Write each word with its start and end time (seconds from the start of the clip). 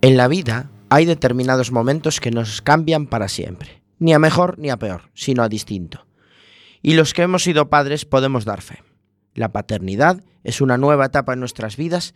En 0.00 0.16
la 0.16 0.28
vida 0.28 0.70
hay 0.90 1.06
determinados 1.06 1.72
momentos 1.72 2.20
que 2.20 2.30
nos 2.30 2.62
cambian 2.62 3.06
para 3.06 3.26
siempre. 3.26 3.82
Ni 3.98 4.14
a 4.14 4.20
mejor 4.20 4.56
ni 4.56 4.70
a 4.70 4.76
peor, 4.76 5.10
sino 5.12 5.42
a 5.42 5.48
distinto. 5.48 6.06
Y 6.82 6.94
los 6.94 7.12
que 7.12 7.22
hemos 7.22 7.42
sido 7.42 7.68
padres 7.68 8.04
podemos 8.04 8.44
dar 8.44 8.62
fe. 8.62 8.84
La 9.34 9.50
paternidad 9.50 10.22
es 10.44 10.60
una 10.60 10.78
nueva 10.78 11.06
etapa 11.06 11.32
en 11.32 11.40
nuestras 11.40 11.76
vidas 11.76 12.14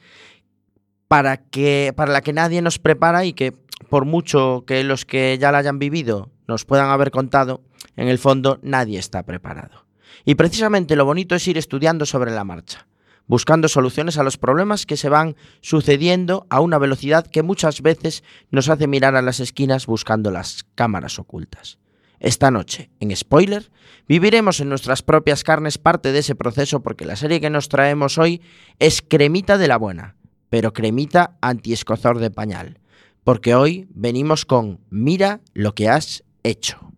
para, 1.08 1.38
que, 1.38 1.92
para 1.96 2.12
la 2.12 2.20
que 2.20 2.32
nadie 2.32 2.62
nos 2.62 2.78
prepara 2.78 3.24
y 3.24 3.32
que 3.32 3.52
por 3.88 4.04
mucho 4.04 4.62
que 4.64 4.84
los 4.84 5.04
que 5.04 5.36
ya 5.40 5.50
la 5.50 5.58
hayan 5.58 5.80
vivido 5.80 6.30
nos 6.46 6.64
puedan 6.64 6.88
haber 6.88 7.10
contado, 7.10 7.62
en 7.96 8.06
el 8.06 8.18
fondo 8.18 8.60
nadie 8.62 9.00
está 9.00 9.24
preparado. 9.24 9.86
Y 10.24 10.36
precisamente 10.36 10.94
lo 10.94 11.04
bonito 11.04 11.34
es 11.34 11.48
ir 11.48 11.58
estudiando 11.58 12.06
sobre 12.06 12.30
la 12.30 12.44
marcha, 12.44 12.86
buscando 13.26 13.68
soluciones 13.68 14.18
a 14.18 14.22
los 14.22 14.38
problemas 14.38 14.86
que 14.86 14.96
se 14.96 15.08
van 15.08 15.36
sucediendo 15.60 16.46
a 16.50 16.60
una 16.60 16.78
velocidad 16.78 17.26
que 17.26 17.42
muchas 17.42 17.82
veces 17.82 18.24
nos 18.50 18.68
hace 18.68 18.86
mirar 18.86 19.16
a 19.16 19.22
las 19.22 19.40
esquinas 19.40 19.86
buscando 19.86 20.30
las 20.30 20.64
cámaras 20.74 21.18
ocultas. 21.18 21.78
Esta 22.20 22.52
noche, 22.52 22.90
en 23.00 23.14
Spoiler, 23.16 23.72
viviremos 24.06 24.60
en 24.60 24.68
nuestras 24.68 25.02
propias 25.02 25.42
carnes 25.42 25.78
parte 25.78 26.12
de 26.12 26.20
ese 26.20 26.36
proceso 26.36 26.80
porque 26.80 27.04
la 27.04 27.16
serie 27.16 27.40
que 27.40 27.50
nos 27.50 27.68
traemos 27.68 28.16
hoy 28.16 28.40
es 28.78 29.02
cremita 29.02 29.58
de 29.58 29.66
la 29.66 29.76
buena, 29.76 30.14
pero 30.48 30.72
cremita 30.72 31.36
antiescozor 31.40 32.20
de 32.20 32.30
pañal, 32.30 32.78
porque 33.24 33.56
hoy 33.56 33.88
venimos 33.90 34.44
con 34.46 34.78
Mira 34.88 35.40
lo 35.52 35.74
que 35.74 35.88
has 35.88 36.22
hecho. 36.44 36.91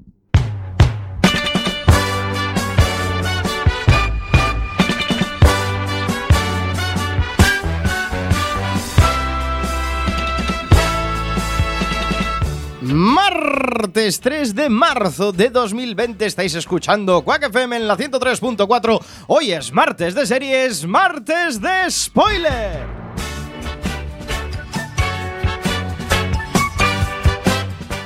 Martes 12.85 14.21
3 14.21 14.55
de 14.55 14.69
marzo 14.69 15.33
de 15.33 15.49
2020 15.49 16.27
estáis 16.27 16.55
escuchando 16.55 17.23
Quack 17.23 17.45
FM 17.45 17.77
en 17.77 17.89
la 17.89 17.97
103.4. 17.97 19.01
Hoy 19.27 19.53
es 19.53 19.73
martes 19.73 20.15
de 20.15 20.27
series, 20.27 20.87
martes 20.87 21.63
de 21.63 21.91
spoiler. 21.91 23.05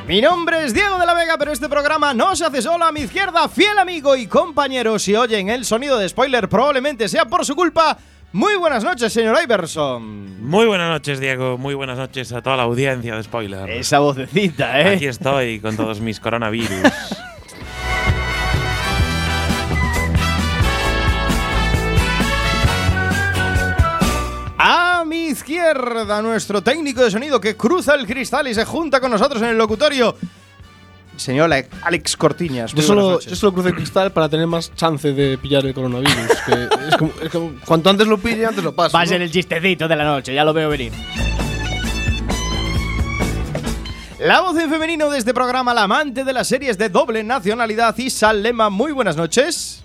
Mi 0.06 0.20
nombre 0.20 0.64
es 0.64 0.72
Diego 0.72 0.96
de 0.96 1.06
la 1.06 1.14
Vega, 1.14 1.36
pero 1.38 1.50
este 1.50 1.68
programa 1.68 2.14
no 2.14 2.36
se 2.36 2.44
hace 2.44 2.62
solo 2.62 2.84
a 2.84 2.92
mi 2.92 3.00
izquierda, 3.00 3.48
fiel 3.48 3.78
amigo 3.78 4.14
y 4.14 4.28
compañero. 4.28 5.00
Si 5.00 5.16
oyen 5.16 5.48
el 5.48 5.64
sonido 5.64 5.98
de 5.98 6.08
spoiler, 6.08 6.48
probablemente 6.48 7.08
sea 7.08 7.24
por 7.24 7.44
su 7.44 7.56
culpa. 7.56 7.98
Muy 8.32 8.56
buenas 8.56 8.84
noches, 8.84 9.10
señor 9.10 9.38
Iverson. 9.42 10.46
Muy 10.46 10.66
buenas 10.66 10.90
noches, 10.90 11.18
Diego. 11.18 11.56
Muy 11.56 11.74
buenas 11.74 11.96
noches 11.96 12.30
a 12.32 12.42
toda 12.42 12.58
la 12.58 12.64
audiencia 12.64 13.16
de 13.16 13.22
Spoiler. 13.22 13.70
Esa 13.70 14.00
vocecita, 14.00 14.78
¿eh? 14.80 14.96
Aquí 14.96 15.06
estoy 15.06 15.60
con 15.60 15.74
todos 15.76 16.00
mis 16.00 16.20
coronavirus. 16.20 16.68
A 24.58 25.04
mi 25.06 25.28
izquierda, 25.28 26.20
nuestro 26.20 26.62
técnico 26.62 27.02
de 27.02 27.10
sonido 27.10 27.40
que 27.40 27.56
cruza 27.56 27.94
el 27.94 28.06
cristal 28.06 28.48
y 28.48 28.54
se 28.54 28.66
junta 28.66 29.00
con 29.00 29.10
nosotros 29.10 29.40
en 29.40 29.48
el 29.48 29.56
locutorio. 29.56 30.16
Señor 31.18 31.50
Alex 31.82 32.16
Cortiñas. 32.16 32.72
Yo 32.72 32.82
solo, 32.82 33.02
buenas 33.04 33.26
yo 33.26 33.36
solo 33.36 33.52
crucé 33.52 33.68
el 33.70 33.74
cristal 33.74 34.12
para 34.12 34.28
tener 34.28 34.46
más 34.46 34.74
chance 34.74 35.12
de 35.12 35.36
pillar 35.38 35.66
el 35.66 35.74
coronavirus. 35.74 36.14
que 36.46 36.68
es 36.88 36.96
como, 36.96 37.12
es 37.22 37.30
como- 37.30 37.52
cuanto 37.66 37.90
antes 37.90 38.06
lo 38.06 38.18
pille, 38.18 38.46
antes 38.46 38.62
lo 38.64 38.74
paso. 38.74 38.96
Va 38.96 39.02
a 39.02 39.04
¿no? 39.04 39.08
ser 39.10 39.22
el 39.22 39.30
chistecito 39.30 39.88
de 39.88 39.96
la 39.96 40.04
noche, 40.04 40.32
ya 40.34 40.44
lo 40.44 40.52
veo 40.52 40.68
venir. 40.68 40.92
La 44.20 44.40
voz 44.40 44.58
en 44.58 44.68
femenino 44.68 45.10
de 45.10 45.18
este 45.18 45.32
programa, 45.32 45.72
la 45.74 45.84
amante 45.84 46.24
de 46.24 46.32
las 46.32 46.48
series 46.48 46.76
de 46.76 46.88
doble 46.88 47.22
nacionalidad, 47.22 47.96
Isa 47.98 48.32
Lema. 48.32 48.68
Muy 48.68 48.90
buenas 48.92 49.16
noches. 49.16 49.84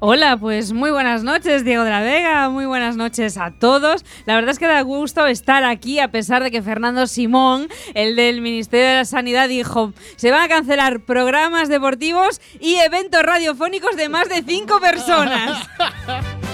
Hola, 0.00 0.36
pues 0.36 0.72
muy 0.72 0.92
buenas 0.92 1.24
noches, 1.24 1.64
Diego 1.64 1.82
de 1.82 1.90
la 1.90 2.00
Vega. 2.00 2.48
Muy 2.50 2.66
buenas 2.66 2.94
noches 2.94 3.36
a 3.36 3.50
todos. 3.50 4.04
La 4.26 4.36
verdad 4.36 4.50
es 4.52 4.60
que 4.60 4.68
da 4.68 4.80
gusto 4.82 5.26
estar 5.26 5.64
aquí, 5.64 5.98
a 5.98 6.12
pesar 6.12 6.44
de 6.44 6.52
que 6.52 6.62
Fernando 6.62 7.08
Simón, 7.08 7.66
el 7.94 8.14
del 8.14 8.40
Ministerio 8.40 8.86
de 8.86 8.94
la 8.94 9.04
Sanidad, 9.04 9.48
dijo: 9.48 9.92
se 10.14 10.30
van 10.30 10.42
a 10.42 10.48
cancelar 10.48 11.00
programas 11.00 11.68
deportivos 11.68 12.40
y 12.60 12.76
eventos 12.76 13.24
radiofónicos 13.24 13.96
de 13.96 14.08
más 14.08 14.28
de 14.28 14.44
cinco 14.46 14.78
personas. 14.78 15.68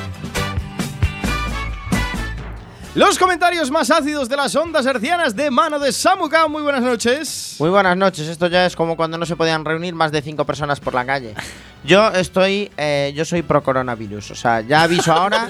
Los 2.94 3.18
comentarios 3.18 3.72
más 3.72 3.90
ácidos 3.90 4.28
de 4.28 4.36
las 4.36 4.54
ondas 4.54 4.86
hercianas 4.86 5.34
de 5.34 5.50
mano 5.50 5.80
de 5.80 5.90
Samuka. 5.90 6.46
Muy 6.46 6.62
buenas 6.62 6.80
noches. 6.80 7.56
Muy 7.58 7.68
buenas 7.68 7.96
noches, 7.96 8.28
esto 8.28 8.46
ya 8.46 8.66
es 8.66 8.76
como 8.76 8.96
cuando 8.96 9.18
no 9.18 9.26
se 9.26 9.34
podían 9.34 9.64
reunir 9.64 9.96
más 9.96 10.12
de 10.12 10.22
cinco 10.22 10.44
personas 10.44 10.78
por 10.78 10.94
la 10.94 11.04
calle. 11.04 11.34
Yo 11.82 12.10
estoy, 12.10 12.70
eh, 12.76 13.12
yo 13.16 13.24
soy 13.24 13.42
pro 13.42 13.64
coronavirus, 13.64 14.30
o 14.30 14.34
sea, 14.36 14.60
ya 14.60 14.84
aviso 14.84 15.12
ahora, 15.12 15.48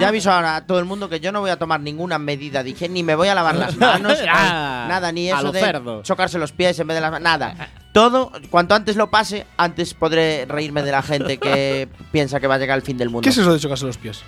ya 0.00 0.08
aviso 0.08 0.32
ahora 0.32 0.56
a 0.56 0.66
todo 0.66 0.78
el 0.78 0.86
mundo 0.86 1.10
que 1.10 1.20
yo 1.20 1.30
no 1.30 1.40
voy 1.40 1.50
a 1.50 1.58
tomar 1.58 1.78
ninguna 1.80 2.18
medida 2.18 2.62
de 2.62 2.70
higiene, 2.70 2.94
ni 2.94 3.02
me 3.02 3.14
voy 3.14 3.28
a 3.28 3.34
lavar 3.34 3.54
las 3.56 3.76
manos, 3.76 4.18
Ah, 4.28 4.86
nada, 4.88 5.12
ni 5.12 5.30
eso 5.30 5.52
de 5.52 5.60
cerdo. 5.60 6.02
chocarse 6.02 6.38
los 6.38 6.52
pies 6.52 6.78
en 6.80 6.86
vez 6.86 6.96
de 6.96 7.00
las 7.02 7.20
nada. 7.20 7.68
Todo, 7.92 8.32
cuanto 8.50 8.74
antes 8.74 8.96
lo 8.96 9.10
pase, 9.10 9.46
antes 9.58 9.92
podré 9.92 10.46
reírme 10.46 10.82
de 10.82 10.92
la 10.92 11.02
gente 11.02 11.36
que 11.36 11.86
piensa 12.12 12.40
que 12.40 12.46
va 12.46 12.54
a 12.54 12.58
llegar 12.58 12.78
el 12.78 12.82
fin 12.82 12.96
del 12.96 13.10
mundo. 13.10 13.24
¿Qué 13.24 13.28
es 13.28 13.36
eso 13.36 13.52
de 13.52 13.60
chocarse 13.60 13.84
los 13.84 13.98
pies? 13.98 14.22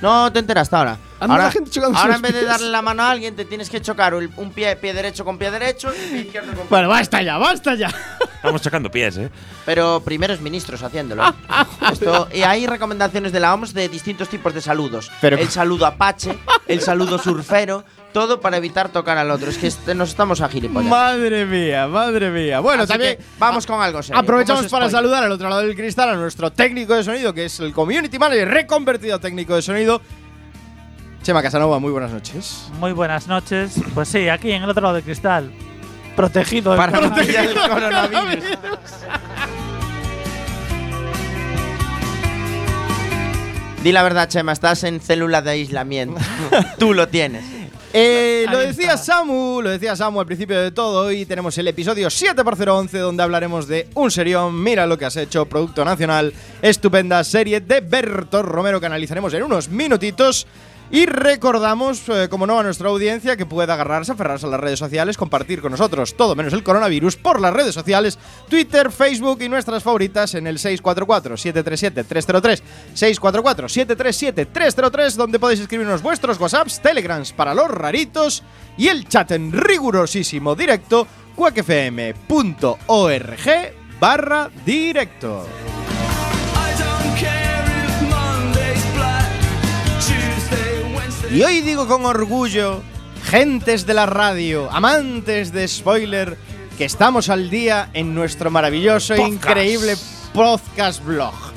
No 0.00 0.30
te 0.32 0.38
enteraste 0.38 0.76
ahora. 0.76 0.98
Anda 1.18 1.34
ahora 1.34 1.44
la 1.46 1.50
gente 1.50 1.70
chocándose 1.70 2.02
ahora 2.02 2.16
en 2.16 2.22
vez 2.22 2.34
de 2.34 2.44
darle 2.44 2.68
la 2.68 2.82
mano 2.82 3.02
a 3.02 3.10
alguien, 3.10 3.34
te 3.34 3.44
tienes 3.46 3.70
que 3.70 3.80
chocar 3.80 4.14
un 4.14 4.52
pie, 4.54 4.76
pie 4.76 4.92
derecho 4.92 5.24
con 5.24 5.38
pie 5.38 5.50
derecho 5.50 5.90
y 5.94 6.10
pie 6.10 6.20
izquierdo 6.22 6.48
con 6.48 6.56
pie 6.58 6.66
Bueno, 6.68 6.88
basta 6.90 7.22
ya, 7.22 7.38
basta 7.38 7.74
ya. 7.74 7.88
Estamos 8.36 8.60
chocando 8.60 8.90
pies, 8.90 9.16
¿eh? 9.16 9.30
Pero 9.64 10.02
primeros 10.04 10.40
ministros 10.40 10.82
haciéndolo. 10.82 11.24
Esto, 11.90 12.28
y 12.32 12.42
hay 12.42 12.66
recomendaciones 12.66 13.32
de 13.32 13.40
la 13.40 13.54
OMS 13.54 13.72
de 13.72 13.88
distintos 13.88 14.28
tipos 14.28 14.52
de 14.54 14.60
saludos. 14.60 15.10
Pero- 15.20 15.38
el 15.38 15.48
saludo 15.48 15.86
apache, 15.86 16.38
el 16.66 16.80
saludo 16.82 17.18
surfero, 17.18 17.84
todo 18.16 18.40
para 18.40 18.56
evitar 18.56 18.88
tocar 18.88 19.18
al 19.18 19.30
otro. 19.30 19.50
Es 19.50 19.58
que 19.58 19.66
este- 19.66 19.94
nos 19.94 20.08
estamos 20.08 20.40
a 20.40 20.48
gilipollas. 20.48 20.88
Madre 20.88 21.44
mía, 21.44 21.86
madre 21.86 22.30
mía. 22.30 22.60
Bueno, 22.60 22.84
Así 22.84 22.92
también 22.94 23.18
que 23.18 23.22
vamos 23.38 23.66
con 23.66 23.78
algo 23.82 24.02
serio. 24.02 24.18
aprovechamos 24.18 24.68
para 24.68 24.88
saludar 24.88 25.22
al 25.22 25.32
otro 25.32 25.50
lado 25.50 25.60
del 25.60 25.76
cristal 25.76 26.08
a 26.08 26.14
nuestro 26.14 26.50
técnico 26.50 26.94
de 26.94 27.04
sonido, 27.04 27.34
que 27.34 27.44
es 27.44 27.60
el 27.60 27.74
community 27.74 28.18
manager 28.18 28.48
reconvertido 28.48 29.16
a 29.16 29.20
técnico 29.20 29.54
de 29.54 29.60
sonido. 29.60 30.00
Chema 31.22 31.42
Casanova, 31.42 31.78
muy 31.78 31.92
buenas 31.92 32.10
noches. 32.10 32.68
Muy 32.80 32.92
buenas 32.92 33.28
noches. 33.28 33.74
Pues 33.92 34.08
sí, 34.08 34.30
aquí 34.30 34.50
en 34.50 34.62
el 34.62 34.70
otro 34.70 34.80
lado 34.80 34.94
del 34.94 35.04
cristal. 35.04 35.52
Protegido. 36.16 36.70
del 36.70 36.78
Para 36.78 36.92
coronavirus. 36.92 37.26
pillar 37.26 37.44
el 37.44 37.54
coronavirus. 37.68 38.44
Di 43.82 43.92
la 43.92 44.02
verdad, 44.02 44.26
Chema, 44.28 44.52
estás 44.52 44.82
en 44.84 45.00
célula 45.00 45.42
de 45.42 45.50
aislamiento. 45.50 46.18
Tú 46.78 46.94
lo 46.94 47.08
tienes. 47.08 47.44
Eh, 47.98 48.44
lo 48.50 48.58
decía 48.58 48.92
está. 48.92 48.98
Samu, 48.98 49.62
lo 49.62 49.70
decía 49.70 49.96
Samu 49.96 50.20
al 50.20 50.26
principio 50.26 50.60
de 50.60 50.70
todo. 50.70 51.06
Hoy 51.06 51.24
tenemos 51.24 51.56
el 51.56 51.66
episodio 51.66 52.08
7x011 52.08 52.90
donde 52.98 53.22
hablaremos 53.22 53.66
de 53.68 53.88
un 53.94 54.10
serión. 54.10 54.62
Mira 54.62 54.86
lo 54.86 54.98
que 54.98 55.06
has 55.06 55.16
hecho, 55.16 55.46
producto 55.46 55.82
nacional. 55.82 56.34
Estupenda 56.60 57.24
serie 57.24 57.62
de 57.62 57.80
Berto 57.80 58.42
Romero 58.42 58.80
que 58.80 58.86
analizaremos 58.86 59.32
en 59.32 59.44
unos 59.44 59.70
minutitos. 59.70 60.46
Y 60.90 61.06
recordamos, 61.06 62.08
eh, 62.08 62.28
como 62.30 62.46
no, 62.46 62.60
a 62.60 62.62
nuestra 62.62 62.88
audiencia 62.88 63.36
que 63.36 63.44
puede 63.44 63.72
agarrarse, 63.72 64.12
aferrarse 64.12 64.46
a 64.46 64.50
las 64.50 64.60
redes 64.60 64.78
sociales, 64.78 65.16
compartir 65.16 65.60
con 65.60 65.72
nosotros 65.72 66.16
todo 66.16 66.36
menos 66.36 66.52
el 66.52 66.62
coronavirus 66.62 67.16
por 67.16 67.40
las 67.40 67.52
redes 67.52 67.74
sociales, 67.74 68.20
Twitter, 68.48 68.92
Facebook 68.92 69.42
y 69.42 69.48
nuestras 69.48 69.82
favoritas 69.82 70.34
en 70.34 70.46
el 70.46 70.58
644-737-303, 70.58 72.62
644-737-303, 72.94 75.14
donde 75.14 75.40
podéis 75.40 75.60
escribirnos 75.60 76.02
vuestros 76.02 76.38
WhatsApps, 76.38 76.80
Telegrams 76.80 77.32
para 77.32 77.54
los 77.54 77.68
raritos 77.68 78.44
y 78.76 78.88
el 78.88 79.08
chat 79.08 79.30
en 79.32 79.52
rigurosísimo 79.52 80.54
directo, 80.54 81.06
cuacfm.org 81.34 82.16
barra 83.98 84.50
directo. 84.64 85.46
Y 91.30 91.42
hoy 91.42 91.60
digo 91.60 91.88
con 91.88 92.06
orgullo, 92.06 92.82
gentes 93.24 93.84
de 93.84 93.94
la 93.94 94.06
radio, 94.06 94.70
amantes 94.70 95.52
de 95.52 95.66
spoiler, 95.66 96.38
que 96.78 96.84
estamos 96.84 97.28
al 97.28 97.50
día 97.50 97.90
en 97.94 98.14
nuestro 98.14 98.50
maravilloso 98.50 99.14
e 99.14 99.22
increíble 99.22 99.96
podcast 100.32 101.04
blog. 101.04 101.55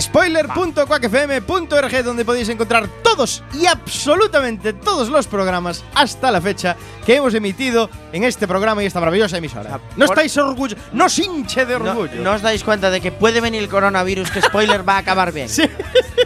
Spoiler.quackfm.org 0.00 2.04
donde 2.04 2.24
podéis 2.24 2.48
encontrar 2.48 2.88
todos 3.02 3.42
y 3.52 3.66
absolutamente 3.66 4.72
todos 4.72 5.08
los 5.08 5.26
programas 5.26 5.84
hasta 5.94 6.30
la 6.30 6.40
fecha 6.40 6.76
que 7.04 7.16
hemos 7.16 7.34
emitido 7.34 7.90
en 8.12 8.22
este 8.24 8.46
programa 8.48 8.82
y 8.82 8.86
esta 8.86 9.00
maravillosa 9.00 9.36
emisora. 9.38 9.80
¿No 9.96 10.04
estáis 10.06 10.36
orgullosos? 10.36 10.78
No 10.92 11.06
os 11.06 11.18
hinche 11.18 11.66
de 11.66 11.78
No, 11.78 11.90
orgullo. 11.90 12.22
no 12.22 12.32
os 12.32 12.42
dais 12.42 12.62
cuenta 12.64 12.90
de 12.90 13.00
que 13.00 13.10
puede 13.12 13.40
venir 13.40 13.62
el 13.62 13.68
coronavirus, 13.68 14.30
que 14.30 14.40
spoiler 14.42 14.86
va 14.88 14.94
a 14.94 14.98
acabar 14.98 15.32
bien. 15.32 15.48
Sí. 15.62 15.62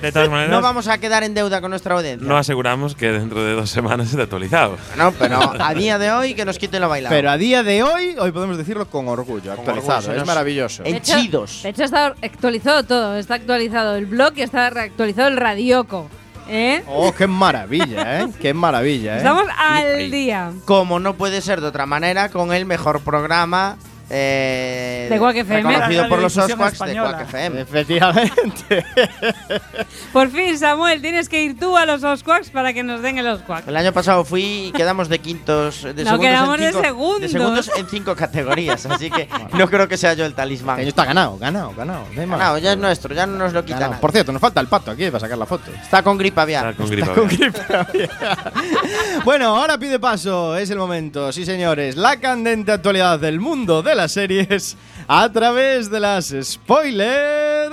De 0.02 0.12
todas 0.12 0.28
maneras, 0.28 0.50
No 0.50 0.60
vamos 0.60 0.88
a 0.88 0.98
quedar 0.98 1.22
en 1.24 1.32
deuda 1.34 1.60
con 1.62 1.70
nuestra 1.70 1.94
audiencia. 1.94 2.26
no 2.28 2.36
aseguramos 2.36 2.94
que 2.94 3.10
dentro 3.12 3.42
de 3.44 3.54
dos 3.54 3.70
semanas 3.70 4.10
esté 4.10 4.20
actualizado. 4.22 4.76
No, 4.96 5.10
pero 5.12 5.38
a 5.58 5.72
día 5.74 5.98
de 5.98 6.10
hoy 6.12 6.34
que 6.34 6.44
nos 6.44 6.58
quiten 6.58 6.82
lo 6.82 6.88
bailado. 6.88 7.14
Pero 7.14 7.30
a 7.30 7.36
día 7.38 7.62
de 7.62 7.82
hoy, 7.82 8.14
hoy 8.18 8.30
podemos 8.30 8.58
decirlo 8.58 8.86
con 8.90 9.08
orgullo, 9.08 9.52
actualizado. 9.52 9.98
orgullo, 10.00 10.20
es 10.20 10.26
maravilloso. 10.26 10.82
Hecho- 10.84 11.14
Henchidos. 11.14 11.62
De 11.62 11.70
hecho, 11.70 11.84
está 11.84 12.14
actualizado 12.20 12.84
todo. 12.84 13.16
Está 13.16 13.34
actualizado 13.34 13.55
el 13.56 14.06
blog 14.06 14.32
y 14.36 14.42
está 14.42 14.66
actualizado 14.66 15.28
el 15.28 15.36
radioco. 15.36 16.08
¿Eh? 16.48 16.84
Oh, 16.86 17.12
qué 17.12 17.26
maravilla, 17.26 18.22
¿eh? 18.22 18.28
Qué 18.40 18.54
maravilla, 18.54 19.14
¿eh? 19.14 19.18
Estamos 19.18 19.46
al 19.58 20.10
día. 20.12 20.52
Como 20.64 21.00
no 21.00 21.14
puede 21.14 21.40
ser 21.40 21.60
de 21.60 21.66
otra 21.66 21.86
manera, 21.86 22.28
con 22.28 22.52
el 22.52 22.66
mejor 22.66 23.00
programa 23.00 23.78
eh, 24.08 25.08
De 25.10 25.18
Quack 25.18 25.36
FM. 25.36 25.62
reconocido 25.68 26.08
por 26.08 26.18
los 26.20 26.36
Osquaks 26.36 26.78
de. 26.78 26.94
Quack 26.94 27.20
FM. 27.22 27.60
Efectivamente. 27.60 28.84
Por 30.12 30.30
fin, 30.30 30.56
Samuel, 30.58 31.02
tienes 31.02 31.28
que 31.28 31.42
ir 31.42 31.58
tú 31.58 31.76
a 31.76 31.84
los 31.86 32.02
Osquaks 32.04 32.50
para 32.50 32.72
que 32.72 32.82
nos 32.82 33.02
den 33.02 33.18
el 33.18 33.26
Osquak. 33.26 33.66
El 33.68 33.76
año 33.76 33.92
pasado 33.92 34.24
fui 34.24 34.68
y 34.68 34.72
quedamos 34.72 35.08
de 35.08 35.18
quintos, 35.18 35.82
de 35.82 35.92
No, 36.04 36.10
segundos 36.10 36.20
quedamos 36.20 36.58
en 36.60 36.60
de 36.60 36.72
segundos. 36.82 37.30
segundos 37.30 37.70
en 37.76 37.86
cinco 37.88 38.14
categorías, 38.14 38.86
así 38.86 39.10
que 39.10 39.28
no 39.54 39.68
creo 39.68 39.88
que 39.88 39.96
sea 39.96 40.14
yo 40.14 40.24
el 40.24 40.34
talismán. 40.34 40.78
Año 40.78 40.88
está 40.88 41.04
ganado, 41.04 41.36
ganado, 41.38 41.74
ganado. 41.76 42.04
No, 42.14 42.58
ya 42.58 42.72
es 42.72 42.78
nuestro, 42.78 43.14
ya 43.14 43.26
no 43.26 43.36
nos 43.36 43.52
lo 43.52 43.62
quita 43.64 43.74
Ganado. 43.76 43.90
nadie. 43.92 44.00
Por 44.00 44.12
cierto, 44.12 44.32
nos 44.32 44.40
falta 44.40 44.60
el 44.60 44.68
pato 44.68 44.90
aquí 44.92 45.06
para 45.06 45.20
sacar 45.20 45.36
la 45.38 45.46
foto. 45.46 45.70
Está 45.72 46.02
con 46.02 46.16
gripe 46.16 46.40
aviar. 46.40 46.70
Está 46.70 46.82
con 47.14 47.28
gripe 47.28 47.60
aviar. 47.74 48.52
bueno, 49.24 49.56
ahora 49.56 49.76
pide 49.78 49.98
paso, 49.98 50.56
es 50.56 50.70
el 50.70 50.78
momento, 50.78 51.32
sí 51.32 51.44
señores, 51.44 51.96
la 51.96 52.16
candente 52.18 52.72
actualidad 52.72 53.18
del 53.18 53.40
mundo 53.40 53.82
de 53.82 53.95
las 53.96 54.12
series 54.12 54.76
a 55.08 55.30
través 55.32 55.90
de 55.90 56.00
las 56.00 56.34
spoiler 56.42 57.72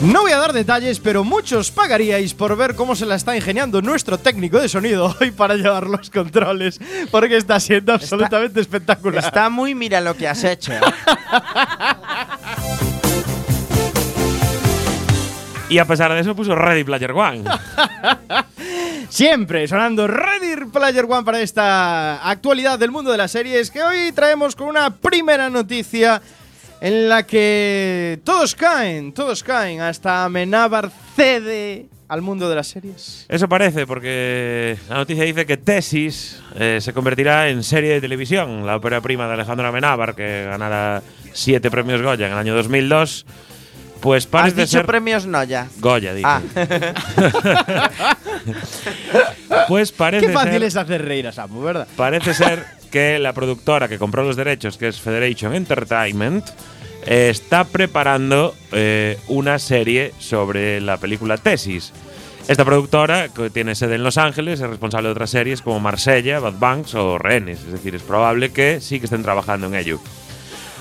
No 0.00 0.22
voy 0.22 0.32
a 0.32 0.38
dar 0.38 0.52
detalles, 0.52 0.98
pero 0.98 1.24
muchos 1.24 1.70
pagaríais 1.70 2.34
por 2.34 2.56
ver 2.56 2.74
cómo 2.74 2.96
se 2.96 3.06
la 3.06 3.14
está 3.14 3.36
ingeniando 3.36 3.80
nuestro 3.80 4.18
técnico 4.18 4.60
de 4.60 4.68
sonido 4.68 5.14
hoy 5.20 5.30
para 5.30 5.54
llevar 5.54 5.86
los 5.86 6.10
controles, 6.10 6.80
porque 7.10 7.36
está 7.36 7.60
siendo 7.60 7.92
absolutamente 7.92 8.60
espectacular. 8.60 9.24
Está 9.24 9.48
muy 9.48 9.74
mira 9.74 10.00
lo 10.00 10.16
que 10.16 10.28
has 10.28 10.42
hecho. 10.44 10.72
¿eh? 10.72 10.80
Y 15.74 15.78
a 15.78 15.86
pesar 15.86 16.12
de 16.12 16.20
eso 16.20 16.36
puso 16.36 16.54
Ready 16.54 16.84
Player 16.84 17.10
One. 17.10 17.42
Siempre 19.08 19.66
sonando 19.66 20.06
Ready 20.06 20.66
Player 20.72 21.04
One 21.08 21.24
para 21.24 21.40
esta 21.40 22.28
actualidad 22.28 22.78
del 22.78 22.92
mundo 22.92 23.10
de 23.10 23.18
las 23.18 23.32
series 23.32 23.72
que 23.72 23.82
hoy 23.82 24.12
traemos 24.12 24.54
con 24.54 24.68
una 24.68 24.90
primera 24.90 25.50
noticia 25.50 26.22
en 26.84 27.08
la 27.08 27.22
que 27.22 28.20
todos 28.24 28.54
caen, 28.54 29.14
todos 29.14 29.42
caen, 29.42 29.80
hasta 29.80 30.26
Amenábar 30.26 30.90
cede 31.16 31.86
al 32.08 32.20
mundo 32.20 32.46
de 32.50 32.56
las 32.56 32.66
series. 32.66 33.24
Eso 33.26 33.48
parece, 33.48 33.86
porque 33.86 34.76
la 34.90 34.96
noticia 34.96 35.24
dice 35.24 35.46
que 35.46 35.56
Tesis 35.56 36.42
eh, 36.56 36.80
se 36.82 36.92
convertirá 36.92 37.48
en 37.48 37.62
serie 37.62 37.94
de 37.94 38.02
televisión. 38.02 38.66
La 38.66 38.76
ópera 38.76 39.00
prima 39.00 39.26
de 39.26 39.32
Alejandro 39.32 39.66
Amenábar, 39.66 40.14
que 40.14 40.44
ganara 40.44 41.02
siete 41.32 41.70
premios 41.70 42.02
Goya 42.02 42.26
en 42.26 42.32
el 42.32 42.38
año 42.38 42.54
2002, 42.54 43.24
pues 44.02 44.24
Has 44.24 44.30
parece 44.30 44.60
dicho 44.60 44.76
ser… 44.76 44.84
premios 44.84 45.24
Noya. 45.24 45.68
Goya, 45.78 46.12
dije. 46.12 46.28
Ah, 46.28 46.42
Pues 49.68 49.90
parece 49.90 50.26
Qué 50.26 50.32
fácil 50.34 50.52
ser, 50.52 50.62
es 50.64 50.76
hacer 50.76 51.02
reír 51.02 51.28
a 51.28 51.32
Samu, 51.32 51.62
¿verdad? 51.62 51.88
Parece 51.96 52.34
ser 52.34 52.66
que 52.90 53.18
la 53.18 53.32
productora 53.32 53.88
que 53.88 53.98
compró 53.98 54.22
los 54.22 54.36
derechos, 54.36 54.76
que 54.76 54.88
es 54.88 55.00
Federation 55.00 55.54
Entertainment, 55.54 56.44
está 57.06 57.64
preparando 57.64 58.54
eh, 58.72 59.18
una 59.28 59.58
serie 59.58 60.12
sobre 60.18 60.80
la 60.80 60.96
película 60.96 61.36
Tesis. 61.36 61.92
Esta 62.46 62.64
productora, 62.64 63.28
que 63.28 63.48
tiene 63.48 63.74
sede 63.74 63.94
en 63.94 64.04
Los 64.04 64.18
Ángeles, 64.18 64.60
es 64.60 64.68
responsable 64.68 65.08
de 65.08 65.12
otras 65.12 65.30
series 65.30 65.62
como 65.62 65.80
Marsella, 65.80 66.40
Bad 66.40 66.58
Banks 66.58 66.94
o 66.94 67.16
Rehenes. 67.16 67.60
Es 67.60 67.72
decir, 67.72 67.94
es 67.94 68.02
probable 68.02 68.52
que 68.52 68.80
sí 68.80 68.98
que 68.98 69.06
estén 69.06 69.22
trabajando 69.22 69.66
en 69.66 69.74
ello. 69.74 69.98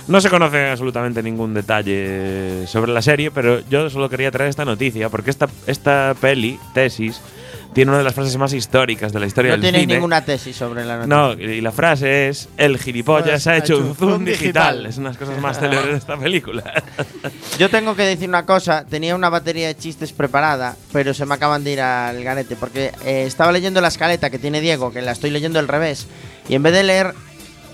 No 0.09 0.19
se 0.19 0.29
conoce 0.29 0.69
absolutamente 0.69 1.23
ningún 1.23 1.53
detalle 1.53 2.67
sobre 2.67 2.91
la 2.91 3.01
serie, 3.01 3.31
pero 3.31 3.61
yo 3.69 3.89
solo 3.89 4.09
quería 4.09 4.31
traer 4.31 4.49
esta 4.49 4.65
noticia 4.65 5.07
porque 5.07 5.29
esta, 5.29 5.47
esta 5.65 6.13
peli, 6.19 6.59
Tesis, 6.73 7.21
tiene 7.73 7.91
una 7.91 7.97
de 7.97 8.03
las 8.03 8.13
frases 8.13 8.37
más 8.37 8.53
históricas 8.53 9.11
de 9.11 9.19
la 9.19 9.25
historia 9.25 9.55
no 9.55 9.61
del 9.61 9.75
cine. 9.75 9.93
ninguna 9.95 10.23
tesis 10.23 10.55
sobre 10.55 10.85
la 10.85 10.97
noticia. 11.05 11.15
No, 11.15 11.33
y 11.33 11.61
la 11.61 11.71
frase 11.71 12.29
es: 12.29 12.49
El 12.57 12.77
gilipollas 12.77 13.47
ha 13.47 13.57
hecho 13.57 13.77
un 13.77 13.95
zoom 13.95 14.25
digital. 14.25 14.77
digital. 14.77 14.85
Es 14.85 14.97
una 14.97 15.09
de 15.09 15.15
las 15.15 15.27
cosas 15.27 15.41
más 15.41 15.59
célebres 15.59 15.91
de 15.91 15.97
esta 15.97 16.17
película. 16.17 16.83
Yo 17.59 17.69
tengo 17.69 17.95
que 17.95 18.03
decir 18.03 18.29
una 18.29 18.45
cosa, 18.45 18.85
tenía 18.85 19.15
una 19.15 19.29
batería 19.29 19.67
de 19.67 19.75
chistes 19.75 20.13
preparada, 20.13 20.75
pero 20.91 21.13
se 21.13 21.25
me 21.25 21.35
acaban 21.35 21.63
de 21.63 21.71
ir 21.71 21.81
al 21.81 22.23
garete, 22.23 22.55
porque 22.55 22.91
eh, 23.05 23.23
estaba 23.27 23.51
leyendo 23.51 23.81
la 23.81 23.87
escaleta 23.89 24.29
que 24.29 24.39
tiene 24.39 24.61
Diego, 24.61 24.91
que 24.91 25.01
la 25.01 25.11
estoy 25.11 25.29
leyendo 25.29 25.59
al 25.59 25.67
revés, 25.67 26.07
y 26.47 26.55
en 26.55 26.63
vez 26.63 26.73
de 26.73 26.83
leer 26.83 27.13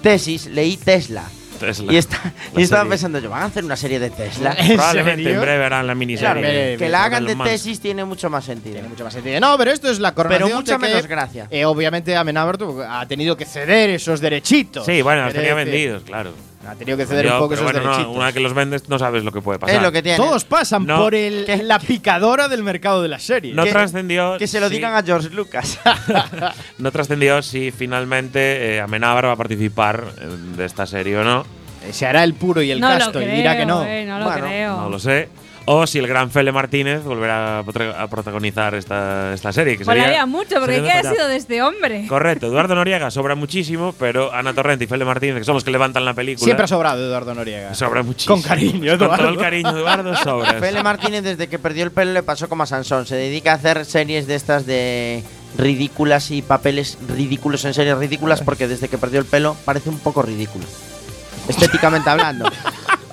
tesis, 0.01 0.47
leí 0.47 0.77
Tesla. 0.77 1.23
Tesla. 1.59 1.93
Y, 1.93 1.97
está, 1.97 2.17
y 2.57 2.63
estaba 2.63 2.81
serie. 2.81 2.89
pensando 2.89 3.19
yo, 3.19 3.29
¿van 3.29 3.43
a 3.43 3.45
hacer 3.45 3.63
una 3.63 3.75
serie 3.75 3.99
de 3.99 4.09
Tesla? 4.09 4.55
¿En 4.57 4.75
Probablemente 4.75 5.31
en 5.33 5.41
breve 5.41 5.63
harán 5.65 5.85
la 5.85 5.93
Claro, 5.93 5.99
miniserie. 5.99 6.31
Hombre, 6.35 6.75
que 6.77 6.89
la 6.89 7.03
hagan 7.03 7.25
de 7.25 7.35
tesis 7.35 7.79
tiene 7.79 8.03
mucho 8.05 8.29
más 8.29 8.45
sentido. 8.45 8.73
Tiene 8.73 8.89
mucho 8.89 9.03
más 9.03 9.13
sentido. 9.13 9.39
No, 9.39 9.57
pero 9.57 9.71
esto 9.71 9.89
es 9.91 9.99
la 9.99 10.15
coronación 10.15 10.47
Pero 10.49 10.55
mucha 10.57 10.77
de 10.77 10.79
que, 10.79 10.87
menos 10.87 11.07
gracia. 11.07 11.47
eh, 11.51 11.65
obviamente 11.65 12.15
Amenábar 12.15 12.57
ha 12.89 13.05
tenido 13.07 13.35
que 13.37 13.45
ceder 13.45 13.89
esos 13.91 14.19
derechitos. 14.21 14.85
Sí, 14.85 15.01
bueno, 15.01 15.25
los 15.25 15.33
tenía 15.33 15.53
decir, 15.53 15.71
vendidos, 15.71 16.03
claro. 16.03 16.31
Ha 16.69 16.75
tenido 16.75 16.97
que 16.97 17.05
ceder 17.05 17.25
Yo, 17.25 17.33
un 17.33 17.39
poco 17.39 17.53
esos 17.55 17.63
bueno, 17.65 17.79
no, 17.79 17.85
derechitos. 17.89 18.15
una 18.15 18.25
vez 18.25 18.33
que 18.33 18.39
los 18.39 18.53
vendes, 18.53 18.89
no 18.89 18.99
sabes 18.99 19.23
lo 19.23 19.31
que 19.31 19.41
puede 19.41 19.59
pasar. 19.59 19.75
Es 19.75 19.81
lo 19.81 19.91
que 19.91 20.01
tiene. 20.03 20.17
Todos 20.17 20.45
pasan 20.45 20.85
No. 20.85 20.97
por 20.99 21.15
el, 21.15 21.45
Que- 21.45 21.63
la 21.63 21.79
picadora 21.79 22.47
del 22.47 22.63
mercado 22.63 23.01
de 23.01 23.07
las 23.09 23.23
series. 23.23 23.55
no 23.55 23.65
trascendió. 23.65 24.37
que 24.37 24.47
se 24.47 24.59
lo 24.59 24.67
si- 24.69 24.75
digan 24.75 24.95
a 24.95 25.03
George 25.03 25.29
Lucas. 25.31 25.79
No 26.77 26.91
trascendió 26.91 27.41
si 27.41 27.71
finalmente 27.71 28.75
eh, 28.75 28.81
Amenábar 28.81 29.25
va 29.25 29.31
a 29.33 29.35
participar 29.35 30.03
eh, 30.19 30.25
de 30.57 30.65
esta 30.65 30.85
serie 30.85 31.17
o 31.17 31.23
no. 31.23 31.45
Se 31.91 32.05
hará 32.05 32.23
el 32.23 32.33
puro 32.33 32.61
y 32.61 32.71
el 32.71 32.79
no 32.79 32.87
casto 32.87 33.21
y 33.21 33.25
dirá 33.25 33.57
que 33.57 33.65
no. 33.65 33.83
eh, 33.85 34.05
no 34.05 34.19
lo 34.19 34.25
Bueno, 34.25 34.45
creo. 34.45 34.77
No 34.81 34.89
lo 34.89 34.99
sé. 34.99 35.29
O 35.71 35.85
si 35.85 35.99
el 35.99 36.07
gran 36.07 36.31
Fele 36.31 36.51
Martínez 36.51 37.03
volverá 37.03 37.59
a 37.59 38.07
protagonizar 38.07 38.73
esta, 38.73 39.33
esta 39.35 39.51
serie. 39.53 39.77
Que 39.77 39.85
Molaría 39.85 40.05
sería- 40.05 40.25
mucho, 40.25 40.59
porque 40.59 40.81
¿qué 40.81 40.91
ha 40.91 41.03
sido 41.03 41.27
de 41.27 41.35
este 41.35 41.61
hombre? 41.61 42.07
Correcto, 42.07 42.47
Eduardo 42.47 42.73
Noriega 42.73 43.11
sobra 43.11 43.35
muchísimo, 43.35 43.93
pero 43.99 44.33
Ana 44.33 44.51
Torrente 44.55 44.85
y 44.85 44.87
Fele 44.87 45.05
Martínez, 45.05 45.37
que 45.37 45.43
son 45.43 45.53
los 45.53 45.63
que 45.63 45.69
levantan 45.69 46.05
la 46.05 46.15
película, 46.15 46.43
Siempre 46.43 46.63
ha 46.63 46.67
sobrado 46.67 47.05
Eduardo 47.05 47.35
Noriega. 47.35 47.75
sobra 47.75 48.01
muchísimo. 48.01 48.33
Con 48.35 48.41
cariño, 48.41 48.89
Con 48.93 48.97
todo 48.97 49.05
Eduardo. 49.13 49.29
el 49.29 49.37
cariño, 49.37 49.69
Eduardo, 49.69 50.15
sobra. 50.15 50.53
Fele 50.59 50.81
Martínez, 50.81 51.21
desde 51.23 51.47
que 51.47 51.59
perdió 51.59 51.83
el 51.83 51.91
pelo, 51.91 52.13
le 52.13 52.23
pasó 52.23 52.49
como 52.49 52.63
a 52.63 52.65
Sansón. 52.65 53.05
Se 53.05 53.15
dedica 53.15 53.51
a 53.51 53.55
hacer 53.55 53.85
series 53.85 54.25
de 54.25 54.33
estas 54.33 54.65
de 54.65 55.23
ridículas 55.55 56.31
y 56.31 56.41
papeles 56.41 56.97
ridículos 57.07 57.63
en 57.65 57.75
series 57.75 57.95
ridículas, 57.95 58.41
porque 58.41 58.67
desde 58.67 58.87
que 58.87 58.97
perdió 58.97 59.19
el 59.19 59.25
pelo 59.27 59.55
parece 59.65 59.89
un 59.91 59.99
poco 59.99 60.23
ridículo. 60.23 60.65
Estéticamente 61.47 62.09
hablando. 62.09 62.49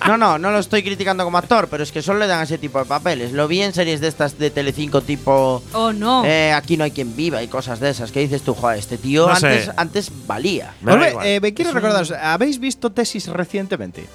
No, 0.07 0.17
no, 0.17 0.39
no 0.39 0.51
lo 0.51 0.59
estoy 0.59 0.83
criticando 0.83 1.25
como 1.25 1.39
actor, 1.39 1.69
pero 1.69 1.83
es 1.83 1.93
que 1.93 2.03
solo 2.03 2.19
le 2.21 2.27
dan 2.27 2.43
ese 2.43 2.59
tipo 2.59 2.79
de 2.79 2.85
papeles. 2.85 3.33
Lo 3.33 3.49
vi 3.49 3.63
en 3.63 3.73
series 3.73 4.01
de 4.01 4.09
estas 4.09 4.39
de 4.39 4.51
Telecinco 4.51 5.01
tipo 5.03 5.63
Oh, 5.73 5.93
no. 5.93 6.25
eh, 6.25 6.53
Aquí 6.53 6.77
no 6.77 6.85
hay 6.85 6.91
quien 6.91 7.15
viva 7.17 7.43
y 7.43 7.49
cosas 7.49 7.81
de 7.81 7.91
esas. 7.91 8.13
Que 8.13 8.21
dices 8.21 8.43
tú, 8.43 8.55
joder, 8.55 8.79
este 8.79 8.99
tío 8.99 9.27
No 9.27 9.35
antes, 9.35 9.71
antes 9.77 10.11
valía. 10.27 10.75
Me 10.81 10.93
igual. 11.11 11.27
eh, 11.27 11.41
me 11.41 11.53
quiero 11.55 11.73
recordaros, 11.73 12.13
¿habéis 12.13 12.59
visto 12.59 12.91
Tesis 12.91 13.27
recientemente? 13.29 14.07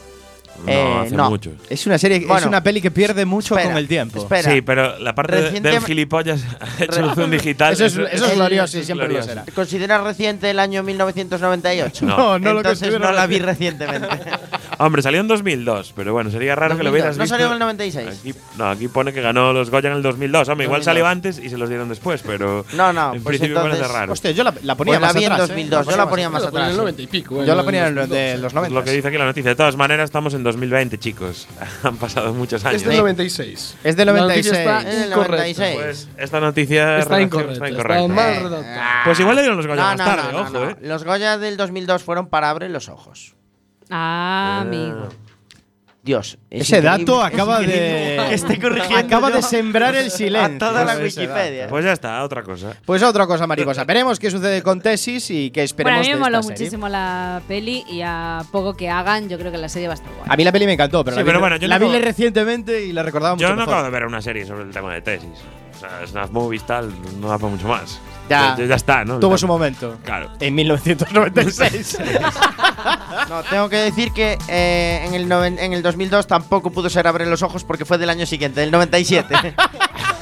No, 0.65 0.72
eh, 0.72 1.00
hace 1.06 1.15
no. 1.15 1.30
mucho. 1.30 1.51
Es 1.70 1.86
una 1.88 1.98
serie, 1.98 2.18
es 2.18 2.27
Bueno, 2.27 2.48
una 2.48 2.62
peli 2.63 2.82
que 2.82 2.91
pierde 2.91 3.25
mucho 3.25 3.56
espera, 3.56 3.70
con 3.74 3.77
el 3.77 3.88
tiempo. 3.88 4.20
espera. 4.20 4.51
Sí, 4.51 4.62
pero 4.62 4.98
la 5.00 5.13
parte 5.15 5.36
de- 5.36 5.41
Reciente- 5.44 5.70
del 5.70 5.84
gilipollas 5.84 6.41
hecho 6.80 7.03
un 7.06 7.15
zoom 7.15 7.32
digital. 7.32 7.74
Eso 7.74 7.86
es, 7.86 7.98
eso 7.98 8.25
es 8.27 8.36
glorioso 8.36 8.77
y 8.77 8.82
es 8.82 8.86
siempre 8.86 9.08
lo 9.08 9.13
glorioso. 9.13 9.30
será. 9.30 9.46
¿Consideras 9.53 10.03
reciente 10.03 10.50
el 10.50 10.60
año 10.60 10.84
1998? 10.84 12.06
No. 12.06 12.18
No, 12.18 12.39
no 12.39 12.53
lo 12.53 12.60
Entonces 12.60 12.80
considero 12.89 13.00
no 13.06 13.12
la 13.12 13.27
vi 13.27 13.39
reciente. 13.39 13.86
recientemente. 13.88 14.32
Hombre, 14.77 15.01
salió 15.03 15.20
en 15.20 15.27
2002, 15.27 15.94
pero 15.96 16.13
bueno, 16.13 16.32
sería 16.32 16.56
raro 16.56 16.75
que 16.75 16.84
lo 16.84 16.89
2002. 16.89 16.94
hubieras 16.94 17.18
¿No 17.18 17.24
visto. 17.24 17.34
salió 17.36 17.48
en 17.48 17.53
el 17.53 17.60
96? 17.60 18.20
Aquí, 18.20 18.34
no, 18.58 18.70
aquí 18.70 18.88
pone 18.88 19.13
que 19.13 19.22
ganó 19.22 19.53
los 19.53 19.70
Goya 19.70 19.89
en 19.91 19.98
el 19.98 20.01
2002. 20.01 20.50
Hombre, 20.50 20.65
igual 20.65 20.82
2002. 20.82 20.86
salió 20.86 21.08
antes 21.08 21.38
y 21.39 21.50
se 21.50 21.58
los 21.58 21.70
dieron 21.70 21.89
después, 21.89 22.22
pero. 22.25 22.65
No, 22.74 22.91
no, 22.94 23.13
En 23.13 23.22
pues 23.22 23.38
principio 23.38 23.56
parece 23.62 23.75
entonces- 23.77 23.96
raro. 23.98 24.13
Hostia, 24.13 24.32
yo 24.32 24.44
la, 24.44 24.53
la 24.63 24.75
ponía 24.75 24.94
Pues 24.94 25.01
la 25.01 25.08
más 25.08 25.15
vi 25.15 25.24
en 25.25 25.32
atrás, 25.34 25.50
¿eh? 25.50 25.51
2002, 25.53 25.86
yo 25.88 25.98
la 25.98 26.10
ponía 26.10 26.30
más 26.30 26.41
Yo 26.41 26.46
lo 26.48 26.51
ponía 26.51 26.65
en 26.65 26.72
atrás. 26.72 26.72
el 26.72 26.75
¿eh? 26.75 26.96
90 26.96 27.01
y 27.01 27.08
pico. 27.08 27.44
Yo 27.46 27.56
la 27.56 27.63
ponía 27.63 27.82
en 27.82 27.88
el 27.89 27.94
de 27.96 28.01
2012. 28.01 28.38
los 28.38 28.48
Es 28.48 28.53
90. 28.56 28.75
lo 28.80 28.84
que 28.84 28.91
dice 28.91 29.08
aquí 29.08 29.18
la 29.18 29.25
noticia. 29.25 29.50
De 29.51 29.56
todas 29.56 29.75
maneras, 29.75 30.06
estamos 30.06 30.34
en 30.34 30.44
2020, 30.51 30.98
chicos. 30.98 31.48
Han 31.84 31.98
pasado 31.98 32.34
muchos 32.34 32.63
años. 32.65 32.81
Es 32.81 32.88
del 32.88 32.98
96. 32.98 33.77
Es 33.84 33.96
del 33.96 34.05
La 34.08 34.13
noticia 34.13 34.51
96. 34.53 34.58
está 34.58 34.79
Es 34.89 35.00
del 35.00 35.10
incorrecta. 35.12 35.36
96. 35.38 35.75
Pues 35.75 36.10
esta 36.17 36.39
noticia 36.39 37.00
Está 37.00 37.22
incorrecta. 37.22 37.53
está 37.53 37.65
Está 37.67 37.79
incorrecta. 37.81 38.08
mal 38.13 38.34
Eh, 38.34 38.39
redactada. 38.39 39.01
Pues 39.05 39.20
igual 39.20 39.36
le 39.36 39.41
dieron 39.41 39.58
los 39.58 39.67
Goya 39.67 39.81
No, 39.81 39.88
más 39.88 39.98
no, 39.98 40.05
tarde, 40.05 40.31
no, 40.34 40.39
ojo, 40.41 40.50
no. 40.51 40.70
eh. 40.70 40.75
Los 40.81 41.03
Goya 41.03 41.38
del 41.38 41.58
2002 41.58 42.03
fueron 42.03 42.27
para 42.27 42.50
abrir 42.50 42.70
los 42.70 42.89
ojos. 42.89 43.36
Ah, 43.89 44.60
amigo. 44.62 45.10
Dios. 46.03 46.39
es 46.50 46.62
Ese 46.63 46.77
increíble. 46.77 47.05
dato 47.05 47.24
acaba 47.24 47.60
de. 47.60 48.34
Esté 48.34 48.60
corrigiendo 48.60 48.98
acaba 48.98 49.29
yo 49.29 49.36
de 49.36 49.41
sembrar 49.43 49.96
el 49.96 50.10
silencio. 50.10 50.55
A 50.55 50.58
toda 50.58 50.84
la 50.84 50.93
dato. 50.96 51.03
Wikipedia. 51.03 51.67
Pues 51.67 51.86
ya 51.86 51.91
está, 51.93 52.24
otra 52.24 52.41
cosa. 52.41 52.75
Pues 52.86 53.03
otra 53.03 53.27
cosa 53.27 53.46
mariposa. 53.46 53.84
Veremos 53.84 54.17
qué 54.20 54.31
sucede 54.31 54.63
con 54.63 54.81
Tesis 54.81 55.29
y 55.29 55.51
qué 55.51 55.60
Bueno, 55.60 55.62
a 55.62 55.65
esperemos 55.65 56.01
mí 56.01 56.08
me 56.10 56.13
de 56.15 56.20
moló 56.22 56.41
serie. 56.41 56.58
muchísimo 56.58 56.89
la 56.89 57.41
peli 57.48 57.84
y 57.88 58.01
a 58.03 58.43
poco 58.51 58.74
que 58.75 58.89
hagan, 58.89 59.29
yo 59.29 59.38
creo 59.38 59.51
que 59.51 59.60
la 59.60 59.70
serie 59.70 59.88
va 59.89 59.93
a 59.93 59.98
estar 59.98 60.12
guay. 60.12 60.25
A 60.27 60.36
mí 60.36 60.43
la 60.43 60.51
peli 60.51 60.65
me 60.65 60.74
encantó, 60.74 61.03
pero 61.03 61.15
Sí, 61.15 61.22
la 61.22 61.25
pero 61.25 61.38
vi, 61.38 61.41
bueno, 61.41 61.55
yo 61.58 61.67
la 61.67 61.77
no 61.77 61.89
vi 61.89 62.00
recientemente 62.00 62.84
y 62.84 62.93
la 62.93 63.03
recordaba 63.03 63.36
mucho 63.36 63.46
Yo 63.48 63.50
no 63.51 63.58
mejor. 63.58 63.74
acabo 63.74 63.86
de 63.86 63.91
ver 63.91 64.05
una 64.08 64.22
serie 64.24 64.46
sobre 64.46 64.63
el 64.63 64.72
tema 64.72 64.93
de 64.96 65.01
tesis. 65.03 65.29
O 65.75 65.79
sea, 65.79 66.08
Snap 66.08 66.31
Movies 66.31 66.63
tal, 66.65 66.91
no 67.20 67.27
da 67.29 67.38
para 67.38 67.51
mucho 67.53 67.67
más. 67.67 68.00
Ya. 68.30 68.56
ya, 68.58 68.66
ya 68.66 68.75
está, 68.75 69.04
¿no? 69.04 69.20
Tuvo 69.20 69.38
su 69.38 69.48
momento. 69.48 69.98
Claro. 70.04 70.30
En 70.40 70.56
1996. 70.56 71.98
No, 73.30 73.44
tengo 73.44 73.70
que 73.70 73.75
decir 73.78 74.12
que 74.12 74.38
eh, 74.48 75.04
en, 75.06 75.13
el 75.13 75.28
noven- 75.30 75.60
en 75.60 75.74
el 75.74 75.82
2002 75.84 76.25
tampoco 76.28 76.72
pudo 76.72 76.90
ser 76.90 77.08
Abre 77.08 77.25
los 77.25 77.44
ojos 77.44 77.63
porque 77.63 77.86
fue 77.86 77.98
del 77.98 78.10
año 78.10 78.25
siguiente, 78.25 78.60
del 78.62 78.72
97. 78.72 79.54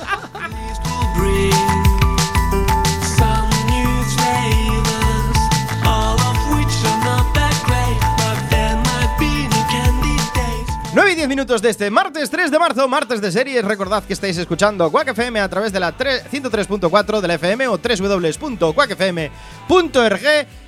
10 11.19 11.27
minutos 11.27 11.61
de 11.61 11.69
este 11.69 11.91
martes 11.91 12.29
3 12.29 12.49
de 12.49 12.57
marzo, 12.57 12.88
martes 12.88 13.19
de 13.19 13.29
series. 13.29 13.65
Recordad 13.65 14.01
que 14.05 14.13
estáis 14.13 14.38
escuchando 14.38 14.89
Quack 14.89 15.09
FM 15.09 15.41
a 15.41 15.49
través 15.49 15.73
de 15.73 15.81
la 15.81 15.91
tre- 15.97 16.21
103.4 16.31 17.19
de 17.19 17.27
la 17.27 17.33
FM 17.33 17.67
o 17.67 17.77
www.quackfm.org 17.77 20.21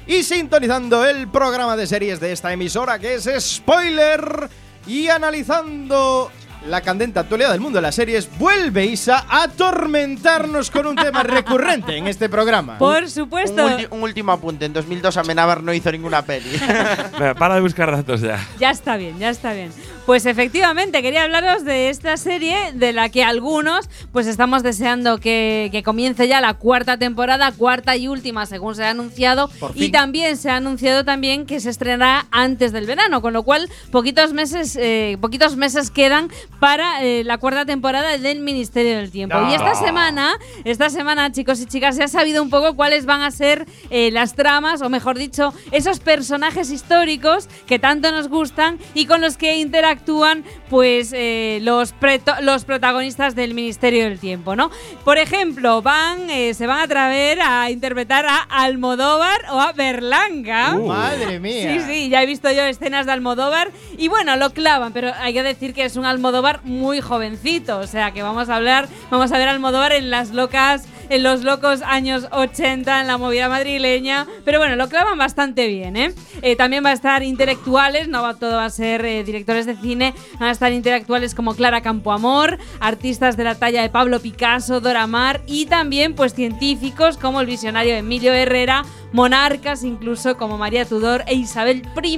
y 0.08 0.24
sintonizando 0.24 1.06
el 1.06 1.30
programa 1.30 1.78
de 1.78 1.88
series 1.88 2.20
de 2.20 2.34
esta 2.34 2.52
emisora 2.52 3.00
que 3.00 3.14
es 3.16 3.30
Spoiler 3.40 4.50
y 4.88 5.08
analizando 5.08 6.30
la 6.68 6.80
candente 6.82 7.18
actualidad 7.18 7.50
del 7.54 7.60
mundo 7.60 7.78
de 7.78 7.82
las 7.82 7.96
series, 7.96 8.30
vuelve 8.38 8.86
Isa 8.86 9.26
a 9.28 9.46
atormentarnos 9.46 10.70
con 10.70 10.86
un 10.86 10.96
tema 10.96 11.24
recurrente 11.24 11.98
en 11.98 12.06
este 12.08 12.30
programa. 12.30 12.78
Por 12.78 13.02
un, 13.02 13.10
supuesto. 13.10 13.68
ulti- 13.68 13.88
un 13.90 14.04
último 14.04 14.32
apunte. 14.32 14.66
En 14.66 14.74
2002 14.74 15.18
Amenábar 15.18 15.64
no 15.64 15.74
hizo 15.74 15.92
ninguna 15.92 16.22
peli. 16.22 16.62
Para 17.40 17.56
de 17.56 17.62
buscar 17.62 17.90
datos 17.92 18.22
ya. 18.22 18.48
Ya 18.60 18.70
está 18.70 18.96
bien, 18.98 19.18
ya 19.18 19.32
está 19.32 19.54
bien. 19.54 19.72
Pues 20.12 20.26
efectivamente, 20.26 21.02
quería 21.02 21.24
hablaros 21.24 21.64
de 21.64 21.88
esta 21.88 22.18
serie 22.18 22.74
de 22.74 22.92
la 22.92 23.08
que 23.08 23.24
algunos 23.24 23.90
pues 24.12 24.28
estamos 24.28 24.62
deseando 24.62 25.20
que, 25.20 25.70
que 25.72 25.84
comience 25.84 26.28
ya 26.28 26.42
la 26.42 26.56
cuarta 26.56 26.98
temporada, 26.98 27.54
cuarta 27.54 27.96
y 27.96 28.10
última 28.10 28.46
según 28.46 28.76
se 28.76 28.84
ha 28.84 28.90
anunciado. 28.90 29.50
Y 29.74 29.90
también 29.92 30.36
se 30.36 30.50
ha 30.50 30.58
anunciado 30.58 31.06
también 31.06 31.46
que 31.46 31.62
se 31.62 31.70
estrenará 31.70 32.28
antes 32.30 32.74
del 32.74 32.88
verano, 32.88 33.22
con 33.22 33.32
lo 33.32 33.44
cual 33.44 33.70
poquitos 33.90 34.34
meses, 34.34 34.76
eh, 34.76 35.18
poquitos 35.22 35.56
meses 35.56 35.90
quedan 35.90 36.30
para 36.60 37.02
eh, 37.06 37.24
la 37.24 37.38
cuarta 37.38 37.66
temporada 37.66 38.18
del 38.18 38.42
Ministerio 38.42 38.98
del 38.98 39.12
Tiempo. 39.12 39.40
No. 39.40 39.50
Y 39.50 39.54
esta 39.54 39.76
semana, 39.76 40.34
esta 40.66 40.90
semana, 40.90 41.32
chicos 41.32 41.62
y 41.62 41.68
chicas, 41.68 41.96
se 41.96 42.04
ha 42.04 42.10
sabido 42.10 42.44
un 42.44 42.50
poco 42.50 42.76
cuáles 42.76 43.06
van 43.06 43.22
a 43.22 43.32
ser 43.32 43.66
eh, 43.90 44.12
las 44.12 44.36
tramas, 44.36 44.82
o 44.82 44.90
mejor 44.90 45.18
dicho, 45.18 45.54
esos 45.72 46.02
personajes 46.02 46.70
históricos 46.70 47.48
que 47.66 47.80
tanto 47.80 48.12
nos 48.12 48.28
gustan 48.28 48.78
y 48.94 49.06
con 49.06 49.22
los 49.22 49.38
que 49.38 49.56
interactúan, 50.02 50.44
pues, 50.70 51.14
eh, 51.14 51.60
los, 51.62 51.94
los 52.42 52.66
protagonistas 52.66 53.36
del 53.36 53.54
Ministerio 53.54 54.06
del 54.06 54.20
Tiempo, 54.20 54.56
¿no? 54.56 54.72
Por 55.04 55.18
ejemplo, 55.18 55.82
van, 55.82 56.30
eh, 56.30 56.54
se 56.54 56.68
van 56.68 56.80
a 56.80 56.88
traer 56.88 57.40
a 57.42 57.70
interpretar 57.70 58.26
a 58.26 58.38
Almodóvar 58.50 59.42
o 59.52 59.60
a 59.60 59.74
Berlanga. 59.74 60.76
Uh. 60.76 60.88
Madre 60.88 61.40
mía. 61.40 61.74
Sí, 61.74 61.86
sí, 61.88 62.10
ya 62.10 62.24
he 62.24 62.26
visto 62.26 62.52
yo 62.52 62.64
escenas 62.64 63.06
de 63.06 63.12
Almodóvar 63.12 63.72
y 63.98 64.08
bueno, 64.08 64.36
lo 64.38 64.52
clavan, 64.52 64.94
pero 64.94 65.12
hay 65.20 65.34
que 65.34 65.44
decir 65.44 65.74
que 65.74 65.86
es 65.86 65.96
un 65.96 66.06
Almodóvar 66.06 66.62
muy 66.64 67.02
jovencito, 67.02 67.80
o 67.80 67.88
sea 67.88 68.12
que 68.12 68.24
vamos 68.24 68.50
a 68.50 68.56
hablar, 68.56 68.88
vamos 69.10 69.32
a 69.32 69.38
ver 69.38 69.48
a 69.48 69.52
Almodóvar 69.52 69.92
en 69.92 70.10
las 70.10 70.32
locas, 70.32 70.86
en 71.12 71.24
los 71.24 71.44
locos 71.44 71.82
años 71.82 72.28
80, 72.32 73.02
en 73.02 73.08
la 73.08 73.18
movida 73.18 73.50
madrileña, 73.50 74.26
pero 74.46 74.60
bueno, 74.60 74.78
lo 74.78 74.88
clavan 74.88 75.18
bastante 75.18 75.68
bien, 75.68 75.98
¿eh? 75.98 76.14
Eh, 76.42 76.56
también 76.56 76.86
va 76.86 76.92
a 76.92 76.94
estar 76.94 77.22
intelectuales, 77.22 78.08
no 78.08 78.22
va 78.22 78.36
todo 78.36 78.56
va 78.56 78.66
a 78.66 78.70
ser 78.70 79.04
eh, 79.06 79.26
directores 79.26 79.66
de 79.66 79.76
cine, 79.76 80.14
van 80.40 80.48
a 80.48 80.52
estar 80.52 80.72
intelectuales 80.72 81.36
como 81.36 81.54
Clara 81.54 81.82
Campoamor, 81.82 82.58
artistas 82.80 83.36
de 83.36 83.44
la 83.44 83.56
talla 83.56 83.82
de 83.82 83.90
Pablo 83.90 84.22
Picasso, 84.22 84.80
Dora 84.80 85.06
Maar 85.06 85.42
y 85.48 85.66
también 85.66 86.16
pues 86.16 86.34
científicos 86.34 87.18
como 87.18 87.42
el 87.42 87.46
visionario 87.46 87.94
Emilio 87.94 88.32
Herrera, 88.32 88.86
monarcas 89.12 89.84
incluso 89.84 90.38
como 90.38 90.58
María 90.58 90.86
Tudor 90.86 91.24
e 91.28 91.36
Isabel 91.36 91.84
I 92.02 92.18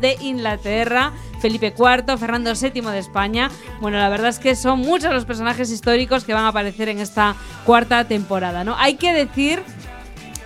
de 0.00 0.16
Inglaterra, 0.20 1.12
Felipe 1.40 1.74
IV, 1.76 2.18
Fernando 2.18 2.52
VII 2.54 2.80
de 2.82 2.98
España. 2.98 3.50
Bueno, 3.80 3.98
la 3.98 4.08
verdad 4.08 4.28
es 4.28 4.38
que 4.38 4.56
son 4.56 4.80
muchos 4.80 5.12
los 5.12 5.24
personajes 5.24 5.70
históricos 5.70 6.24
que 6.24 6.34
van 6.34 6.44
a 6.44 6.48
aparecer 6.48 6.88
en 6.88 7.00
esta 7.00 7.34
cuarta 7.64 8.04
temporada, 8.04 8.64
¿no? 8.64 8.76
Hay 8.78 8.94
que 8.94 9.12
decir 9.12 9.62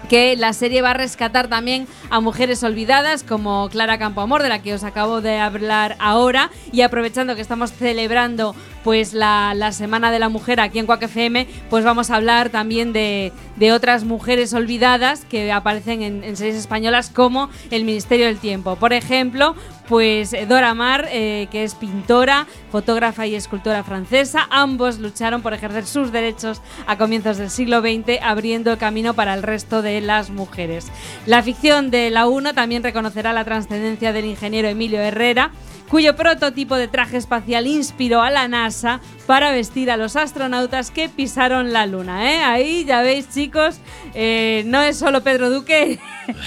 que 0.09 0.37
la 0.37 0.53
serie 0.55 0.83
va 0.83 0.91
a 0.91 0.95
rescatar 0.95 1.49
también 1.49 1.87
a 2.11 2.21
mujeres 2.21 2.63
olvidadas 2.63 3.23
como 3.23 3.69
Clara 3.69 3.99
Campoamor, 3.99 4.43
de 4.43 4.49
la 4.49 4.63
que 4.63 4.75
os 4.75 4.83
acabo 4.83 5.21
de 5.21 5.39
hablar 5.39 5.97
ahora, 6.01 6.51
y 6.73 6.81
aprovechando 6.81 7.35
que 7.37 7.43
estamos 7.43 7.73
celebrando 7.73 8.55
pues 8.89 9.13
la, 9.13 9.71
Semana 9.73 10.11
de 10.11 10.19
la 10.19 10.31
Mujer 10.31 10.61
aquí 10.61 10.79
en 10.79 10.87
Quack 10.87 11.03
FM, 11.03 11.47
pues 11.69 11.85
vamos 11.85 12.11
a 12.11 12.17
hablar 12.17 12.49
también 12.49 12.95
de, 12.95 13.33
otras 13.71 14.05
mujeres 14.05 14.55
olvidadas 14.55 15.27
que 15.27 15.53
aparecen 15.53 16.01
en, 16.01 16.37
series 16.39 16.57
españolas 16.57 17.11
como 17.11 17.51
El 17.71 17.85
Ministerio 17.85 18.25
del 18.25 18.39
Tiempo. 18.39 18.77
Por 18.77 18.95
ejemplo, 18.95 19.55
pues 19.91 20.35
Dora 20.49 20.73
Maar, 20.73 21.07
eh, 21.11 21.49
que 21.51 21.65
es 21.65 21.75
pintora, 21.75 22.47
fotógrafa 22.73 23.27
y 23.27 23.35
escultora 23.35 23.85
francesa, 23.85 24.47
ambos 24.49 25.01
lucharon 25.01 25.43
por 25.43 25.53
ejercer 25.53 25.85
sus 25.85 26.11
derechos 26.11 26.63
a 26.87 26.97
comienzos 26.97 27.37
del 27.37 27.51
siglo 27.51 27.83
XX, 27.83 28.23
abriendo 28.23 28.73
el 28.73 28.79
camino 28.79 29.13
para 29.13 29.35
el 29.35 29.43
resto 29.43 29.83
de 29.83 30.01
las 30.01 30.31
mujeres. 30.31 30.87
La 31.27 31.43
ficción 31.43 31.91
de 31.91 32.09
la 32.09 32.27
1 32.27 32.55
también 32.55 32.83
reconocerá 32.83 33.35
la 33.35 33.45
trascendencia 33.45 34.15
del 34.15 34.25
ingeniero 34.25 34.67
Emilio 34.67 34.99
Herrera, 34.99 35.51
cuyo 35.89 36.17
prototipo 36.17 36.77
de 36.77 36.89
traje 36.89 37.17
espacial 37.17 37.67
inspiró 37.67 38.23
a 38.23 38.31
la 38.31 38.49
NASA 38.49 39.01
para 39.27 39.51
vestir 39.51 39.91
a 39.91 39.97
los 39.97 40.17
astronautas 40.17 40.91
que 40.91 41.09
pisaron 41.09 41.73
la 41.73 41.87
Luna. 41.87 42.33
¿eh? 42.33 42.43
Ahí 42.43 42.85
ya 42.85 43.03
veis, 43.03 43.29
chicos, 43.31 43.81
eh, 44.15 44.63
no 44.67 44.83
es 44.83 44.99
solo 44.99 45.23
Pedro 45.23 45.51
Duque, 45.51 45.99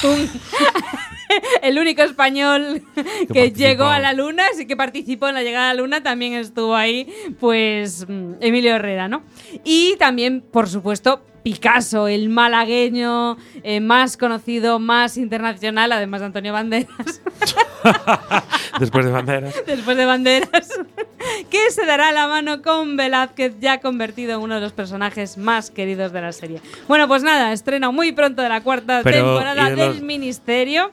el 1.62 1.80
único 1.80 2.02
español 2.02 2.82
que, 3.34 3.52
llegó 3.52 3.86
a 3.86 4.00
la 4.00 4.14
Luna, 4.14 4.44
sí 4.56 4.66
que 4.66 4.76
participó 4.76 5.28
en 5.28 5.36
la 5.36 5.44
llegada 5.44 5.72
a 5.72 5.74
la 5.74 5.82
Luna, 5.82 6.04
también 6.04 6.34
estuvo 6.34 6.76
ahí, 6.76 7.12
pues 7.40 8.06
mm, 8.08 8.34
Emilio 8.42 8.76
Herrera, 8.76 9.08
¿no? 9.08 9.24
Y 9.64 9.96
también, 9.98 10.42
por 10.42 10.68
supuesto, 10.68 11.22
Picasso, 11.44 12.08
el 12.08 12.30
malagueño 12.30 13.38
eh, 13.64 13.80
más 13.80 14.16
conocido, 14.16 14.80
más 14.80 15.18
internacional, 15.18 15.92
además 15.92 16.22
de 16.22 16.28
Antonio 16.28 16.54
Banderas. 16.54 17.22
Después 18.80 19.06
de 19.06 19.12
banderas. 19.12 19.56
después 19.66 19.98
de 19.98 20.06
Banderas, 20.06 20.70
que 21.50 21.72
se 21.72 21.86
dará 21.86 22.12
la 22.12 22.28
mano 22.28 22.62
con 22.62 22.96
Velázquez, 22.96 23.56
ya 23.60 23.80
convertido 23.80 24.36
en 24.36 24.42
uno 24.42 24.56
de 24.56 24.62
los 24.62 24.74
personajes 24.74 25.38
más 25.38 25.72
queridos 25.72 26.12
de 26.12 26.22
la 26.22 26.32
serie. 26.32 26.62
Bueno, 26.88 27.08
pues 27.08 27.24
nada, 27.24 27.54
estreno 27.54 27.92
muy 27.92 28.12
pronto 28.12 28.42
de 28.42 28.50
la 28.50 28.62
cuarta 28.62 29.02
Pero, 29.04 29.18
temporada 29.18 29.68
¿y 29.68 29.76
de 29.76 29.76
del 29.76 30.02
Ministerio. 30.04 30.92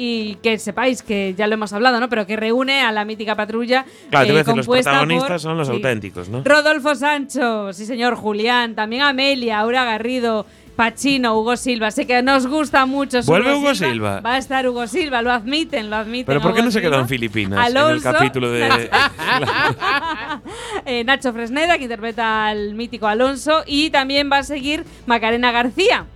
Y 0.00 0.36
que 0.44 0.58
sepáis 0.58 1.02
que 1.02 1.34
ya 1.36 1.48
lo 1.48 1.54
hemos 1.54 1.72
hablado, 1.72 1.98
¿no? 1.98 2.08
Pero 2.08 2.24
que 2.24 2.36
reúne 2.36 2.82
a 2.82 2.92
la 2.92 3.04
mítica 3.04 3.34
patrulla. 3.34 3.84
Claro, 4.10 4.26
te 4.26 4.30
eh, 4.30 4.32
voy 4.32 4.40
a 4.40 4.44
decir, 4.44 4.56
los 4.56 4.66
protagonistas 4.66 5.28
por- 5.28 5.40
son 5.40 5.58
los 5.58 5.66
sí. 5.66 5.74
auténticos, 5.74 6.28
¿no? 6.28 6.42
Rodolfo 6.44 6.94
Sancho, 6.94 7.72
sí 7.72 7.84
señor, 7.84 8.14
Julián, 8.14 8.76
también 8.76 9.02
Amelia, 9.02 9.58
Aura 9.58 9.84
Garrido, 9.84 10.46
Pachino, 10.76 11.36
Hugo 11.36 11.56
Silva. 11.56 11.90
Sé 11.90 12.06
que 12.06 12.22
nos 12.22 12.46
gusta 12.46 12.86
mucho. 12.86 13.20
su 13.24 13.28
¿Vuelve 13.28 13.52
Hugo 13.56 13.74
Silva? 13.74 14.20
Va 14.20 14.34
a 14.34 14.38
estar 14.38 14.68
Hugo 14.68 14.86
Silva, 14.86 15.20
lo 15.20 15.32
admiten, 15.32 15.90
lo 15.90 15.96
admiten. 15.96 16.26
Pero 16.26 16.40
¿por 16.40 16.52
qué 16.52 16.60
Hugo 16.60 16.66
no 16.66 16.70
se 16.70 16.80
quedó 16.80 17.00
en 17.00 17.08
Filipinas 17.08 17.58
en 17.58 17.72
el 17.72 17.76
Alonso, 17.76 18.12
capítulo 18.12 18.52
de. 18.52 18.68
eh, 20.86 21.02
Nacho 21.04 21.32
Fresneda, 21.32 21.76
que 21.76 21.82
interpreta 21.82 22.46
al 22.46 22.74
mítico 22.74 23.08
Alonso. 23.08 23.64
Y 23.66 23.90
también 23.90 24.30
va 24.30 24.38
a 24.38 24.42
seguir 24.44 24.84
Macarena 25.06 25.50
García. 25.50 26.06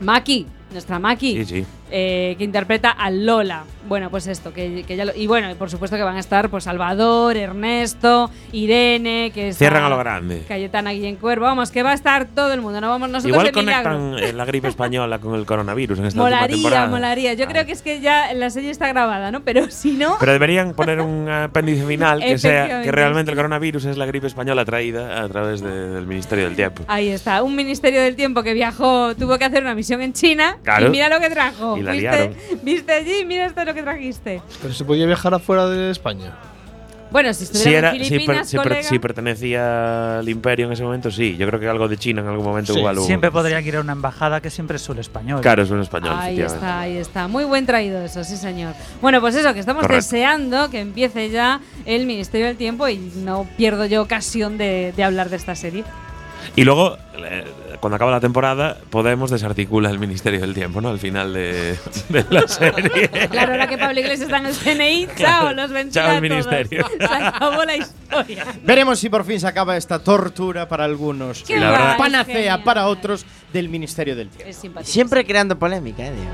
Maki, 0.00 0.46
nuestra 0.72 0.98
Maki. 0.98 1.44
sí, 1.44 1.44
sí. 1.46 1.66
Eh, 1.90 2.34
que 2.38 2.44
interpreta 2.44 2.90
a 2.90 3.10
Lola. 3.10 3.64
Bueno, 3.88 4.10
pues 4.10 4.26
esto, 4.26 4.52
que, 4.52 4.84
que 4.86 4.96
ya 4.96 5.06
lo- 5.06 5.14
y 5.16 5.26
bueno, 5.26 5.48
por 5.56 5.70
supuesto 5.70 5.96
que 5.96 6.02
van 6.02 6.16
a 6.16 6.20
estar 6.20 6.50
pues 6.50 6.64
Salvador, 6.64 7.36
Ernesto, 7.36 8.30
Irene, 8.52 9.30
que 9.32 9.48
está 9.48 9.58
Cierran 9.60 9.84
a 9.84 9.88
lo 9.88 9.96
grande. 9.96 10.44
Cayetana 10.46 10.90
Guillén 10.92 11.16
Cuervo, 11.16 11.46
vamos, 11.46 11.70
que 11.70 11.82
va 11.82 11.92
a 11.92 11.94
estar 11.94 12.26
todo 12.26 12.52
el 12.52 12.60
mundo, 12.60 12.80
no 12.82 12.88
vamos 12.90 13.08
nosotros 13.08 13.32
Igual 13.32 13.52
conectan 13.52 14.18
eh, 14.18 14.32
la 14.34 14.44
gripe 14.44 14.68
española 14.68 15.18
con 15.18 15.34
el 15.34 15.46
coronavirus 15.46 16.00
en 16.00 16.04
esta 16.06 16.20
Molaría, 16.20 16.48
temporada. 16.56 16.86
molaría. 16.88 17.32
Yo 17.34 17.46
Ah. 17.46 17.48
creo 17.48 17.64
que 17.66 17.72
es 17.72 17.80
que 17.82 18.00
ya 18.00 18.34
la 18.34 18.50
serie 18.50 18.70
está 18.70 18.88
grabada, 18.88 19.30
¿no? 19.30 19.40
Pero 19.40 19.70
si 19.70 19.92
no, 19.92 20.16
Pero 20.20 20.32
deberían 20.32 20.74
poner 20.74 21.00
un 21.00 21.28
apéndice 21.28 21.86
final 21.86 22.20
que 22.20 22.36
sea 22.36 22.82
que 22.82 22.92
realmente 22.92 23.30
el 23.30 23.36
coronavirus 23.36 23.86
es 23.86 23.96
la 23.96 24.04
gripe 24.04 24.26
española 24.26 24.64
traída 24.66 25.22
a 25.22 25.28
través 25.28 25.62
de- 25.62 25.88
del 25.88 26.06
Ministerio 26.06 26.44
del 26.44 26.56
Tiempo. 26.56 26.82
ahí 26.88 27.08
está. 27.08 27.42
Un 27.42 27.56
ministerio 27.56 28.02
del 28.02 28.16
tiempo 28.16 28.42
que 28.42 28.52
viajó, 28.52 29.14
tuvo 29.14 29.38
que 29.38 29.44
hacer 29.46 29.62
una 29.62 29.74
misión 29.74 30.02
en 30.02 30.12
China 30.12 30.58
Claro. 30.62 30.88
y 30.88 30.90
mira 30.90 31.08
lo 31.08 31.20
que 31.20 31.30
trajo. 31.30 31.77
Y 31.78 31.82
la 31.82 31.92
¿Viste? 31.92 32.00
liaron. 32.10 32.34
Viste 32.62 32.92
allí, 32.92 33.24
mira 33.24 33.46
esto 33.46 33.64
lo 33.64 33.74
que 33.74 33.82
trajiste. 33.82 34.42
Pero 34.62 34.74
se 34.74 34.84
podía 34.84 35.06
viajar 35.06 35.32
afuera 35.34 35.66
de 35.66 35.90
España. 35.90 36.32
Bueno, 37.10 37.32
si 37.32 37.46
Si, 37.46 37.52
estuviera 37.56 37.78
era, 37.78 37.96
en 37.96 38.04
si, 38.04 38.10
per- 38.10 38.18
Filipinas, 38.20 38.48
si 38.50 38.58
per- 38.58 38.84
si 38.84 38.98
pertenecía 38.98 40.18
al 40.18 40.28
imperio 40.28 40.66
en 40.66 40.72
ese 40.72 40.82
momento, 40.82 41.10
sí. 41.10 41.38
Yo 41.38 41.46
creo 41.46 41.58
que 41.58 41.66
algo 41.66 41.88
de 41.88 41.96
China 41.96 42.20
en 42.20 42.28
algún 42.28 42.44
momento 42.44 42.74
Sí. 42.74 42.78
igual 42.80 42.98
hubo. 42.98 43.06
Siempre 43.06 43.30
podrían 43.30 43.66
ir 43.66 43.76
a 43.76 43.80
una 43.80 43.92
embajada 43.92 44.42
que 44.42 44.50
siempre 44.50 44.78
suele 44.78 45.00
español. 45.00 45.40
Claro, 45.40 45.62
es 45.62 45.70
un 45.70 45.80
español. 45.80 46.14
Ahí 46.18 46.38
está, 46.38 46.80
ahí 46.80 46.98
está. 46.98 47.26
Muy 47.26 47.44
buen 47.44 47.64
traído 47.64 48.02
eso, 48.02 48.22
sí, 48.24 48.36
señor. 48.36 48.74
Bueno, 49.00 49.22
pues 49.22 49.34
eso, 49.36 49.54
que 49.54 49.60
estamos 49.60 49.82
Correcto. 49.84 50.04
deseando 50.04 50.68
que 50.70 50.80
empiece 50.80 51.30
ya 51.30 51.60
el 51.86 52.04
Ministerio 52.04 52.46
del 52.46 52.56
Tiempo 52.58 52.86
y 52.88 52.98
no 53.16 53.48
pierdo 53.56 53.86
yo 53.86 54.02
ocasión 54.02 54.58
de, 54.58 54.92
de 54.94 55.02
hablar 55.02 55.30
de 55.30 55.36
esta 55.36 55.54
serie. 55.54 55.84
Y 56.56 56.64
luego, 56.64 56.98
eh, 57.24 57.44
cuando 57.80 57.96
acaba 57.96 58.10
la 58.10 58.20
temporada, 58.20 58.76
Podemos 58.90 59.30
desarticula 59.30 59.90
el 59.90 59.98
Ministerio 59.98 60.40
del 60.40 60.54
Tiempo, 60.54 60.80
¿no? 60.80 60.88
Al 60.88 60.98
final 60.98 61.32
de, 61.32 61.78
de 62.08 62.26
la 62.30 62.46
serie. 62.48 63.08
Claro, 63.30 63.52
ahora 63.52 63.66
que 63.66 63.78
Pablo 63.78 64.00
Iglesias 64.00 64.22
está 64.30 64.38
en 64.38 64.46
el 64.46 64.54
CNI, 64.54 65.08
chao, 65.16 65.52
los 65.52 65.70
ventila 65.70 66.04
Chao 66.06 66.14
el 66.16 66.22
ministerio. 66.22 66.86
Se 66.98 67.04
acabó 67.04 67.64
la 67.64 67.76
historia. 67.76 68.44
Veremos 68.64 68.98
si 68.98 69.08
por 69.08 69.24
fin 69.24 69.38
se 69.40 69.46
acaba 69.46 69.76
esta 69.76 69.98
tortura 69.98 70.68
para 70.68 70.84
algunos. 70.84 71.42
Qué 71.42 71.58
la 71.58 71.70
verdad- 71.70 71.96
Panacea 71.98 72.34
genial. 72.34 72.62
para 72.64 72.86
otros 72.86 73.24
del 73.52 73.68
Ministerio 73.68 74.16
del 74.16 74.28
Tiempo. 74.30 74.80
Siempre 74.82 75.24
creando 75.24 75.58
polémica, 75.58 76.04
¿eh? 76.06 76.12
Diego? 76.12 76.30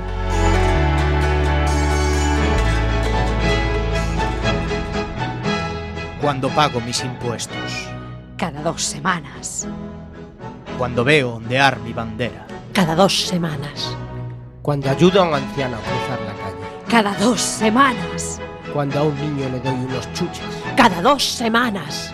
Cuando 6.21 6.49
pago 6.49 6.81
mis 6.81 7.03
impuestos. 7.03 7.89
Cada 8.37 8.61
dos 8.61 8.81
semanas. 8.81 9.67
Cuando 10.77 11.05
veo 11.05 11.35
ondear 11.35 11.79
mi 11.79 11.93
bandera. 11.93 12.45
Cada 12.73 12.95
dos 12.95 13.27
semanas. 13.27 13.95
Cuando 14.61 14.89
ayudo 14.89 15.21
a 15.21 15.27
un 15.29 15.33
anciano 15.33 15.77
a 15.77 15.79
cruzar 15.79 16.19
la 16.21 16.33
calle. 16.33 16.83
Cada 16.89 17.13
dos 17.13 17.39
semanas. 17.39 18.41
Cuando 18.73 18.99
a 18.99 19.03
un 19.03 19.15
niño 19.15 19.49
le 19.49 19.59
doy 19.61 19.73
unos 19.73 20.11
chuches. 20.13 20.43
Cada 20.75 21.01
dos 21.01 21.23
semanas. 21.23 22.11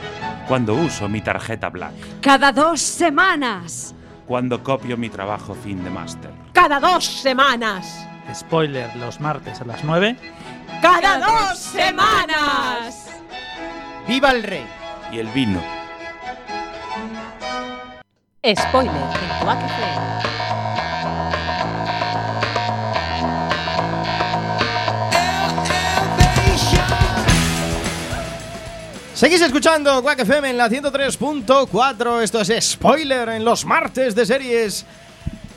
Cuando 0.48 0.76
uso 0.76 1.10
mi 1.10 1.22
tarjeta 1.22 1.70
Black. 1.70 1.94
Cada 2.22 2.52
dos 2.52 2.80
semanas. 2.80 3.96
Cuando 4.28 4.64
copio 4.64 4.96
mi 4.96 5.10
trabajo 5.10 5.56
fin 5.56 5.84
de 5.84 5.90
máster. 5.90 6.32
Cada 6.54 6.80
dos 6.80 7.04
semanas. 7.04 8.08
Spoiler, 8.32 8.96
los 8.98 9.20
martes 9.20 9.60
a 9.60 9.66
las 9.66 9.84
9. 9.84 10.16
Cada 10.84 11.18
dos 11.18 11.58
semanas. 11.58 13.08
¡Viva 14.08 14.30
el 14.32 14.44
rey! 14.44 14.68
Y 15.12 15.18
el 15.18 15.28
vino. 15.30 15.81
Spoiler 18.44 18.96
en 18.96 19.46
Quack 19.46 19.64
FM. 19.66 20.02
Seguís 29.14 29.42
escuchando 29.42 30.02
Quack 30.02 30.22
FM 30.22 30.50
en 30.50 30.58
la 30.58 30.68
103.4. 30.70 32.22
Esto 32.24 32.42
es 32.42 32.72
spoiler 32.72 33.30
en 33.30 33.46
los 33.46 33.64
martes 33.64 34.16
de 34.16 34.26
series. 34.26 34.88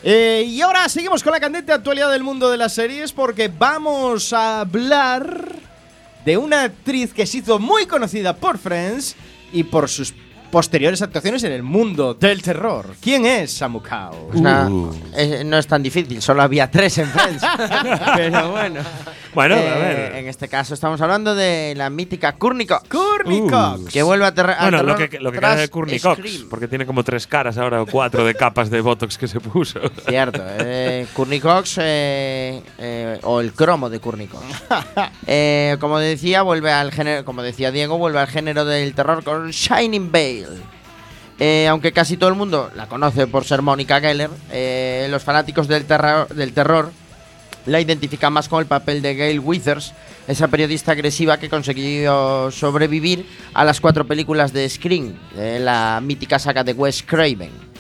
Eh, 0.03 0.45
y 0.47 0.61
ahora 0.61 0.87
seguimos 0.91 1.23
con 1.23 1.33
la 1.33 1.41
candente 1.41 1.73
actualidad 1.73 2.11
del 2.13 2.23
mundo 2.23 2.51
de 2.51 2.59
las 2.59 2.75
series 2.75 3.13
porque 3.15 3.49
vamos 3.49 4.35
a 4.35 4.61
hablar 4.61 5.57
de 6.27 6.37
una 6.37 6.65
actriz 6.65 7.15
que 7.15 7.25
se 7.25 7.39
hizo 7.39 7.59
muy 7.59 7.87
conocida 7.87 8.37
por 8.37 8.59
Friends 8.59 9.17
y 9.55 9.65
por 9.65 9.89
sus 9.89 10.13
posteriores 10.55 11.03
actuaciones 11.03 11.43
en 11.43 11.51
el 11.51 11.65
mundo 11.65 12.15
del 12.15 12.41
terror. 12.41 12.95
¿Quién 13.03 13.27
es 13.27 13.55
Samukao? 13.55 14.29
Pues 14.29 14.41
nada, 14.41 14.69
Uh. 14.71 14.95
eh, 15.17 15.43
no 15.45 15.59
es 15.59 15.67
tan 15.67 15.83
difícil, 15.83 16.23
solo 16.23 16.43
había 16.43 16.71
tres 16.71 16.97
en 16.99 17.09
Friends. 17.09 17.43
Pero 18.15 18.53
bueno. 18.53 18.81
Bueno, 19.35 19.57
Eh, 19.57 19.69
a 19.69 19.75
ver. 19.79 20.15
En 20.15 20.29
este 20.29 20.47
caso 20.47 20.75
estamos 20.75 21.01
hablando 21.01 21.35
de 21.35 21.75
la 21.77 21.91
mítica 21.91 22.35
Courtney 22.37 22.67
Cox. 22.69 22.89
Courtney 22.89 23.41
Uh. 23.41 23.51
Cox. 23.51 23.93
Que 23.93 24.05
vuelve 24.05 24.27
a, 24.27 24.29
al 24.29 24.35
Bueno, 24.71 24.83
lo 24.85 24.95
terror 24.95 25.09
que, 25.11 25.19
lo 25.19 25.33
que 25.33 25.39
queda 25.41 25.57
de 25.57 25.69
Courtney 25.69 25.99
Cox, 25.99 26.45
porque 26.49 26.69
tiene 26.69 26.87
como 26.87 27.03
tres 27.03 27.27
caras 27.27 27.59
ahora 27.59 27.83
o 27.83 27.87
cuatro 27.87 28.25
de 28.25 28.37
capas 28.37 28.71
de 28.71 28.81
Botox 28.81 29.19
que 29.19 29.27
se 29.27 29.41
puso. 29.41 29.81
Cierto, 30.07 30.41
eh, 30.61 31.09
Courtney 31.15 31.41
Cox 31.41 31.79
eh, 31.81 32.63
eh, 32.79 33.19
o 33.25 33.41
el 33.41 33.53
cromo 33.55 33.91
de 33.91 33.99
Courtney 33.99 34.29
Cox. 34.29 34.45
Eh, 35.27 35.79
como 35.81 35.99
decía, 35.99 36.43
vuelve 36.43 36.71
al 36.71 36.93
género, 36.93 37.25
como 37.25 37.43
decía 37.43 37.71
Diego, 37.73 37.97
vuelve 37.97 38.21
al 38.21 38.27
género 38.29 38.65
del 38.67 38.95
terror 38.95 39.25
con 39.25 39.51
Shining 39.51 40.13
Eh, 41.41 41.67
aunque 41.69 41.93
casi 41.93 42.17
todo 42.17 42.31
el 42.31 42.37
mundo 42.37 42.71
la 42.77 42.87
conoce 42.87 43.27
por 43.27 43.45
ser 43.45 43.61
Mónica 43.61 44.01
Geller, 44.01 44.31
eh, 44.53 45.09
los 45.11 45.23
fanáticos 45.23 45.67
del, 45.67 45.85
terror- 45.85 46.29
del 46.29 46.53
terror 46.53 46.93
la 47.67 47.81
identifican 47.81 48.33
más 48.33 48.49
con 48.49 48.61
el 48.61 48.67
papel 48.67 49.03
de 49.03 49.15
Gail 49.17 49.41
Withers, 49.41 49.95
esa 50.29 50.49
periodista 50.49 50.93
agresiva 50.93 51.39
que 51.39 51.49
consiguió 51.49 52.51
sobrevivir 52.51 53.27
a 53.53 53.65
las 53.65 53.81
cuatro 53.81 54.07
películas 54.07 54.53
de 54.53 54.69
Scream, 54.69 55.15
eh, 55.37 55.59
la 55.61 56.01
mítica 56.03 56.39
saga 56.39 56.63
de 56.63 56.73
Wes 56.73 57.03
Craven. 57.03 57.74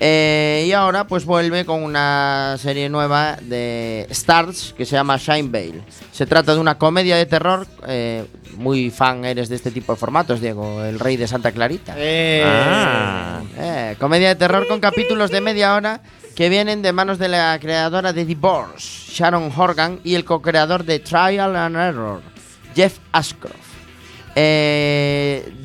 Eh, 0.00 0.64
y 0.66 0.72
ahora 0.72 1.06
pues 1.06 1.24
vuelve 1.24 1.64
con 1.64 1.82
una 1.82 2.56
serie 2.58 2.88
nueva 2.88 3.36
de 3.40 4.06
Stars 4.10 4.74
que 4.76 4.84
se 4.84 4.96
llama 4.96 5.16
Shine 5.16 5.48
Veil. 5.50 5.82
Se 6.12 6.26
trata 6.26 6.52
de 6.54 6.60
una 6.60 6.76
comedia 6.78 7.16
de 7.16 7.26
terror. 7.26 7.66
eh, 7.86 8.24
muy 8.56 8.90
fan 8.90 9.24
eres 9.24 9.48
de 9.48 9.56
este 9.56 9.72
tipo 9.72 9.92
de 9.92 9.98
formatos, 9.98 10.40
Diego, 10.40 10.82
el 10.84 11.00
rey 11.00 11.16
de 11.16 11.26
Santa 11.26 11.50
Clarita. 11.52 11.94
Eh, 11.96 12.42
Ah. 12.46 13.40
Eh, 13.58 13.96
comedia 13.98 14.28
de 14.28 14.36
terror 14.36 14.66
con 14.68 14.78
capítulos 14.80 15.30
de 15.32 15.40
media 15.40 15.74
hora 15.74 16.00
que 16.36 16.48
vienen 16.48 16.80
de 16.82 16.92
manos 16.92 17.18
de 17.18 17.28
la 17.28 17.58
creadora 17.60 18.12
de 18.12 18.24
Divorce, 18.24 19.10
Sharon 19.12 19.50
Horgan, 19.56 20.00
y 20.04 20.14
el 20.14 20.24
co-creador 20.24 20.84
de 20.84 20.98
Trial 21.00 21.54
and 21.56 21.76
Error, 21.76 22.20
Jeff 22.76 22.98
Ashcroft. 23.12 23.54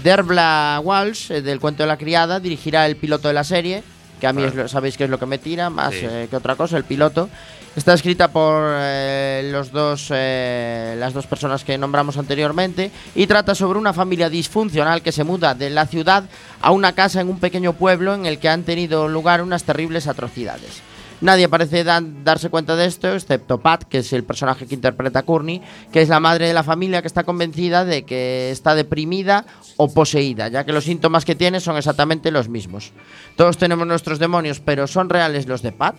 Derbla 0.04 0.80
Walsh, 0.84 1.30
del 1.32 1.60
cuento 1.60 1.84
de 1.84 1.88
la 1.88 1.98
criada, 1.98 2.40
dirigirá 2.40 2.86
el 2.86 2.96
piloto 2.96 3.28
de 3.28 3.34
la 3.34 3.44
serie, 3.44 3.84
que 4.20 4.28
a 4.28 4.34
mí 4.34 4.44
es 4.44 4.54
lo- 4.56 4.68
sabéis 4.68 4.98
que 4.98 5.06
es 5.06 5.10
lo 5.10 5.18
que 5.18 5.26
me 5.26 5.38
tira, 5.38 5.70
más 5.70 5.94
Sí. 5.94 6.02
eh, 6.04 6.28
que 6.30 6.36
otra 6.36 6.56
cosa, 6.56 6.78
el 6.78 6.84
piloto. 6.84 7.30
Está 7.76 7.94
escrita 7.94 8.30
por 8.30 8.64
eh, 8.68 9.48
los 9.52 9.72
dos, 9.72 10.08
eh, 10.12 10.96
las 10.98 11.14
dos 11.14 11.28
personas 11.28 11.64
que 11.64 11.78
nombramos 11.78 12.18
anteriormente 12.18 12.92
y 13.16 13.28
trata 13.28 13.54
sobre 13.56 13.78
una 13.80 13.94
familia 13.94 14.30
disfuncional 14.30 15.02
que 15.02 15.12
se 15.12 15.24
muda 15.24 15.54
de 15.54 15.70
la 15.70 15.86
ciudad 15.86 16.24
a 16.62 16.72
una 16.72 16.94
casa 16.94 17.22
en 17.22 17.30
un 17.30 17.40
pequeño 17.40 17.74
pueblo 17.74 18.16
en 18.16 18.26
el 18.26 18.40
que 18.40 18.50
han 18.50 18.64
tenido 18.64 19.08
lugar 19.08 19.42
unas 19.42 19.64
terribles 19.64 20.08
atrocidades. 20.08 20.82
Nadie 21.22 21.50
parece 21.50 21.84
darse 21.84 22.50
cuenta 22.50 22.78
de 22.78 22.86
esto, 22.86 23.14
excepto 23.14 23.60
Pat, 23.60 23.84
que 23.84 24.00
es 24.00 24.14
el 24.14 24.24
personaje 24.24 24.66
que 24.66 24.76
interpreta 24.76 25.20
a 25.20 25.24
Courtney, 25.24 25.62
que 25.92 26.02
es 26.02 26.08
la 26.08 26.22
madre 26.22 26.48
de 26.48 26.54
la 26.54 26.64
familia 26.64 27.02
que 27.02 27.08
está 27.08 27.26
convencida 27.26 27.84
de 27.84 28.04
que 28.04 28.52
está 28.52 28.74
deprimida 28.74 29.46
o 29.76 29.94
poseída, 29.94 30.48
ya 30.48 30.64
que 30.64 30.72
los 30.72 30.86
síntomas 30.86 31.26
que 31.26 31.36
tiene 31.36 31.60
son 31.60 31.76
exactamente 31.76 32.32
los 32.32 32.48
mismos. 32.48 32.94
Todos 33.36 33.58
tenemos 33.58 33.86
nuestros 33.86 34.20
demonios, 34.20 34.62
pero 34.62 34.88
¿son 34.88 35.10
reales 35.10 35.46
los 35.48 35.62
de 35.62 35.74
Pat? 35.74 35.96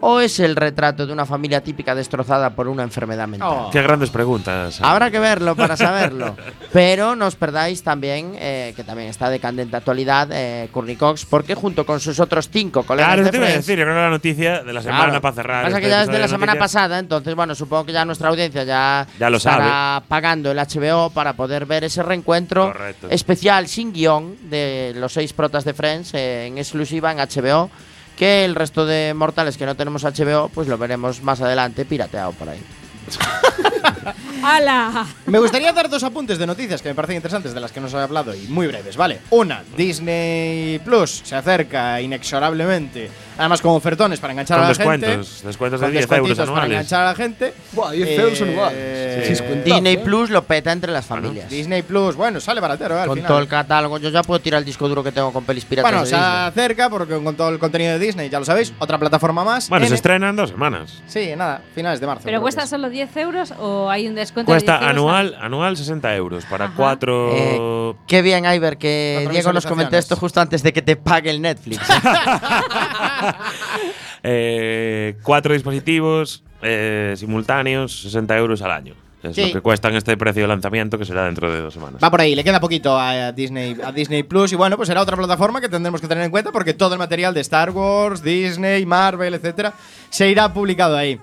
¿O 0.00 0.20
es 0.20 0.38
el 0.40 0.56
retrato 0.56 1.06
de 1.06 1.12
una 1.12 1.24
familia 1.24 1.62
típica 1.62 1.94
destrozada 1.94 2.50
por 2.50 2.68
una 2.68 2.82
enfermedad 2.82 3.26
mental? 3.26 3.48
Oh. 3.50 3.70
Qué 3.70 3.80
grandes 3.82 4.10
preguntas. 4.10 4.78
Habrá 4.82 5.10
que 5.10 5.18
verlo 5.18 5.56
para 5.56 5.76
saberlo. 5.76 6.36
Pero 6.72 7.16
no 7.16 7.26
os 7.26 7.34
perdáis 7.34 7.82
también, 7.82 8.34
eh, 8.38 8.74
que 8.76 8.84
también 8.84 9.08
está 9.08 9.30
de 9.30 9.40
candente 9.40 9.74
actualidad, 9.76 10.28
eh, 10.32 10.68
Courtney 10.70 10.96
Cox, 10.96 11.24
porque 11.24 11.54
junto 11.54 11.86
con 11.86 11.98
sus 12.00 12.20
otros 12.20 12.50
cinco 12.52 12.82
colegas 12.82 13.08
Claro, 13.14 13.24
de 13.24 13.30
te 13.30 13.36
iba 13.38 13.46
a 13.46 13.50
decir. 13.50 13.78
Yo 13.78 13.84
creo 13.84 13.94
que 13.96 14.00
la 14.02 14.10
noticia 14.10 14.62
de 14.62 14.72
la 14.72 14.82
semana 14.82 15.04
Claro. 15.06 15.20
para 15.22 15.34
cerrar. 15.34 15.64
Pasa 15.64 15.76
este 15.76 15.80
que 15.86 15.90
ya 15.90 16.02
es 16.02 16.08
de 16.08 16.18
la 16.18 16.28
semana 16.28 16.56
pasada, 16.56 16.98
entonces, 16.98 17.34
bueno, 17.34 17.54
supongo 17.54 17.86
que 17.86 17.92
ya 17.92 18.04
nuestra 18.04 18.28
audiencia 18.28 18.64
ya, 18.64 19.06
Ya 19.18 19.30
lo 19.30 19.38
estará 19.38 20.02
pagando 20.06 20.50
el 20.50 20.58
HBO 20.58 21.10
para 21.10 21.32
poder 21.32 21.64
ver 21.64 21.84
ese 21.84 22.02
reencuentro 22.02 22.66
Correcto. 22.72 23.08
especial 23.10 23.66
sin 23.66 23.92
guion 23.94 24.36
de 24.50 24.92
los 24.96 25.12
seis 25.12 25.32
protas 25.32 25.64
de 25.64 25.72
Friends 25.72 26.12
eh, 26.14 26.46
en 26.48 26.58
exclusiva 26.58 27.10
en 27.12 27.18
HBO. 27.18 27.70
Que 28.16 28.44
el 28.44 28.54
resto 28.54 28.86
de 28.86 29.12
mortales 29.14 29.56
que 29.56 29.66
no 29.66 29.76
tenemos 29.76 30.02
HBO, 30.02 30.48
pues 30.48 30.68
lo 30.68 30.78
veremos 30.78 31.22
más 31.22 31.40
adelante 31.40 31.84
pirateado 31.84 32.32
por 32.32 32.48
ahí. 32.48 32.60
¡Hala! 34.42 35.06
Me 35.26 35.38
gustaría 35.38 35.72
dar 35.72 35.88
dos 35.88 36.02
apuntes 36.02 36.38
de 36.38 36.46
noticias 36.46 36.82
que 36.82 36.88
me 36.88 36.94
parecen 36.94 37.16
interesantes 37.16 37.52
de 37.54 37.60
las 37.60 37.72
que 37.72 37.80
nos 37.80 37.92
he 37.94 37.98
hablado 37.98 38.34
y 38.34 38.46
muy 38.48 38.66
breves, 38.66 38.96
¿vale? 38.96 39.20
Una, 39.30 39.62
Disney 39.76 40.78
Plus 40.80 41.22
se 41.24 41.36
acerca 41.36 42.00
inexorablemente, 42.00 43.10
además 43.38 43.60
con 43.60 43.72
ofertones 43.72 44.20
para 44.20 44.32
enganchar 44.32 44.56
Con 44.58 44.64
a 44.64 44.68
la 44.68 44.74
descuentos, 44.74 45.10
gente. 45.32 45.46
descuentos 45.46 45.80
de 45.80 45.86
con 45.86 45.92
10 45.92 46.02
euros 46.04 46.10
descuentitos 46.10 46.38
para 46.38 46.50
anuales. 46.64 46.70
enganchar 46.70 47.00
a 47.02 47.04
la 47.06 47.14
gente. 47.14 47.54
Buah, 47.72 47.90
10 47.92 48.18
euros 48.18 48.42
anuales. 48.42 48.78
Eh, 48.78 49.26
Descuentazo, 49.28 49.64
Disney 49.74 49.94
¿eh? 49.94 49.98
Plus 49.98 50.30
lo 50.30 50.42
peta 50.44 50.72
entre 50.72 50.92
las 50.92 51.06
familias. 51.06 51.48
Disney 51.48 51.82
Plus, 51.82 52.14
bueno, 52.16 52.38
sale 52.40 52.60
baratero, 52.60 52.96
¿eh? 52.96 53.00
al 53.00 53.06
Con 53.08 53.16
final. 53.16 53.28
todo 53.28 53.38
el 53.40 53.48
catálogo, 53.48 53.98
yo 53.98 54.10
ya 54.10 54.22
puedo 54.22 54.40
tirar 54.40 54.58
el 54.58 54.64
disco 54.64 54.88
duro 54.88 55.02
que 55.02 55.10
tengo 55.12 55.32
con 55.32 55.44
pelis 55.44 55.64
piratas 55.64 55.90
Bueno, 55.90 56.04
de 56.04 56.10
se 56.10 56.16
Disney. 56.16 56.32
acerca 56.48 56.90
porque 56.90 57.20
con 57.22 57.34
todo 57.36 57.48
el 57.48 57.58
contenido 57.58 57.92
de 57.92 57.98
Disney, 57.98 58.28
ya 58.28 58.38
lo 58.38 58.44
sabéis, 58.44 58.72
otra 58.78 58.98
plataforma 58.98 59.42
más. 59.44 59.68
Bueno, 59.68 59.84
en- 59.84 59.88
se 59.90 59.94
estrena 59.96 60.28
en 60.28 60.36
dos 60.36 60.50
semanas. 60.50 61.02
Sí, 61.06 61.32
nada, 61.36 61.62
finales 61.74 62.00
de 62.00 62.06
marzo. 62.06 62.22
¿Pero 62.24 62.40
cuesta 62.40 62.64
es. 62.64 62.70
solo 62.70 62.88
10 62.90 63.16
euros 63.16 63.52
o 63.58 63.90
hay 63.90 64.06
un 64.06 64.14
descuento 64.14 64.52
Cuesta 64.52 64.72
de 64.74 64.78
10 64.80 64.90
euros 64.96 65.10
anual, 65.14 65.36
anual 65.40 65.76
60 65.76 66.14
euros 66.14 66.44
para 66.44 66.66
Ajá. 66.66 66.74
cuatro. 66.76 67.30
Eh, 67.34 67.94
qué 68.06 68.22
bien, 68.22 68.44
Iber, 68.44 68.76
que 68.78 69.26
Diego 69.30 69.52
nos 69.52 69.66
comentó 69.66 69.96
esto 69.96 70.16
justo 70.16 70.40
antes 70.40 70.62
de 70.62 70.72
que 70.72 70.82
te 70.82 70.96
pague 70.96 71.30
el 71.30 71.40
Netflix. 71.40 71.80
eh, 74.22 75.16
cuatro 75.22 75.52
dispositivos 75.54 76.42
eh, 76.62 77.14
simultáneos, 77.16 78.00
60 78.02 78.36
euros 78.38 78.62
al 78.62 78.70
año. 78.72 78.94
Es 79.22 79.34
Sí. 79.34 79.46
lo 79.48 79.52
que 79.54 79.60
cuesta 79.60 79.88
en 79.88 79.96
este 79.96 80.16
precio 80.16 80.42
de 80.42 80.48
lanzamiento 80.48 80.98
que 80.98 81.04
será 81.04 81.24
dentro 81.24 81.50
de 81.50 81.60
dos 81.60 81.74
semanas. 81.74 82.00
Va 82.02 82.10
por 82.10 82.20
ahí, 82.20 82.34
le 82.36 82.44
queda 82.44 82.60
poquito 82.60 82.96
a 82.98 83.32
Disney, 83.32 83.76
a 83.82 83.90
Disney 83.90 84.22
Plus 84.22 84.52
y 84.52 84.56
bueno, 84.56 84.76
pues 84.76 84.86
será 84.86 85.00
otra 85.02 85.16
plataforma 85.16 85.60
que 85.60 85.68
tendremos 85.68 86.00
que 86.00 86.06
tener 86.06 86.22
en 86.24 86.30
cuenta 86.30 86.52
porque 86.52 86.74
todo 86.74 86.92
el 86.92 86.98
material 86.98 87.34
de 87.34 87.40
Star 87.40 87.70
Wars, 87.70 88.22
Disney, 88.22 88.86
Marvel, 88.86 89.34
etcétera, 89.34 89.72
se 90.10 90.28
irá 90.30 90.52
publicado 90.52 90.96
ahí. 90.96 91.18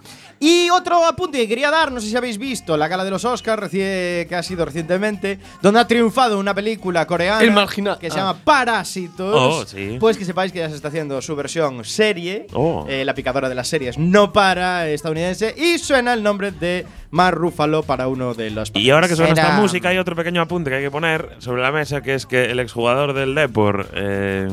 Y 0.46 0.70
otro 0.72 1.06
apunte 1.06 1.38
que 1.38 1.48
quería 1.48 1.72
dar, 1.72 1.90
no 1.90 2.02
sé 2.02 2.10
si 2.10 2.18
habéis 2.18 2.38
visto 2.38 2.76
la 2.76 2.90
gala 2.90 3.06
de 3.06 3.12
los 3.12 3.24
Oscars 3.24 3.70
que 3.72 4.28
ha 4.36 4.44
sido 4.44 4.66
recientemente, 4.66 5.40
donde 5.62 5.80
ha 5.80 5.88
triunfado 5.88 6.38
una 6.38 6.54
película 6.54 7.08
coreana 7.08 7.42
El 7.42 7.52
marginal. 7.52 7.98
que 7.98 8.10
se 8.12 8.20
Ah. 8.20 8.24
llama 8.34 8.40
Parásitos. 8.44 9.36
Oh, 9.40 9.66
sí. 9.66 9.96
Pues 10.02 10.18
que 10.18 10.26
sepáis 10.26 10.52
que 10.52 10.60
ya 10.60 10.68
se 10.70 10.76
está 10.76 10.90
haciendo 10.90 11.22
su 11.22 11.34
versión 11.38 11.86
serie, 11.86 12.48
Oh. 12.52 12.86
eh, 12.90 13.06
la 13.06 13.14
picadora 13.14 13.48
de 13.48 13.56
las 13.56 13.70
series 13.70 13.98
no 13.98 14.34
para 14.34 14.90
estadounidense 14.90 15.56
y 15.58 15.78
suena 15.78 16.14
el 16.14 16.22
nombre 16.24 16.52
de 16.52 16.86
Mark 17.12 17.38
Ruffalo 17.38 17.84
para 17.84 18.10
uno 18.10 18.34
de 18.34 18.50
los 18.52 18.70
Y 18.76 18.90
ahora 18.90 19.08
que 19.08 19.16
suena 19.16 19.32
Era- 19.32 19.44
esta 19.44 19.62
música, 19.62 19.90
hay 19.90 19.98
otro 19.98 20.14
pequeño 20.16 20.42
apunte 20.42 20.70
que 20.70 20.76
hay 20.76 20.84
que 20.84 20.92
poner 20.92 21.38
sobre 21.40 21.62
la 21.62 21.72
mesa, 21.72 22.02
que 22.02 22.16
es 22.16 22.26
que 22.26 22.52
el 22.52 22.60
exjugador 22.60 23.14
del 23.14 23.34
Depor, 23.34 23.88
eh, 23.94 24.50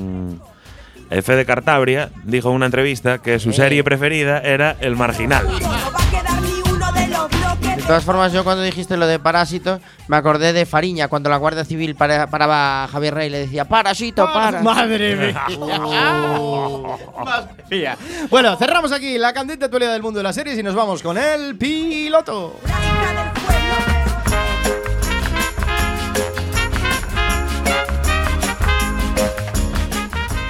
eh, 1.11 1.23
Fede 1.23 1.45
Cartabria, 1.45 2.11
dijo 2.25 2.49
en 2.51 2.55
una 2.57 2.67
entrevista 2.67 3.19
que 3.19 3.39
su 3.39 3.53
serie 3.53 3.83
preferida 3.85 4.39
era 4.41 4.77
El 4.81 4.97
Marginal. 4.97 5.47
De 7.77 7.83
todas 7.87 8.05
formas, 8.05 8.33
yo 8.33 8.45
cuando 8.45 8.63
dijiste 8.63 8.97
lo 8.97 9.07
de 9.09 9.19
Parásito, 9.19 9.81
me 10.07 10.17
acordé 10.17 10.53
de 10.53 10.65
Fariña, 10.65 11.09
cuando 11.09 11.29
la 11.29 11.37
Guardia 11.39 11.65
Civil 11.65 11.97
para- 11.97 12.29
paraba 12.29 12.85
a 12.85 12.89
Javier 12.89 13.15
Rey 13.15 13.27
y 13.27 13.31
le 13.31 13.39
decía, 13.41 13.65
Parásito, 13.65 14.33
para. 14.33 14.63
Madre 14.63 15.17
mía. 15.33 15.43
Madre 17.25 17.65
mía. 17.69 17.97
Bueno, 18.29 18.57
cerramos 18.57 18.93
aquí 18.93 19.19
la 19.19 19.33
candente 19.33 19.65
actualidad 19.65 19.93
del 19.93 20.03
mundo 20.03 20.19
de 20.19 20.23
las 20.25 20.35
series 20.37 20.57
y 20.59 20.63
nos 20.63 20.75
vamos 20.77 21.03
con 21.03 21.19
el 21.19 21.57
piloto. 21.57 22.61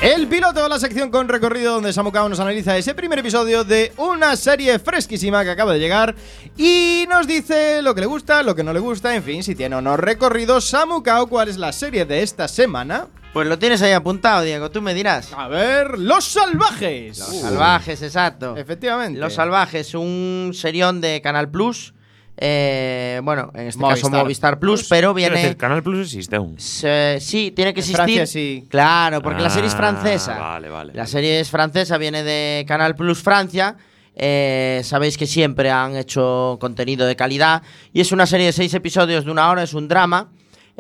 El 0.02 0.28
piloto, 0.28 0.66
la 0.66 0.78
sección 0.78 1.10
con 1.10 1.28
recorrido 1.28 1.74
donde 1.74 1.92
Samucao 1.92 2.26
nos 2.26 2.40
analiza 2.40 2.74
ese 2.74 2.94
primer 2.94 3.18
episodio 3.18 3.64
de 3.64 3.92
una 3.98 4.34
serie 4.34 4.78
fresquísima 4.78 5.44
que 5.44 5.50
acaba 5.50 5.74
de 5.74 5.78
llegar 5.78 6.14
y 6.56 7.04
nos 7.10 7.26
dice 7.26 7.82
lo 7.82 7.94
que 7.94 8.00
le 8.00 8.06
gusta, 8.06 8.42
lo 8.42 8.54
que 8.54 8.64
no 8.64 8.72
le 8.72 8.80
gusta, 8.80 9.14
en 9.14 9.22
fin, 9.22 9.42
si 9.42 9.54
tiene 9.54 9.76
o 9.76 9.82
no 9.82 9.98
recorrido. 9.98 10.62
Samucao, 10.62 11.26
¿cuál 11.26 11.50
es 11.50 11.58
la 11.58 11.70
serie 11.72 12.06
de 12.06 12.22
esta 12.22 12.48
semana? 12.48 13.08
Pues 13.34 13.46
lo 13.46 13.58
tienes 13.58 13.82
ahí 13.82 13.92
apuntado, 13.92 14.40
Diego, 14.40 14.70
tú 14.70 14.80
me 14.80 14.94
dirás. 14.94 15.34
A 15.36 15.48
ver, 15.48 15.98
Los 15.98 16.24
Salvajes. 16.24 17.18
Los 17.18 17.36
Salvajes, 17.36 18.00
exacto. 18.00 18.56
Efectivamente. 18.56 19.20
Los 19.20 19.34
Salvajes, 19.34 19.94
un 19.94 20.52
serión 20.54 21.02
de 21.02 21.20
Canal 21.20 21.50
Plus. 21.50 21.92
Eh, 22.42 23.20
bueno, 23.22 23.50
en 23.54 23.66
este 23.68 23.80
caso 23.82 24.08
Movistar 24.08 24.58
Plus, 24.58 24.80
Plus. 24.80 24.88
pero 24.88 25.12
viene. 25.12 25.36
decir, 25.36 25.56
Canal 25.58 25.82
Plus 25.82 26.06
existe 26.06 26.36
aún. 26.36 26.58
se- 26.58 27.18
sí, 27.20 27.52
tiene 27.54 27.74
que 27.74 27.80
En 27.80 27.84
existir. 27.84 27.96
Francia 27.96 28.26
sí. 28.26 28.64
Claro, 28.70 29.20
porque 29.20 29.42
la 29.42 29.50
serie 29.50 29.68
es 29.68 29.74
Ah, 29.74 29.78
francesa. 29.78 30.38
Vale, 30.38 30.68
vale. 30.70 30.92
La 30.94 31.06
serie 31.06 31.38
es 31.40 31.50
francesa, 31.50 31.98
viene 31.98 32.22
de 32.22 32.64
Canal 32.66 32.94
Plus 32.96 33.22
Francia. 33.22 33.76
Eh, 34.16 34.80
sabéis 34.84 35.16
que 35.18 35.26
siempre 35.26 35.70
han 35.70 35.96
hecho 35.96 36.56
contenido 36.60 37.06
de 37.06 37.14
calidad. 37.14 37.62
Y 37.92 38.00
es 38.00 38.10
una 38.12 38.26
serie 38.26 38.46
de 38.46 38.52
seis 38.52 38.72
episodios 38.74 39.24
de 39.24 39.30
una 39.30 39.50
hora, 39.50 39.62
es 39.62 39.74
un 39.74 39.86
drama. 39.88 40.28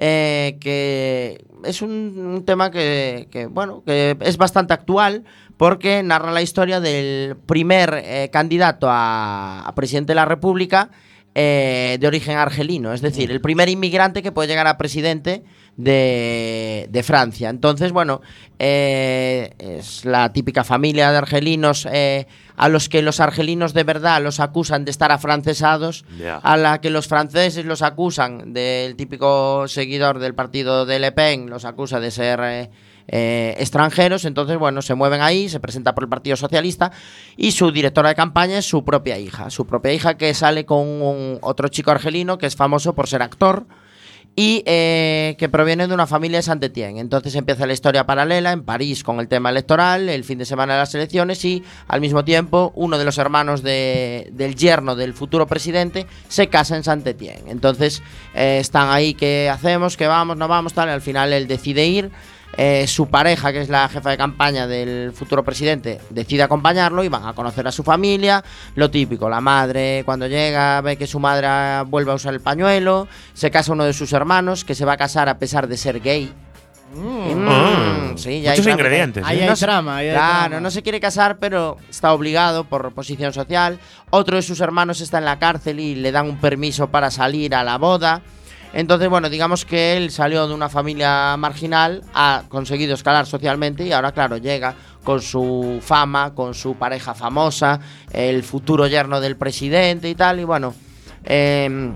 eh, 0.02 0.56
que 0.62 1.44
es 1.64 1.82
un, 1.82 1.90
un 2.34 2.44
tema 2.46 2.70
que, 2.70 3.28
que, 3.30 3.44
bueno, 3.46 3.82
que 3.84 4.16
es 4.20 4.38
bastante 4.38 4.72
actual 4.72 5.24
porque 5.58 6.02
narra 6.02 6.32
la 6.32 6.40
historia 6.40 6.80
del 6.80 7.36
primer 7.36 8.00
eh, 8.02 8.30
candidato 8.32 8.86
a, 8.88 9.60
a 9.60 9.74
presidente 9.74 10.12
de 10.12 10.14
la 10.14 10.24
República 10.24 10.88
eh, 11.34 11.96
de 12.00 12.06
origen 12.06 12.36
argelino, 12.36 12.92
es 12.92 13.02
decir, 13.02 13.30
el 13.30 13.40
primer 13.40 13.68
inmigrante 13.68 14.22
que 14.22 14.32
puede 14.32 14.48
llegar 14.48 14.66
a 14.66 14.76
presidente 14.76 15.44
de, 15.76 16.88
de 16.90 17.02
Francia. 17.02 17.48
Entonces, 17.50 17.92
bueno, 17.92 18.20
eh, 18.58 19.54
es 19.58 20.04
la 20.04 20.32
típica 20.32 20.64
familia 20.64 21.12
de 21.12 21.18
argelinos 21.18 21.86
eh, 21.90 22.26
a 22.56 22.68
los 22.68 22.88
que 22.88 23.00
los 23.00 23.20
argelinos 23.20 23.74
de 23.74 23.84
verdad 23.84 24.20
los 24.20 24.40
acusan 24.40 24.84
de 24.84 24.90
estar 24.90 25.12
afrancesados, 25.12 26.04
a 26.42 26.56
la 26.56 26.80
que 26.80 26.90
los 26.90 27.06
franceses 27.06 27.64
los 27.64 27.82
acusan 27.82 28.52
del 28.52 28.96
típico 28.96 29.68
seguidor 29.68 30.18
del 30.18 30.34
partido 30.34 30.84
de 30.84 30.98
Le 30.98 31.12
Pen, 31.12 31.48
los 31.48 31.64
acusa 31.64 32.00
de 32.00 32.10
ser... 32.10 32.70
eh, 33.12 33.54
extranjeros, 33.58 34.24
entonces 34.24 34.56
bueno, 34.56 34.82
se 34.82 34.94
mueven 34.94 35.20
ahí, 35.20 35.48
se 35.48 35.58
presenta 35.60 35.94
por 35.94 36.04
el 36.04 36.08
Partido 36.08 36.36
Socialista 36.36 36.92
y 37.36 37.52
su 37.52 37.72
directora 37.72 38.10
de 38.10 38.14
campaña 38.14 38.58
es 38.58 38.66
su 38.66 38.84
propia 38.84 39.18
hija, 39.18 39.50
su 39.50 39.66
propia 39.66 39.92
hija 39.92 40.16
que 40.16 40.32
sale 40.32 40.64
con 40.64 41.38
otro 41.42 41.68
chico 41.68 41.90
argelino 41.90 42.38
que 42.38 42.46
es 42.46 42.54
famoso 42.56 42.94
por 42.94 43.08
ser 43.08 43.22
actor 43.22 43.66
y 44.36 44.62
eh, 44.64 45.34
que 45.40 45.48
proviene 45.48 45.88
de 45.88 45.92
una 45.92 46.06
familia 46.06 46.38
de 46.38 46.42
Saint-Étienne. 46.44 47.00
Entonces 47.00 47.34
empieza 47.34 47.66
la 47.66 47.72
historia 47.72 48.06
paralela 48.06 48.52
en 48.52 48.62
París 48.62 49.02
con 49.02 49.18
el 49.18 49.26
tema 49.26 49.50
electoral, 49.50 50.08
el 50.08 50.22
fin 50.22 50.38
de 50.38 50.44
semana 50.44 50.74
de 50.74 50.78
las 50.78 50.94
elecciones 50.94 51.44
y 51.44 51.64
al 51.88 52.00
mismo 52.00 52.24
tiempo 52.24 52.70
uno 52.76 52.96
de 52.96 53.04
los 53.04 53.18
hermanos 53.18 53.62
de- 53.64 54.28
del 54.32 54.54
yerno 54.54 54.94
del 54.94 55.14
futuro 55.14 55.48
presidente 55.48 56.06
se 56.28 56.46
casa 56.46 56.76
en 56.76 56.84
Saint-Étienne. 56.84 57.50
Entonces 57.50 58.04
eh, 58.34 58.58
están 58.60 58.90
ahí, 58.90 59.14
¿qué 59.14 59.50
hacemos? 59.52 59.96
¿Qué 59.96 60.06
vamos? 60.06 60.36
¿No 60.36 60.46
vamos? 60.46 60.74
Tal. 60.74 60.88
Y 60.88 60.92
al 60.92 61.02
final 61.02 61.32
él 61.32 61.48
decide 61.48 61.86
ir. 61.86 62.12
Eh, 62.56 62.86
su 62.88 63.06
pareja, 63.08 63.52
que 63.52 63.60
es 63.60 63.68
la 63.68 63.88
jefa 63.88 64.10
de 64.10 64.16
campaña 64.16 64.66
del 64.66 65.12
futuro 65.12 65.42
presidente, 65.44 66.00
decide 66.10 66.42
acompañarlo 66.42 67.04
y 67.04 67.08
van 67.08 67.24
a 67.26 67.32
conocer 67.32 67.66
a 67.66 67.72
su 67.72 67.82
familia. 67.84 68.42
Lo 68.74 68.90
típico, 68.90 69.28
la 69.30 69.40
madre 69.40 70.02
cuando 70.04 70.26
llega 70.26 70.80
ve 70.80 70.96
que 70.96 71.06
su 71.06 71.20
madre 71.20 71.48
vuelve 71.88 72.10
a 72.12 72.16
usar 72.16 72.34
el 72.34 72.40
pañuelo, 72.40 73.06
se 73.34 73.50
casa 73.50 73.72
uno 73.72 73.84
de 73.84 73.92
sus 73.92 74.12
hermanos, 74.12 74.64
que 74.64 74.74
se 74.74 74.84
va 74.84 74.94
a 74.94 74.96
casar 74.96 75.28
a 75.28 75.38
pesar 75.38 75.68
de 75.68 75.76
ser 75.76 76.00
gay. 76.00 76.32
Mm, 76.92 77.46
Ah, 77.48 78.12
sí, 78.16 78.40
ya 78.42 78.50
hay 78.50 78.56
muchos 78.58 78.64
trama. 78.64 78.80
ingredientes, 78.80 79.24
Ahí 79.24 79.38
¿eh? 79.38 79.42
hay 79.44 79.48
No 79.48 79.54
trama, 79.56 79.96
ahí 79.98 80.08
hay 80.08 80.14
Claro, 80.14 80.48
trama. 80.48 80.60
no 80.60 80.70
se 80.72 80.82
quiere 80.82 80.98
casar, 80.98 81.38
pero 81.38 81.76
está 81.88 82.12
obligado 82.12 82.64
por 82.64 82.92
posición 82.92 83.32
social. 83.32 83.78
Otro 84.10 84.34
de 84.36 84.42
sus 84.42 84.60
hermanos 84.60 85.00
está 85.00 85.18
en 85.18 85.24
la 85.24 85.38
cárcel 85.38 85.78
y 85.78 85.94
le 85.94 86.10
dan 86.10 86.28
un 86.28 86.38
permiso 86.38 86.88
para 86.88 87.12
salir 87.12 87.54
a 87.54 87.62
la 87.62 87.78
boda. 87.78 88.22
Entonces, 88.72 89.08
bueno, 89.08 89.28
digamos 89.28 89.64
que 89.64 89.96
él 89.96 90.10
salió 90.10 90.46
de 90.46 90.54
una 90.54 90.68
familia 90.68 91.36
marginal, 91.36 92.04
ha 92.14 92.44
conseguido 92.48 92.94
escalar 92.94 93.26
socialmente 93.26 93.84
y 93.84 93.92
ahora, 93.92 94.12
claro, 94.12 94.36
llega 94.36 94.74
con 95.02 95.20
su 95.20 95.80
fama, 95.82 96.34
con 96.34 96.54
su 96.54 96.74
pareja 96.74 97.14
famosa, 97.14 97.80
el 98.12 98.42
futuro 98.44 98.86
yerno 98.86 99.20
del 99.20 99.36
presidente 99.36 100.08
y 100.08 100.14
tal. 100.14 100.38
Y 100.38 100.44
bueno, 100.44 100.74
em, 101.24 101.94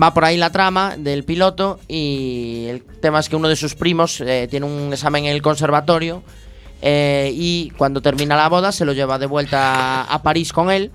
va 0.00 0.12
por 0.12 0.24
ahí 0.24 0.36
la 0.36 0.50
trama 0.50 0.96
del 0.96 1.24
piloto 1.24 1.78
y 1.86 2.66
el 2.68 2.82
tema 2.82 3.20
es 3.20 3.28
que 3.28 3.36
uno 3.36 3.48
de 3.48 3.56
sus 3.56 3.76
primos 3.76 4.20
eh, 4.20 4.48
tiene 4.50 4.66
un 4.66 4.92
examen 4.92 5.26
en 5.26 5.32
el 5.32 5.42
conservatorio 5.42 6.24
eh, 6.82 7.30
y 7.32 7.70
cuando 7.76 8.00
termina 8.00 8.36
la 8.36 8.48
boda 8.48 8.72
se 8.72 8.84
lo 8.84 8.92
lleva 8.92 9.18
de 9.18 9.26
vuelta 9.26 10.02
a, 10.02 10.14
a 10.14 10.22
París 10.22 10.52
con 10.52 10.72
él. 10.72 10.90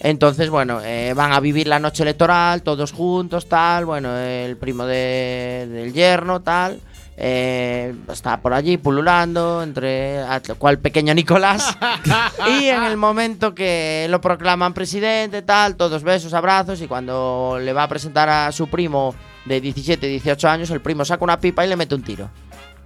Entonces, 0.00 0.48
bueno, 0.50 0.80
eh, 0.82 1.12
van 1.14 1.32
a 1.32 1.40
vivir 1.40 1.66
la 1.66 1.78
noche 1.78 2.02
electoral 2.04 2.62
todos 2.62 2.92
juntos, 2.92 3.48
tal. 3.48 3.84
Bueno, 3.84 4.16
el 4.16 4.56
primo 4.56 4.86
de- 4.86 5.66
del 5.70 5.92
yerno, 5.92 6.40
tal. 6.40 6.80
eh, 7.20 7.96
está 8.12 8.40
por 8.40 8.54
allí 8.54 8.76
pululando 8.76 9.60
entre 9.64 10.20
cual 10.56 10.78
pequeño 10.78 11.12
Nicolás 11.14 11.76
y 12.60 12.66
en 12.68 12.84
el 12.84 12.96
momento 12.96 13.56
que 13.56 14.06
lo 14.08 14.20
proclaman 14.20 14.72
presidente 14.72 15.42
tal 15.42 15.74
todos 15.74 16.04
besos 16.04 16.32
abrazos 16.32 16.80
y 16.80 16.86
cuando 16.86 17.58
le 17.60 17.72
va 17.72 17.82
a 17.82 17.88
presentar 17.88 18.28
a 18.28 18.52
su 18.52 18.68
primo 18.68 19.16
de 19.46 19.60
17 19.60 20.06
18 20.06 20.48
años 20.48 20.70
el 20.70 20.80
primo 20.80 21.04
saca 21.04 21.24
una 21.24 21.40
pipa 21.40 21.66
y 21.66 21.68
le 21.68 21.74
mete 21.74 21.96
un 21.96 22.04
tiro 22.04 22.30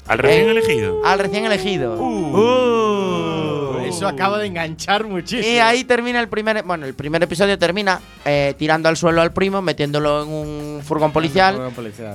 Al 0.08 0.18
recién 0.18 0.48
Eh, 0.48 0.50
elegido. 0.50 1.00
al 1.04 1.18
recién 1.18 1.44
elegido 1.44 1.94
Uh, 1.96 3.78
Eso 3.86 4.08
acaba 4.08 4.38
de 4.38 4.46
enganchar 4.46 5.04
muchísimo. 5.04 5.46
Y 5.54 5.58
ahí 5.58 5.84
termina 5.84 6.18
el 6.20 6.28
primer. 6.28 6.62
Bueno, 6.64 6.86
el 6.86 6.94
primer 6.94 7.22
episodio 7.22 7.58
termina 7.58 8.00
eh, 8.24 8.54
tirando 8.58 8.88
al 8.88 8.96
suelo 8.96 9.20
al 9.20 9.32
primo, 9.32 9.60
metiéndolo 9.60 10.22
en 10.22 10.28
un 10.30 10.80
furgón 10.82 11.12
policial. 11.12 11.70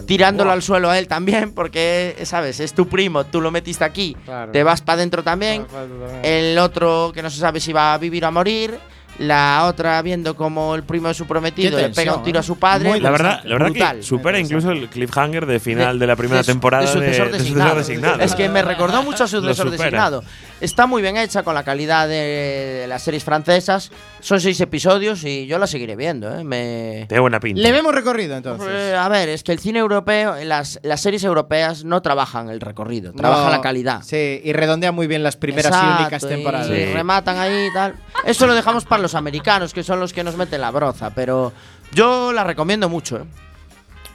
Tirándolo 0.06 0.52
al 0.52 0.62
suelo 0.64 0.90
a 0.90 0.98
él 0.98 1.08
también, 1.08 1.52
porque, 1.54 2.16
¿sabes? 2.24 2.60
Es 2.60 2.74
tu 2.74 2.88
primo, 2.88 3.26
tú 3.26 3.42
lo 3.42 3.52
metiste 3.52 3.84
aquí, 3.84 4.16
Claro. 4.26 4.52
te 4.52 4.64
vas 4.64 4.82
para 4.82 4.96
adentro 4.98 5.24
también. 5.24 5.66
El 6.24 6.58
otro 6.58 7.12
que 7.14 7.22
no 7.22 7.30
se 7.30 7.40
sabe 7.40 7.60
si 7.60 7.72
va 7.74 7.94
a 7.94 7.98
vivir 8.00 8.24
o 8.26 8.28
a 8.28 8.32
morir. 8.32 8.78
La 9.20 9.66
otra 9.66 10.00
viendo 10.04 10.36
como 10.36 10.76
el 10.76 10.84
primo 10.84 11.08
de 11.08 11.16
su 11.16 11.26
prometido 11.26 11.78
le 11.80 11.90
pega 11.90 12.16
un 12.16 12.24
tiro 12.24 12.38
¿eh? 12.38 12.42
a 12.42 12.44
su 12.44 12.58
padre. 12.58 12.90
Muy 12.90 13.00
La 13.00 13.10
verdad, 13.10 13.42
la 13.46 13.54
verdad 13.56 13.70
Brutal. 13.72 13.98
que 13.98 14.04
supera 14.04 14.40
incluso 14.40 14.72
el 14.72 14.88
cliffhanger 14.90 15.46
de 15.48 15.60
final 15.60 15.98
de, 15.98 16.06
la 16.06 16.16
primera 16.16 16.38
de 16.38 16.44
su- 16.44 16.52
temporada 16.52 16.84
de 16.86 16.92
sucesor 16.92 17.32
de, 17.32 17.40
designado. 17.40 17.76
designado. 17.78 18.20
Es 18.20 18.36
que 18.36 18.48
me 18.48 18.62
recordó 18.62 19.02
mucho 19.02 19.24
a 19.24 19.28
sucesor 19.28 19.72
designado. 19.72 20.24
Está 20.60 20.88
muy 20.88 21.04
bien 21.04 21.18
hecha 21.18 21.44
con 21.44 21.54
la 21.54 21.64
calidad 21.64 22.08
de 22.08 22.86
las 22.90 23.04
series 23.04 23.24
francesas. 23.24 23.92
Son 24.22 24.42
seis 24.42 24.60
episodios 24.60 25.24
y 25.24 25.46
yo 25.46 25.60
la 25.60 25.68
seguiré 25.68 25.96
viendo. 25.96 26.34
¿eh? 26.36 26.44
Me... 26.44 27.06
Tiene 27.08 27.20
buena 27.22 27.40
pinta. 27.40 27.62
Le 27.62 27.72
vemos 27.72 27.94
recorrido 27.94 28.36
entonces. 28.36 28.68
Eh, 28.68 28.96
a 28.96 29.08
ver, 29.08 29.30
es 29.30 29.44
que 29.44 29.52
el 29.52 29.60
cine 29.60 29.78
europeo, 29.78 30.36
las, 30.46 30.80
las 30.82 31.00
series 31.00 31.24
europeas 31.24 31.84
no 31.84 32.02
trabajan 32.02 32.50
el 32.50 32.60
recorrido, 32.60 33.14
trabajan 33.14 33.46
No, 33.46 33.52
la 33.52 33.62
calidad. 33.62 34.02
Sí, 34.02 34.42
y 34.44 34.52
redondea 34.52 34.92
muy 34.92 35.06
bien 35.06 35.22
las 35.22 35.38
primeras 35.38 35.68
Exacto, 35.68 35.92
y 35.92 36.02
únicas 36.02 36.24
y 36.24 36.28
temporadas. 36.28 36.68
Sí. 36.68 36.86
rematan 36.94 37.38
ahí 37.38 37.68
y 37.70 37.74
tal. 37.74 37.94
Eso 38.26 38.48
lo 38.48 38.56
dejamos 38.56 38.86
para 38.86 39.02
los 39.04 39.14
americanos, 39.14 39.76
que 39.76 39.84
son 39.84 40.00
los 40.00 40.12
que 40.12 40.24
nos 40.24 40.38
meten 40.38 40.62
la 40.62 40.72
broza, 40.72 41.12
pero 41.12 41.54
yo 41.94 42.34
la 42.34 42.44
recomiendo 42.44 42.90
mucho. 42.90 43.18
¿eh? 43.18 43.24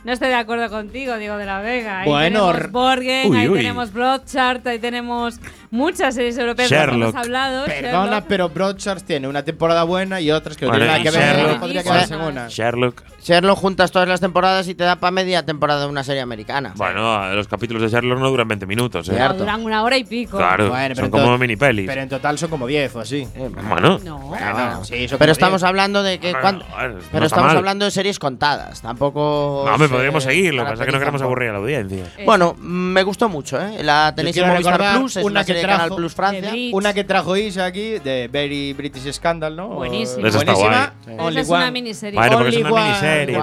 No 0.04 0.10
estoy 0.12 0.30
de 0.30 0.34
acuerdo 0.34 0.68
contigo, 0.68 1.16
Diego 1.16 1.36
de 1.36 1.46
la 1.46 1.60
Vega. 1.60 2.00
Ahí 2.00 2.08
Bueno, 2.08 2.48
tenemos 2.50 2.72
Borgen, 2.72 3.30
Uy, 3.30 3.36
ahí 3.38 3.48
uy. 3.48 3.58
tenemos 3.58 3.92
Broadchart, 3.92 4.66
ahí 4.66 4.80
tenemos 4.80 5.36
muchas 5.72 6.14
series 6.14 6.38
europeas 6.38 6.68
que 6.68 6.76
hemos 6.76 7.14
hablado. 7.14 7.64
Perdona, 7.64 8.04
Sherlock. 8.04 8.24
pero 8.28 8.48
Broadchurch 8.50 9.02
tiene 9.02 9.26
una 9.26 9.42
temporada 9.42 9.82
buena 9.82 10.20
y 10.20 10.30
otras 10.30 10.56
que 10.56 10.66
no 10.66 10.70
tienen 10.72 10.88
nada 10.88 11.02
que 11.02 11.10
ver. 11.10 11.36
Sherlock. 11.36 11.58
Podría 11.60 11.82
Bueno. 11.82 11.94
quedarse 11.96 12.14
en 12.14 12.20
una. 12.20 12.48
Sherlock. 12.48 13.02
Sherlock 13.22 13.58
juntas 13.58 13.90
todas 13.90 14.08
las 14.08 14.20
temporadas 14.20 14.68
y 14.68 14.74
te 14.74 14.84
da 14.84 14.96
para 14.96 15.10
media 15.12 15.44
temporada 15.44 15.80
de 15.82 15.86
una 15.88 16.04
serie 16.04 16.20
americana. 16.22 16.72
Bueno, 16.76 17.34
los 17.34 17.48
capítulos 17.48 17.82
de 17.82 17.88
Sherlock 17.88 18.18
no 18.18 18.28
duran 18.30 18.46
20 18.48 18.66
minutos. 18.66 19.08
¿eh? 19.08 19.16
No, 19.18 19.32
duran 19.34 19.64
una 19.64 19.82
hora 19.82 19.96
y 19.96 20.04
pico. 20.04 20.36
Claro, 20.36 20.68
Bueno, 20.68 20.94
son 20.94 21.10
como 21.10 21.38
mini 21.38 21.56
pelis. 21.56 21.86
Pero 21.88 22.02
en 22.02 22.08
total 22.08 22.36
son 22.38 22.50
como 22.50 22.66
10 22.66 22.96
o 22.96 23.00
así. 23.00 23.26
Eh, 23.34 23.50
bueno, 23.68 23.98
No. 24.04 24.32
Ah, 24.38 24.52
bueno. 24.52 24.84
sí, 24.84 25.06
pero 25.18 25.32
estamos 25.32 25.62
10. 25.62 25.68
hablando 25.68 26.02
de 26.02 26.18
que 26.18 26.32
Bueno, 26.32 26.58
no 26.58 26.98
pero 27.10 27.26
estamos 27.26 27.46
mal. 27.48 27.56
hablando 27.56 27.84
de 27.86 27.90
series 27.90 28.18
contadas, 28.18 28.82
tampoco 28.82 29.64
no, 29.66 29.78
me 29.78 29.88
podríamos 29.88 30.22
seguir. 30.24 30.52
Lo 30.52 30.64
que 30.64 30.70
pasa 30.70 30.82
es 30.82 30.86
que 30.86 30.92
no 30.92 30.98
queremos 30.98 31.22
aburrir 31.22 31.50
a 31.50 31.52
la 31.52 31.58
audiencia. 31.58 32.04
Eh, 32.18 32.24
Bueno, 32.26 32.54
me 32.58 33.02
gustó 33.04 33.28
mucho, 33.28 33.60
¿eh? 33.60 33.82
La 33.82 34.12
tenéis 34.14 34.36
en 34.36 34.48
Movistar 34.48 34.96
Plus, 34.98 35.16
es 35.16 35.24
una 35.24 35.32
una 35.32 35.44
que 35.44 35.61
de 35.62 35.72
Canal 35.72 35.86
trajo- 35.88 35.96
Plus 35.96 36.14
Francia. 36.14 36.52
Una 36.72 36.92
que 36.92 37.04
trajo 37.04 37.36
Isa 37.36 37.64
aquí 37.66 37.98
de 37.98 38.28
Very 38.30 38.72
British 38.72 39.12
Scandal, 39.12 39.54
¿no? 39.56 39.68
Buenísima. 39.68 40.28
Esa 40.28 40.38
está 40.38 40.52
Buenísima. 40.52 40.94
guay. 41.06 41.30
Esa 41.30 41.40
es 41.40 41.48
una 41.48 41.70
miniserie. 41.70 42.18
Bueno, 42.18 42.36
porque 42.38 42.48
es 42.50 42.56
una 42.56 42.70
one 42.72 42.82
miniserie. 42.84 43.36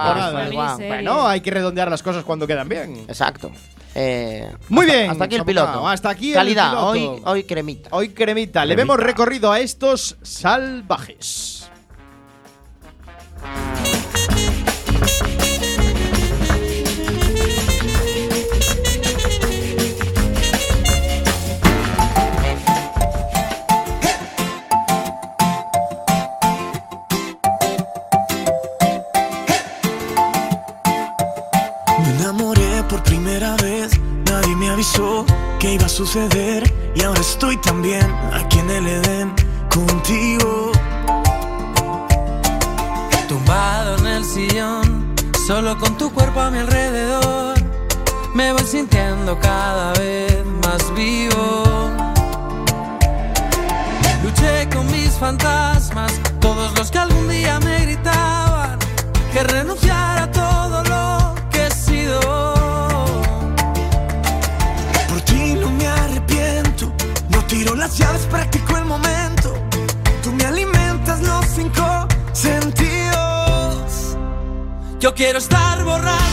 Miniserie. 0.50 0.88
Bueno, 0.88 1.26
hay 1.28 1.40
que 1.40 1.50
redondear 1.50 1.90
las 1.90 2.02
cosas 2.02 2.24
cuando 2.24 2.46
quedan 2.46 2.68
bien. 2.68 3.04
Exacto. 3.08 3.50
Eh, 3.94 4.48
Muy 4.68 4.84
hasta- 4.86 4.96
bien, 4.98 5.10
Hasta 5.10 5.24
aquí 5.24 5.34
el 5.34 5.44
piloto. 5.44 5.88
hasta 5.88 6.10
aquí 6.10 6.28
el 6.28 6.34
Calidad, 6.34 6.68
piloto. 6.70 6.86
hoy, 6.86 7.22
hoy 7.24 7.42
cremita. 7.44 7.88
Hoy 7.92 8.10
cremita, 8.10 8.64
le 8.64 8.74
Cremita. 8.74 8.92
vemos 8.94 9.04
recorrido 9.04 9.50
a 9.50 9.58
estos 9.58 10.16
salvajes. 10.22 11.68
Avisó 35.00 35.24
que 35.58 35.74
iba 35.74 35.86
a 35.86 35.88
suceder 35.88 36.72
y 36.94 37.02
ahora 37.02 37.20
estoy 37.20 37.56
también 37.58 38.06
aquí 38.32 38.58
en 38.58 38.70
el 38.70 38.86
Edén 38.86 39.32
contigo. 39.74 40.72
Tumbado 43.28 43.96
en 43.98 44.06
el 44.06 44.24
sillón, 44.24 45.14
solo 45.46 45.78
con 45.78 45.96
tu 45.96 46.10
cuerpo 46.12 46.40
a 46.40 46.50
mi 46.50 46.58
alrededor, 46.58 47.54
me 48.34 48.52
voy 48.52 48.64
sintiendo 48.64 49.38
cada 49.38 49.92
vez 49.94 50.44
más 50.62 50.94
vivo. 50.94 51.64
Luché 54.22 54.68
con 54.68 54.86
mis 54.90 55.10
fantasmas, 55.12 56.20
todos 56.40 56.76
los 56.76 56.90
que 56.90 56.98
algún 56.98 57.28
día 57.28 57.58
me 57.60 57.80
gritaban 57.80 58.78
que 59.32 59.42
renunciara 59.44 59.89
Yo 75.00 75.14
quiero 75.14 75.38
estar 75.38 75.82
borracho, 75.82 76.29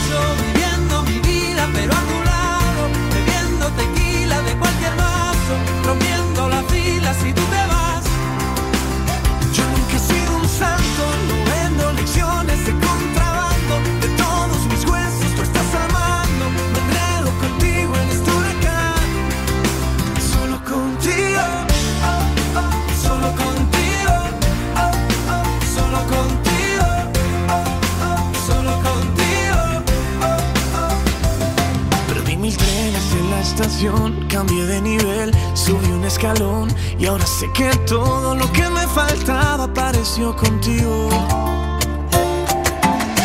cambié 34.28 34.66
de 34.66 34.80
nivel, 34.80 35.30
subí 35.54 35.86
un 35.92 36.04
escalón 36.04 36.68
y 36.98 37.06
ahora 37.06 37.24
sé 37.26 37.46
que 37.52 37.70
todo 37.86 38.34
lo 38.34 38.50
que 38.52 38.68
me 38.68 38.84
faltaba 38.88 39.64
apareció 39.64 40.34
contigo. 40.34 41.08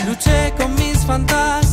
Luché 0.05 0.53
con 0.55 0.75
mis 0.75 0.99
fantasmas, 0.99 1.72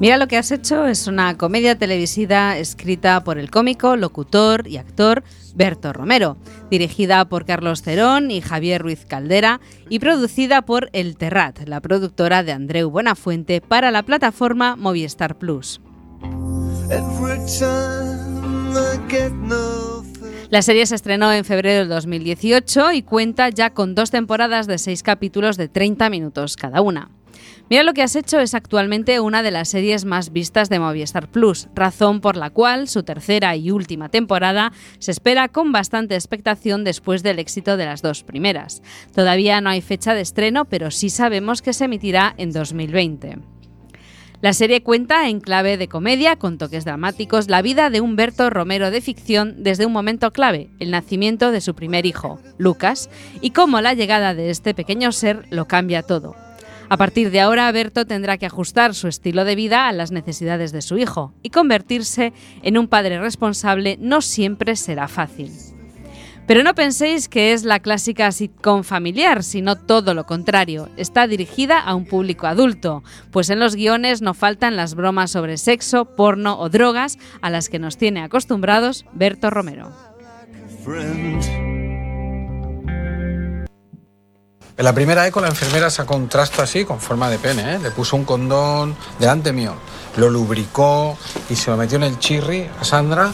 Mira 0.00 0.16
lo 0.16 0.28
que 0.28 0.38
has 0.38 0.50
hecho 0.50 0.86
es 0.86 1.06
una 1.08 1.36
comedia 1.36 1.76
televisiva 1.76 2.56
escrita 2.56 3.22
por 3.22 3.38
el 3.38 3.50
cómico, 3.50 3.96
locutor 3.96 4.66
y 4.66 4.78
actor 4.78 5.22
Berto 5.54 5.92
Romero, 5.92 6.38
dirigida 6.70 7.28
por 7.28 7.44
Carlos 7.44 7.82
Cerón 7.82 8.30
y 8.30 8.40
Javier 8.40 8.80
Ruiz 8.80 9.04
Caldera 9.04 9.60
y 9.90 9.98
producida 9.98 10.62
por 10.62 10.88
El 10.94 11.18
Terrat, 11.18 11.68
la 11.68 11.82
productora 11.82 12.42
de 12.42 12.52
Andreu 12.52 12.88
Buenafuente 12.88 13.60
para 13.60 13.90
la 13.90 14.02
plataforma 14.02 14.74
Movistar 14.74 15.36
Plus. 15.36 15.82
La 20.48 20.62
serie 20.62 20.86
se 20.86 20.94
estrenó 20.94 21.30
en 21.30 21.44
febrero 21.44 21.80
del 21.80 21.88
2018 21.90 22.92
y 22.92 23.02
cuenta 23.02 23.50
ya 23.50 23.74
con 23.74 23.94
dos 23.94 24.10
temporadas 24.10 24.66
de 24.66 24.78
seis 24.78 25.02
capítulos 25.02 25.58
de 25.58 25.68
30 25.68 26.08
minutos 26.08 26.56
cada 26.56 26.80
una. 26.80 27.10
Mira 27.70 27.84
lo 27.84 27.94
que 27.94 28.02
has 28.02 28.16
hecho 28.16 28.40
es 28.40 28.54
actualmente 28.54 29.20
una 29.20 29.44
de 29.44 29.52
las 29.52 29.68
series 29.68 30.04
más 30.04 30.32
vistas 30.32 30.68
de 30.70 30.80
Movistar 30.80 31.30
Plus, 31.30 31.68
razón 31.72 32.20
por 32.20 32.36
la 32.36 32.50
cual 32.50 32.88
su 32.88 33.04
tercera 33.04 33.54
y 33.54 33.70
última 33.70 34.08
temporada 34.08 34.72
se 34.98 35.12
espera 35.12 35.46
con 35.46 35.70
bastante 35.70 36.16
expectación 36.16 36.82
después 36.82 37.22
del 37.22 37.38
éxito 37.38 37.76
de 37.76 37.84
las 37.84 38.02
dos 38.02 38.24
primeras. 38.24 38.82
Todavía 39.14 39.60
no 39.60 39.70
hay 39.70 39.82
fecha 39.82 40.14
de 40.14 40.20
estreno, 40.20 40.64
pero 40.64 40.90
sí 40.90 41.10
sabemos 41.10 41.62
que 41.62 41.72
se 41.72 41.84
emitirá 41.84 42.34
en 42.38 42.50
2020. 42.50 43.38
La 44.40 44.52
serie 44.52 44.82
cuenta 44.82 45.28
en 45.28 45.38
clave 45.38 45.76
de 45.76 45.86
comedia, 45.86 46.34
con 46.34 46.58
toques 46.58 46.84
dramáticos, 46.84 47.48
la 47.48 47.62
vida 47.62 47.88
de 47.88 48.00
Humberto 48.00 48.50
Romero 48.50 48.90
de 48.90 49.00
ficción 49.00 49.62
desde 49.62 49.86
un 49.86 49.92
momento 49.92 50.32
clave, 50.32 50.70
el 50.80 50.90
nacimiento 50.90 51.52
de 51.52 51.60
su 51.60 51.76
primer 51.76 52.04
hijo, 52.04 52.40
Lucas, 52.58 53.10
y 53.40 53.50
cómo 53.50 53.80
la 53.80 53.94
llegada 53.94 54.34
de 54.34 54.50
este 54.50 54.74
pequeño 54.74 55.12
ser 55.12 55.44
lo 55.50 55.68
cambia 55.68 56.02
todo. 56.02 56.49
A 56.90 56.96
partir 56.96 57.30
de 57.30 57.40
ahora, 57.40 57.70
Berto 57.70 58.04
tendrá 58.04 58.36
que 58.36 58.46
ajustar 58.46 58.96
su 58.96 59.06
estilo 59.06 59.44
de 59.44 59.54
vida 59.54 59.86
a 59.86 59.92
las 59.92 60.10
necesidades 60.10 60.72
de 60.72 60.82
su 60.82 60.98
hijo 60.98 61.32
y 61.40 61.50
convertirse 61.50 62.32
en 62.62 62.76
un 62.76 62.88
padre 62.88 63.20
responsable 63.20 63.96
no 64.00 64.20
siempre 64.20 64.74
será 64.74 65.06
fácil. 65.06 65.52
Pero 66.48 66.64
no 66.64 66.74
penséis 66.74 67.28
que 67.28 67.52
es 67.52 67.62
la 67.62 67.78
clásica 67.78 68.32
sitcom 68.32 68.82
familiar, 68.82 69.44
sino 69.44 69.76
todo 69.76 70.14
lo 70.14 70.26
contrario. 70.26 70.88
Está 70.96 71.28
dirigida 71.28 71.78
a 71.78 71.94
un 71.94 72.06
público 72.06 72.48
adulto, 72.48 73.04
pues 73.30 73.50
en 73.50 73.60
los 73.60 73.76
guiones 73.76 74.20
no 74.20 74.34
faltan 74.34 74.74
las 74.74 74.96
bromas 74.96 75.30
sobre 75.30 75.58
sexo, 75.58 76.16
porno 76.16 76.58
o 76.58 76.70
drogas 76.70 77.18
a 77.40 77.50
las 77.50 77.68
que 77.68 77.78
nos 77.78 77.98
tiene 77.98 78.20
acostumbrados 78.20 79.06
Berto 79.12 79.48
Romero. 79.48 79.92
En 84.80 84.84
la 84.84 84.94
primera 84.94 85.26
eco 85.26 85.42
la 85.42 85.48
enfermera 85.48 85.90
sacó 85.90 86.16
un 86.16 86.26
trasto 86.26 86.62
así 86.62 86.86
con 86.86 86.98
forma 87.00 87.28
de 87.28 87.38
pene, 87.38 87.74
¿eh? 87.74 87.78
le 87.78 87.90
puso 87.90 88.16
un 88.16 88.24
condón 88.24 88.96
delante 89.18 89.52
mío, 89.52 89.74
lo 90.16 90.30
lubricó 90.30 91.18
y 91.50 91.56
se 91.56 91.70
lo 91.70 91.76
metió 91.76 91.96
en 91.96 92.04
el 92.04 92.18
chirri 92.18 92.66
a 92.80 92.82
Sandra, 92.82 93.30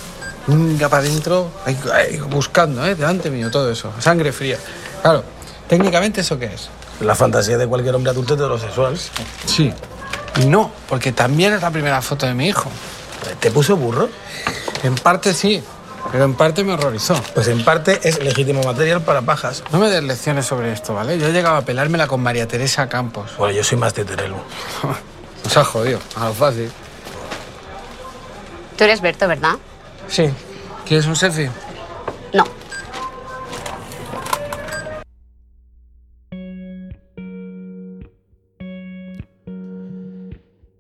venga 0.49 0.89
para 0.89 1.05
adentro, 1.05 1.53
buscando, 2.31 2.85
¿eh? 2.85 2.97
delante 2.97 3.31
mío 3.31 3.49
todo 3.49 3.71
eso, 3.71 3.93
sangre 4.01 4.33
fría. 4.33 4.59
Claro, 5.03 5.23
técnicamente 5.69 6.23
eso 6.23 6.37
qué 6.37 6.47
es? 6.47 6.69
La 7.01 7.15
fantasía 7.15 7.57
de 7.57 7.69
cualquier 7.69 7.95
hombre 7.95 8.11
adulto 8.11 8.35
heterosexual. 8.35 8.99
Sí. 9.45 9.73
Y 10.43 10.47
no, 10.47 10.73
porque 10.89 11.13
también 11.13 11.53
es 11.53 11.63
la 11.63 11.71
primera 11.71 12.03
foto 12.03 12.27
de 12.27 12.35
mi 12.35 12.49
hijo. 12.49 12.69
¿Te 13.39 13.53
puso 13.53 13.77
burro? 13.77 14.09
En 14.83 14.97
parte 14.97 15.33
sí, 15.33 15.63
pero 16.13 16.25
en 16.25 16.35
parte 16.35 16.65
me 16.65 16.73
horrorizó. 16.73 17.15
Pues 17.35 17.49
en 17.49 17.65
parte 17.65 18.01
es 18.05 18.23
legítimo 18.23 18.63
material 18.63 19.03
para 19.03 19.23
pajas. 19.23 19.63
No 19.73 19.79
me 19.79 19.89
des 19.91 20.03
lecciones 20.03 20.47
sobre 20.47 20.73
esto, 20.73 20.95
¿vale? 20.95 21.19
Yo 21.19 21.29
he 21.29 21.33
llegado 21.33 21.57
a 21.57 21.63
pelármela 21.63 22.07
con 22.07 22.23
María 22.23 22.47
Teresa 22.47 22.89
Campos. 22.89 23.33
Bueno, 23.39 23.55
yo 23.55 23.65
soy 23.65 23.79
más 23.79 23.95
teterelo. 23.95 24.37
Nos 25.45 25.57
ha 25.57 25.65
jodido, 25.65 25.99
a 26.17 26.27
lo 26.27 26.35
fácil. 26.35 26.71
Tú 28.77 28.85
eres 28.85 29.01
Berto, 29.01 29.27
¿verdad? 29.27 29.55
Sí. 30.09 30.31
¿Quieres 30.87 31.07
un 31.07 31.17
selfie? 31.17 31.51
No. 32.33 32.45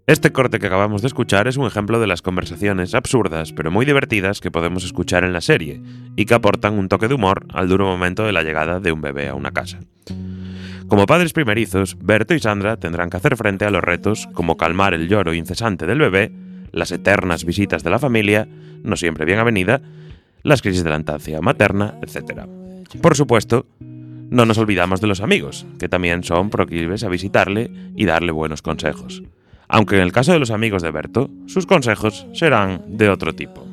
Este 0.08 0.30
corte 0.30 0.60
que 0.60 0.68
acabamos 0.68 1.02
de 1.02 1.08
escuchar 1.08 1.48
es 1.48 1.56
un 1.56 1.66
ejemplo 1.66 1.98
de 1.98 2.06
las 2.06 2.22
conversaciones 2.22 2.94
absurdas 2.94 3.52
pero 3.52 3.72
muy 3.72 3.84
divertidas 3.84 4.40
que 4.40 4.52
podemos 4.52 4.84
escuchar 4.84 5.24
en 5.24 5.32
la 5.32 5.40
serie 5.40 5.82
y 6.14 6.26
que 6.26 6.34
aportan 6.34 6.78
un 6.78 6.88
toque 6.88 7.08
de 7.08 7.14
humor 7.14 7.44
al 7.52 7.68
duro 7.68 7.86
momento 7.86 8.24
de 8.24 8.32
la 8.32 8.44
llegada 8.44 8.78
de 8.78 8.92
un 8.92 9.00
bebé 9.00 9.26
a 9.26 9.34
una 9.34 9.50
casa. 9.50 9.80
Como 10.86 11.06
padres 11.06 11.32
primerizos, 11.32 11.96
Berto 12.00 12.34
y 12.34 12.38
Sandra 12.38 12.76
tendrán 12.76 13.10
que 13.10 13.16
hacer 13.16 13.36
frente 13.36 13.64
a 13.64 13.70
los 13.70 13.82
retos 13.82 14.28
como 14.32 14.56
calmar 14.56 14.94
el 14.94 15.08
lloro 15.08 15.34
incesante 15.34 15.86
del 15.86 15.98
bebé, 15.98 16.30
las 16.70 16.92
eternas 16.92 17.44
visitas 17.44 17.82
de 17.82 17.90
la 17.90 17.98
familia, 17.98 18.46
no 18.84 18.94
siempre 18.94 19.24
bien 19.24 19.40
avenida, 19.40 19.80
las 20.44 20.62
crisis 20.62 20.84
de 20.84 20.90
la 20.90 20.98
lactancia 20.98 21.40
materna, 21.40 21.94
etc. 22.02 22.42
Por 23.02 23.16
supuesto, 23.16 23.66
no 23.80 24.46
nos 24.46 24.58
olvidamos 24.58 25.00
de 25.00 25.08
los 25.08 25.20
amigos, 25.20 25.66
que 25.80 25.88
también 25.88 26.22
son 26.22 26.48
proclives 26.50 27.02
a 27.02 27.08
visitarle 27.08 27.72
y 27.96 28.04
darle 28.04 28.30
buenos 28.30 28.62
consejos. 28.62 29.24
Aunque 29.68 29.96
en 29.96 30.02
el 30.02 30.12
caso 30.12 30.32
de 30.32 30.38
los 30.38 30.50
amigos 30.50 30.82
de 30.82 30.90
Berto, 30.90 31.28
sus 31.46 31.66
consejos 31.66 32.26
serán 32.34 32.82
de 32.86 33.08
otro 33.08 33.34
tipo. 33.34 33.66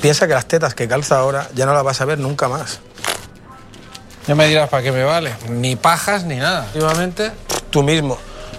Piensa 0.00 0.26
que 0.26 0.34
las 0.34 0.46
tetas 0.46 0.74
que 0.74 0.86
calza 0.86 1.18
ahora 1.18 1.48
ya 1.54 1.66
no 1.66 1.72
las 1.72 1.82
vas 1.82 2.00
a 2.00 2.04
ver 2.04 2.18
nunca 2.18 2.48
más. 2.48 2.80
Ya 4.26 4.34
me 4.34 4.46
dirás 4.48 4.68
para 4.68 4.82
qué 4.82 4.92
me 4.92 5.04
vale. 5.04 5.32
Ni 5.48 5.76
pajas 5.76 6.24
ni 6.24 6.36
nada. 6.36 6.66
Últimamente. 6.74 7.32
Tú 7.70 7.82
mismo. 7.82 8.18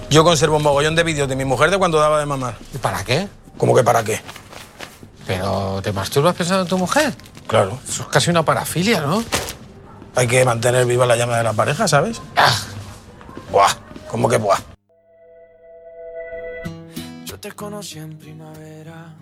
Yo 0.10 0.24
conservo 0.24 0.58
un 0.58 0.64
mogollón 0.64 0.96
de 0.96 1.04
vídeos 1.04 1.28
de 1.28 1.36
mi 1.36 1.46
mujer 1.46 1.70
de 1.70 1.78
cuando 1.78 2.00
daba 2.00 2.20
de 2.20 2.26
mamar. 2.26 2.56
¿Y 2.74 2.78
para 2.78 3.04
qué? 3.04 3.28
¿Cómo 3.58 3.76
que 3.76 3.84
para 3.84 4.04
qué? 4.04 4.22
Pero 5.26 5.82
te 5.84 5.92
masturbas 5.92 6.36
pensando 6.36 6.64
en 6.64 6.70
tu 6.70 6.78
mujer. 6.78 7.14
Claro. 7.48 7.80
Eso 7.88 8.04
es 8.04 8.10
casi 8.10 8.30
una 8.30 8.44
parafilia, 8.44 9.02
¿no? 9.02 9.24
Hay 10.16 10.28
que 10.28 10.44
mantener 10.46 10.86
viva 10.86 11.06
la 11.06 11.16
llama 11.16 11.38
de 11.38 11.44
la 11.44 11.54
pareja, 11.54 11.88
¿sabes? 11.88 12.22
Buah. 13.52 13.72
¿Cómo 14.10 14.30
que 14.30 14.38
buah? 14.38 14.58
Te 17.48 17.54
conocí 17.54 17.98
en 17.98 18.18
primavera. 18.18 19.16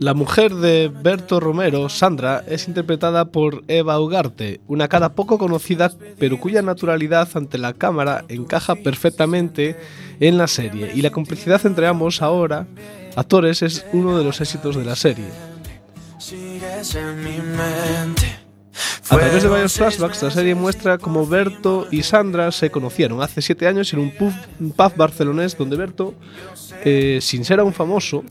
La 0.00 0.12
mujer 0.12 0.54
de 0.56 0.88
Berto 0.88 1.38
Romero, 1.38 1.88
Sandra, 1.88 2.42
es 2.48 2.66
interpretada 2.66 3.26
por 3.26 3.62
Eva 3.68 4.00
Ugarte, 4.00 4.60
una 4.66 4.88
cara 4.88 5.10
poco 5.10 5.38
conocida 5.38 5.92
pero 6.18 6.40
cuya 6.40 6.62
naturalidad 6.62 7.28
ante 7.34 7.58
la 7.58 7.74
cámara 7.74 8.24
encaja 8.28 8.74
perfectamente 8.74 9.76
en 10.18 10.36
la 10.36 10.48
serie 10.48 10.90
y 10.96 11.00
la 11.00 11.10
complicidad 11.10 11.64
entre 11.64 11.86
ambos 11.86 12.22
ahora 12.22 12.66
actores 13.14 13.62
es 13.62 13.86
uno 13.92 14.18
de 14.18 14.24
los 14.24 14.40
éxitos 14.40 14.74
de 14.74 14.84
la 14.84 14.96
serie. 14.96 15.28
Sigues 16.18 16.96
en 16.96 17.22
mi 17.22 17.38
mente. 17.38 18.31
A 19.10 19.16
través 19.16 19.42
de 19.42 19.48
varios 19.48 19.74
flashbacks, 19.74 20.22
la 20.22 20.30
serie 20.30 20.54
muestra 20.54 20.98
cómo 20.98 21.26
Berto 21.26 21.86
y 21.90 22.02
Sandra 22.02 22.50
se 22.50 22.70
conocieron 22.70 23.20
hace 23.22 23.42
siete 23.42 23.66
años 23.66 23.92
en 23.92 23.98
un 23.98 24.10
pub, 24.10 24.32
un 24.58 24.72
pub 24.72 24.96
barcelonés 24.96 25.56
donde 25.56 25.76
Berto, 25.76 26.14
eh, 26.84 27.18
sin 27.20 27.44
ser 27.44 27.60
aún 27.60 27.74
famoso, 27.74 28.24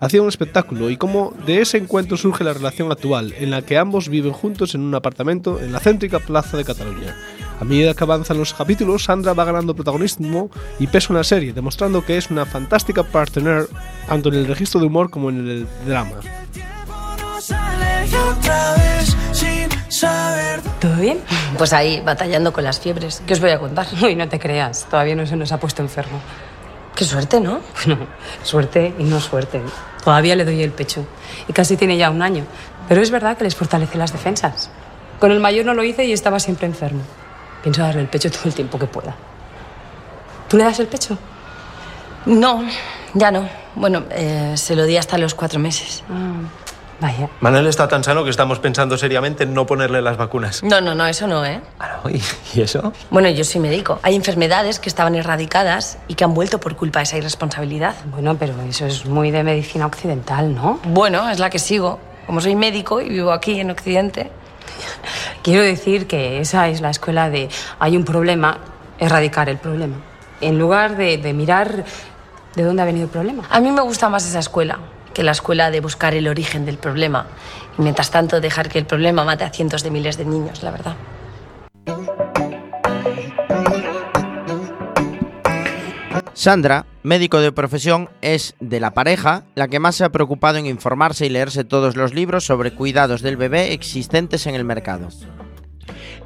hacía 0.00 0.22
un 0.22 0.28
espectáculo 0.28 0.90
y 0.90 0.96
cómo 0.96 1.32
de 1.46 1.60
ese 1.60 1.78
encuentro 1.78 2.16
surge 2.16 2.42
la 2.42 2.52
relación 2.54 2.90
actual, 2.90 3.34
en 3.38 3.50
la 3.50 3.62
que 3.62 3.78
ambos 3.78 4.08
viven 4.08 4.32
juntos 4.32 4.74
en 4.74 4.80
un 4.80 4.94
apartamento 4.94 5.60
en 5.60 5.72
la 5.72 5.80
céntrica 5.80 6.18
plaza 6.18 6.56
de 6.56 6.64
Cataluña. 6.64 7.14
A 7.60 7.64
medida 7.64 7.94
que 7.94 8.02
avanzan 8.02 8.38
los 8.38 8.52
capítulos, 8.54 9.04
Sandra 9.04 9.34
va 9.34 9.44
ganando 9.44 9.76
protagonismo 9.76 10.50
y 10.80 10.88
peso 10.88 11.12
en 11.12 11.18
la 11.18 11.24
serie, 11.24 11.52
demostrando 11.52 12.04
que 12.04 12.16
es 12.16 12.30
una 12.30 12.44
fantástica 12.46 13.04
partner 13.04 13.68
tanto 14.08 14.30
en 14.30 14.34
el 14.34 14.46
registro 14.48 14.80
de 14.80 14.86
humor 14.86 15.10
como 15.10 15.30
en 15.30 15.48
el 15.48 15.66
drama. 15.86 16.16
¿Todo 20.80 20.96
bien? 20.96 21.20
Pues 21.58 21.72
ahí, 21.72 22.00
batallando 22.00 22.52
con 22.52 22.64
las 22.64 22.80
fiebres. 22.80 23.22
¿Qué 23.26 23.34
os 23.34 23.40
voy 23.40 23.50
a 23.50 23.58
contar? 23.58 23.86
Uy, 24.02 24.16
no 24.16 24.28
te 24.28 24.38
creas, 24.38 24.86
todavía 24.90 25.14
no 25.14 25.26
se 25.26 25.36
nos 25.36 25.52
ha 25.52 25.60
puesto 25.60 25.82
enfermo. 25.82 26.20
Qué 26.94 27.04
suerte, 27.04 27.40
¿no? 27.40 27.60
Bueno, 27.86 28.06
suerte 28.42 28.94
y 28.98 29.04
no 29.04 29.20
suerte. 29.20 29.62
Todavía 30.04 30.36
le 30.36 30.44
doy 30.44 30.62
el 30.62 30.72
pecho. 30.72 31.06
Y 31.48 31.52
casi 31.52 31.76
tiene 31.76 31.96
ya 31.96 32.10
un 32.10 32.22
año. 32.22 32.44
Pero 32.88 33.00
es 33.00 33.10
verdad 33.10 33.36
que 33.36 33.44
les 33.44 33.54
fortalece 33.54 33.96
las 33.96 34.12
defensas. 34.12 34.70
Con 35.20 35.30
el 35.30 35.40
mayor 35.40 35.64
no 35.66 35.74
lo 35.74 35.84
hice 35.84 36.04
y 36.04 36.12
estaba 36.12 36.40
siempre 36.40 36.66
enfermo. 36.66 37.02
Pienso 37.62 37.82
darle 37.82 38.00
el 38.00 38.08
pecho 38.08 38.30
todo 38.30 38.42
el 38.46 38.54
tiempo 38.54 38.78
que 38.78 38.86
pueda. 38.86 39.14
¿Tú 40.48 40.56
le 40.56 40.64
das 40.64 40.80
el 40.80 40.88
pecho? 40.88 41.16
No, 42.26 42.64
ya 43.14 43.30
no. 43.30 43.48
Bueno, 43.74 44.02
eh, 44.10 44.52
se 44.56 44.74
lo 44.74 44.84
di 44.84 44.96
hasta 44.96 45.16
los 45.16 45.34
cuatro 45.34 45.60
meses. 45.60 46.02
Vaya. 47.02 47.28
Manuel 47.40 47.66
está 47.66 47.88
tan 47.88 48.02
sano 48.02 48.24
que 48.24 48.30
estamos 48.30 48.58
pensando 48.60 48.96
seriamente 48.96 49.42
en 49.42 49.52
no 49.52 49.66
ponerle 49.66 50.00
las 50.00 50.16
vacunas. 50.16 50.62
No, 50.62 50.80
no, 50.80 50.94
no, 50.94 51.06
eso 51.06 51.26
no, 51.26 51.44
¿eh? 51.44 51.60
¿Y, 52.08 52.22
y 52.58 52.62
eso? 52.62 52.92
Bueno, 53.10 53.28
yo 53.28 53.44
soy 53.44 53.60
médico. 53.60 53.98
Hay 54.02 54.14
enfermedades 54.14 54.78
que 54.78 54.88
estaban 54.88 55.14
erradicadas 55.14 55.98
y 56.08 56.14
que 56.14 56.24
han 56.24 56.32
vuelto 56.32 56.58
por 56.60 56.76
culpa 56.76 57.00
de 57.00 57.04
esa 57.04 57.18
irresponsabilidad. 57.18 57.94
Bueno, 58.06 58.36
pero 58.38 58.54
eso 58.62 58.86
es 58.86 59.04
muy 59.04 59.30
de 59.30 59.42
medicina 59.42 59.84
occidental, 59.84 60.54
¿no? 60.54 60.80
Bueno, 60.84 61.28
es 61.28 61.38
la 61.38 61.50
que 61.50 61.58
sigo. 61.58 61.98
Como 62.26 62.40
soy 62.40 62.54
médico 62.54 63.00
y 63.00 63.08
vivo 63.08 63.32
aquí 63.32 63.60
en 63.60 63.70
Occidente. 63.70 64.30
Quiero 65.42 65.62
decir 65.62 66.06
que 66.06 66.40
esa 66.40 66.68
es 66.68 66.80
la 66.80 66.90
escuela 66.90 67.28
de 67.28 67.48
hay 67.80 67.96
un 67.96 68.04
problema, 68.04 68.58
erradicar 68.98 69.48
el 69.48 69.58
problema. 69.58 69.96
En 70.40 70.58
lugar 70.58 70.96
de, 70.96 71.18
de 71.18 71.32
mirar 71.32 71.84
de 72.54 72.62
dónde 72.62 72.82
ha 72.82 72.84
venido 72.84 73.06
el 73.06 73.10
problema. 73.10 73.44
A 73.50 73.60
mí 73.60 73.70
me 73.72 73.80
gusta 73.82 74.08
más 74.08 74.26
esa 74.26 74.38
escuela 74.38 74.78
que 75.12 75.22
la 75.22 75.32
escuela 75.32 75.70
de 75.70 75.80
buscar 75.80 76.14
el 76.14 76.28
origen 76.28 76.64
del 76.64 76.78
problema. 76.78 77.26
Y 77.78 77.82
mientras 77.82 78.10
tanto 78.10 78.40
dejar 78.40 78.68
que 78.68 78.78
el 78.78 78.86
problema 78.86 79.24
mate 79.24 79.44
a 79.44 79.50
cientos 79.50 79.82
de 79.82 79.90
miles 79.90 80.16
de 80.16 80.24
niños, 80.24 80.62
la 80.62 80.70
verdad. 80.70 80.96
Sandra, 86.34 86.86
médico 87.02 87.40
de 87.40 87.52
profesión, 87.52 88.10
es 88.20 88.56
de 88.58 88.80
la 88.80 88.94
pareja 88.94 89.44
la 89.54 89.68
que 89.68 89.78
más 89.78 89.96
se 89.96 90.04
ha 90.04 90.10
preocupado 90.10 90.58
en 90.58 90.66
informarse 90.66 91.26
y 91.26 91.28
leerse 91.28 91.62
todos 91.62 91.94
los 91.94 92.14
libros 92.14 92.44
sobre 92.44 92.74
cuidados 92.74 93.22
del 93.22 93.36
bebé 93.36 93.72
existentes 93.72 94.46
en 94.46 94.54
el 94.54 94.64
mercado. 94.64 95.08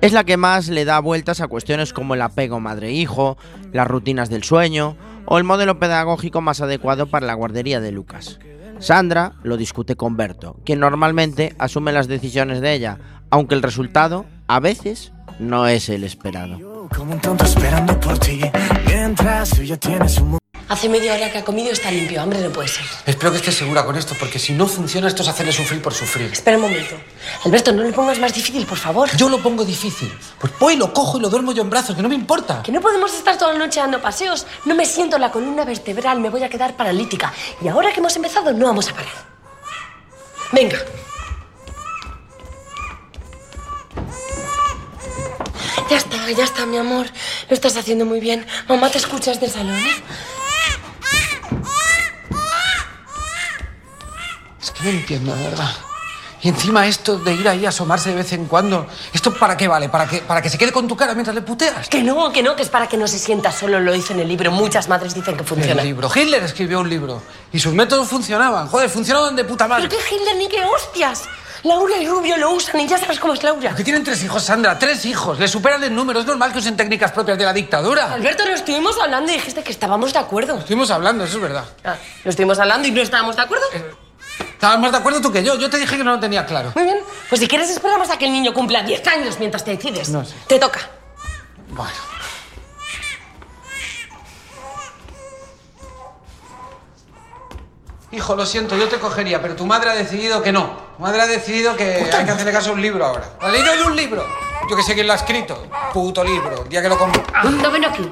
Es 0.01 0.12
la 0.12 0.25
que 0.25 0.37
más 0.37 0.68
le 0.68 0.85
da 0.85 1.01
vueltas 1.01 1.40
a 1.40 1.49
cuestiones 1.49 1.92
como 1.92 2.14
el 2.14 2.22
apego 2.22 2.61
madre-hijo, 2.61 3.37
las 3.72 3.87
rutinas 3.87 4.31
del 4.31 4.44
sueño 4.44 4.96
o 5.27 5.38
el 5.38 5.44
modelo 5.44 5.79
pedagógico 5.79 6.40
más 6.40 6.61
adecuado 6.61 7.07
para 7.09 7.27
la 7.27 7.35
guardería 7.35 7.81
de 7.81 7.92
Lucas. 7.92 8.38
Sandra 8.79 9.33
lo 9.43 9.57
discute 9.57 9.97
con 9.97 10.17
Berto, 10.17 10.57
quien 10.65 10.81
normalmente 10.81 11.55
asume 11.59 11.93
las 11.93 12.09
decisiones 12.09 12.61
de 12.61 12.75
ella, 12.75 12.99
aunque 13.31 13.55
el 13.55 13.62
resultado, 13.62 14.27
a 14.47 14.61
veces, 14.61 15.12
no 15.39 15.66
es 15.66 15.89
el 15.89 16.05
esperado. 16.05 16.89
Hace 20.69 20.89
media 20.89 21.14
hora 21.14 21.31
que 21.31 21.39
ha 21.39 21.45
comido 21.45 21.69
y 21.69 21.73
está 21.73 21.93
limpio. 21.93 22.21
Hambre 22.21 22.41
no 22.41 22.51
puede 22.51 22.67
ser. 22.67 22.85
Espero 23.07 23.31
que 23.31 23.39
estés 23.39 23.55
segura 23.55 23.85
con 23.85 23.97
esto, 23.97 24.17
porque 24.19 24.41
si 24.41 24.53
no 24.53 24.67
funciona, 24.67 25.07
esto 25.07 25.23
es 25.23 25.29
hacerle 25.29 25.53
sufrir 25.53 25.81
por 25.81 25.95
sufrir. 25.95 26.33
Espera 26.33 26.57
un 26.57 26.64
momento. 26.64 26.97
Alberto, 27.45 27.73
no 27.73 27.85
lo 27.85 27.93
pongas 27.93 28.19
más 28.19 28.35
difícil, 28.35 28.67
por 28.67 28.77
favor. 28.77 29.09
Yo 29.17 29.29
lo 29.29 29.41
pongo 29.41 29.64
difícil. 29.64 30.12
Pues 30.41 30.53
voy, 30.59 30.75
lo 30.75 30.93
cojo 30.93 31.19
y 31.19 31.21
lo 31.21 31.29
duermo 31.29 31.53
yo 31.53 31.62
en 31.62 31.71
brazos, 31.71 31.95
que 31.95 32.03
no 32.03 32.09
me 32.09 32.17
importa. 32.17 32.62
Que 32.64 32.73
no 32.73 32.81
podemos 32.81 33.14
estar 33.14 33.39
toda 33.39 33.53
la 33.53 33.61
noche 33.61 33.79
dando 33.79 34.03
paseos. 34.03 34.45
No 34.64 34.75
me 34.75 34.85
siento 34.87 35.19
la 35.19 35.31
columna 35.31 35.64
vertebral, 35.64 36.19
me 36.19 36.31
voy 36.31 36.43
a 36.43 36.49
quedar 36.49 36.75
paralítica. 36.77 37.33
Y 37.62 37.69
ahora 37.69 37.93
que 37.93 38.01
hemos 38.01 38.17
empezado, 38.17 38.53
no 38.53 38.67
vamos 38.67 38.89
a 38.89 38.93
parar. 38.93 39.14
Venga. 40.51 40.79
Ya 45.89 45.97
está, 45.97 46.31
ya 46.33 46.43
está, 46.43 46.67
mi 46.67 46.77
amor. 46.77 47.07
Lo 47.49 47.55
estás 47.55 47.77
haciendo 47.77 48.05
muy 48.05 48.19
bien. 48.19 48.45
Mamá 48.69 48.91
te 48.91 48.99
escucha 48.99 49.31
desde 49.31 49.47
el 49.47 49.53
salón, 49.53 49.79
¿eh? 49.79 50.03
Es 54.67 54.73
que 54.73 54.83
no 54.85 54.91
entiendo, 54.91 55.35
de 55.35 55.45
verdad. 55.45 55.71
Y 56.43 56.49
encima 56.49 56.87
esto 56.87 57.19
de 57.19 57.33
ir 57.33 57.49
ahí 57.49 57.64
a 57.64 57.71
asomarse 57.71 58.11
de 58.11 58.17
vez 58.17 58.33
en 58.33 58.47
cuando, 58.47 58.87
¿esto 59.12 59.33
para 59.33 59.57
qué 59.57 59.69
vale? 59.69 59.89
¿Para 59.89 60.07
que, 60.07 60.19
para 60.19 60.43
que 60.43 60.51
se 60.51 60.59
quede 60.59 60.71
con 60.71 60.87
tu 60.87 60.97
cara 60.97 61.14
mientras 61.14 61.35
le 61.35 61.41
puteas? 61.41 61.89
Que 61.89 62.03
no, 62.03 62.31
que 62.31 62.43
no, 62.43 62.55
que 62.55 62.62
es 62.62 62.69
para 62.69 62.89
que 62.89 62.97
no 62.97 63.09
se 63.09 63.19
sienta 63.19 63.51
solo. 63.51 63.81
Lo 63.81 63.93
dice 63.93 64.12
en 64.12 64.21
el 64.21 64.29
libro. 64.29 64.51
Muchas 64.51 64.89
madres 64.89 65.14
dicen 65.14 65.37
que 65.37 65.45
funciona. 65.45 65.81
El 65.81 65.89
libro. 65.89 66.11
Hitler 66.14 66.43
escribió 66.43 66.81
un 66.81 66.91
libro. 66.91 67.23
Y 67.53 67.59
sus 67.59 67.73
métodos 67.73 68.09
funcionaban. 68.09 68.69
Joder, 68.69 68.91
funcionaban 68.91 69.35
de 69.35 69.45
puta 69.45 69.67
madre. 69.67 69.89
¿Pero 69.89 70.03
qué 70.03 70.14
Hitler 70.14 70.37
ni 70.37 70.49
qué 70.49 70.62
hostias? 70.64 71.23
Laura 71.62 71.97
y 71.97 72.07
Rubio 72.07 72.37
lo 72.37 72.53
usan 72.53 72.81
y 72.81 72.87
ya 72.87 72.99
sabes 72.99 73.19
cómo 73.19 73.33
es 73.33 73.43
Laura. 73.43 73.75
Que 73.75 73.83
tienen 73.83 74.05
tres 74.05 74.23
hijos, 74.23 74.45
Sandra, 74.45 74.79
tres 74.79 75.05
hijos. 75.07 75.39
Le 75.39 75.49
superan 75.49 75.83
en 75.83 75.97
número. 75.97 76.21
Es 76.21 76.27
normal 76.27 76.53
que 76.53 76.59
usen 76.59 76.77
técnicas 76.77 77.12
propias 77.12 77.39
de 77.39 77.45
la 77.45 77.53
dictadura. 77.53 78.12
Alberto, 78.12 78.45
lo 78.45 78.55
estuvimos 78.55 78.97
hablando 79.03 79.33
y 79.33 79.37
dijiste 79.37 79.64
que 79.64 79.73
estábamos 79.73 80.12
de 80.12 80.19
acuerdo. 80.19 80.59
Estuvimos 80.59 80.91
hablando, 80.91 81.25
eso 81.25 81.37
es 81.39 81.43
verdad. 81.43 81.64
Ah, 81.83 81.97
lo 82.23 82.31
estuvimos 82.31 82.59
hablando 82.59 82.87
y 82.87 82.93
no 82.93 83.01
estábamos 83.01 83.35
de 83.35 83.43
acuerdo. 83.43 83.64
Estabas 84.39 84.78
más 84.80 84.93
de 84.93 84.99
acuerdo 84.99 85.20
tú 85.20 85.32
que 85.32 85.43
yo. 85.43 85.57
Yo 85.57 85.68
te 85.70 85.78
dije 85.78 85.97
que 85.97 86.05
no 86.05 86.12
lo 86.12 86.20
tenía 86.20 86.47
claro. 86.47 86.72
Muy 86.74 86.84
bien. 86.84 86.99
Pues 87.28 87.41
si 87.41 87.49
quieres 87.49 87.70
esperamos 87.70 88.11
a 88.11 88.18
que 88.18 88.26
el 88.26 88.32
niño 88.32 88.53
cumpla 88.55 88.82
10 88.82 89.07
años 89.07 89.39
mientras 89.39 89.64
te 89.64 89.72
decides. 89.72 90.09
No 90.09 90.24
sé. 90.24 90.34
Te 90.47 90.59
toca. 90.59 90.80
Bueno. 91.68 91.91
Hijo, 98.12 98.34
lo 98.34 98.47
siento, 98.47 98.76
yo 98.76 98.89
te 98.89 98.99
cogería, 98.99 99.43
pero 99.43 99.57
tu 99.57 99.66
madre 99.66 99.91
ha 99.91 99.95
decidido 99.95 100.43
que 100.43 100.53
no. 100.53 100.78
Tu 100.97 101.03
madre 101.03 101.20
ha 101.20 101.26
decidido 101.26 101.76
que 101.76 102.09
hay 102.11 102.24
que 102.24 102.30
hacerle 102.30 102.53
caso 102.53 102.70
a 102.70 102.72
un 102.72 102.80
libro 102.80 103.05
ahora. 103.05 103.37
¿La 103.43 103.51
leído 103.51 103.76
de 103.76 103.82
un 103.82 103.97
libro? 103.97 104.26
Yo 104.70 104.76
que 104.76 104.82
sé 104.82 104.95
quién 104.95 105.07
lo 105.07 105.12
ha 105.12 105.16
escrito. 105.16 105.66
Puto 105.93 106.24
libro. 106.24 106.62
El 106.62 106.68
día 106.68 106.80
que 106.80 106.89
lo 106.89 106.97
compré. 106.97 107.22
No 107.45 107.70
ven 107.70 107.84
aquí. 107.84 108.09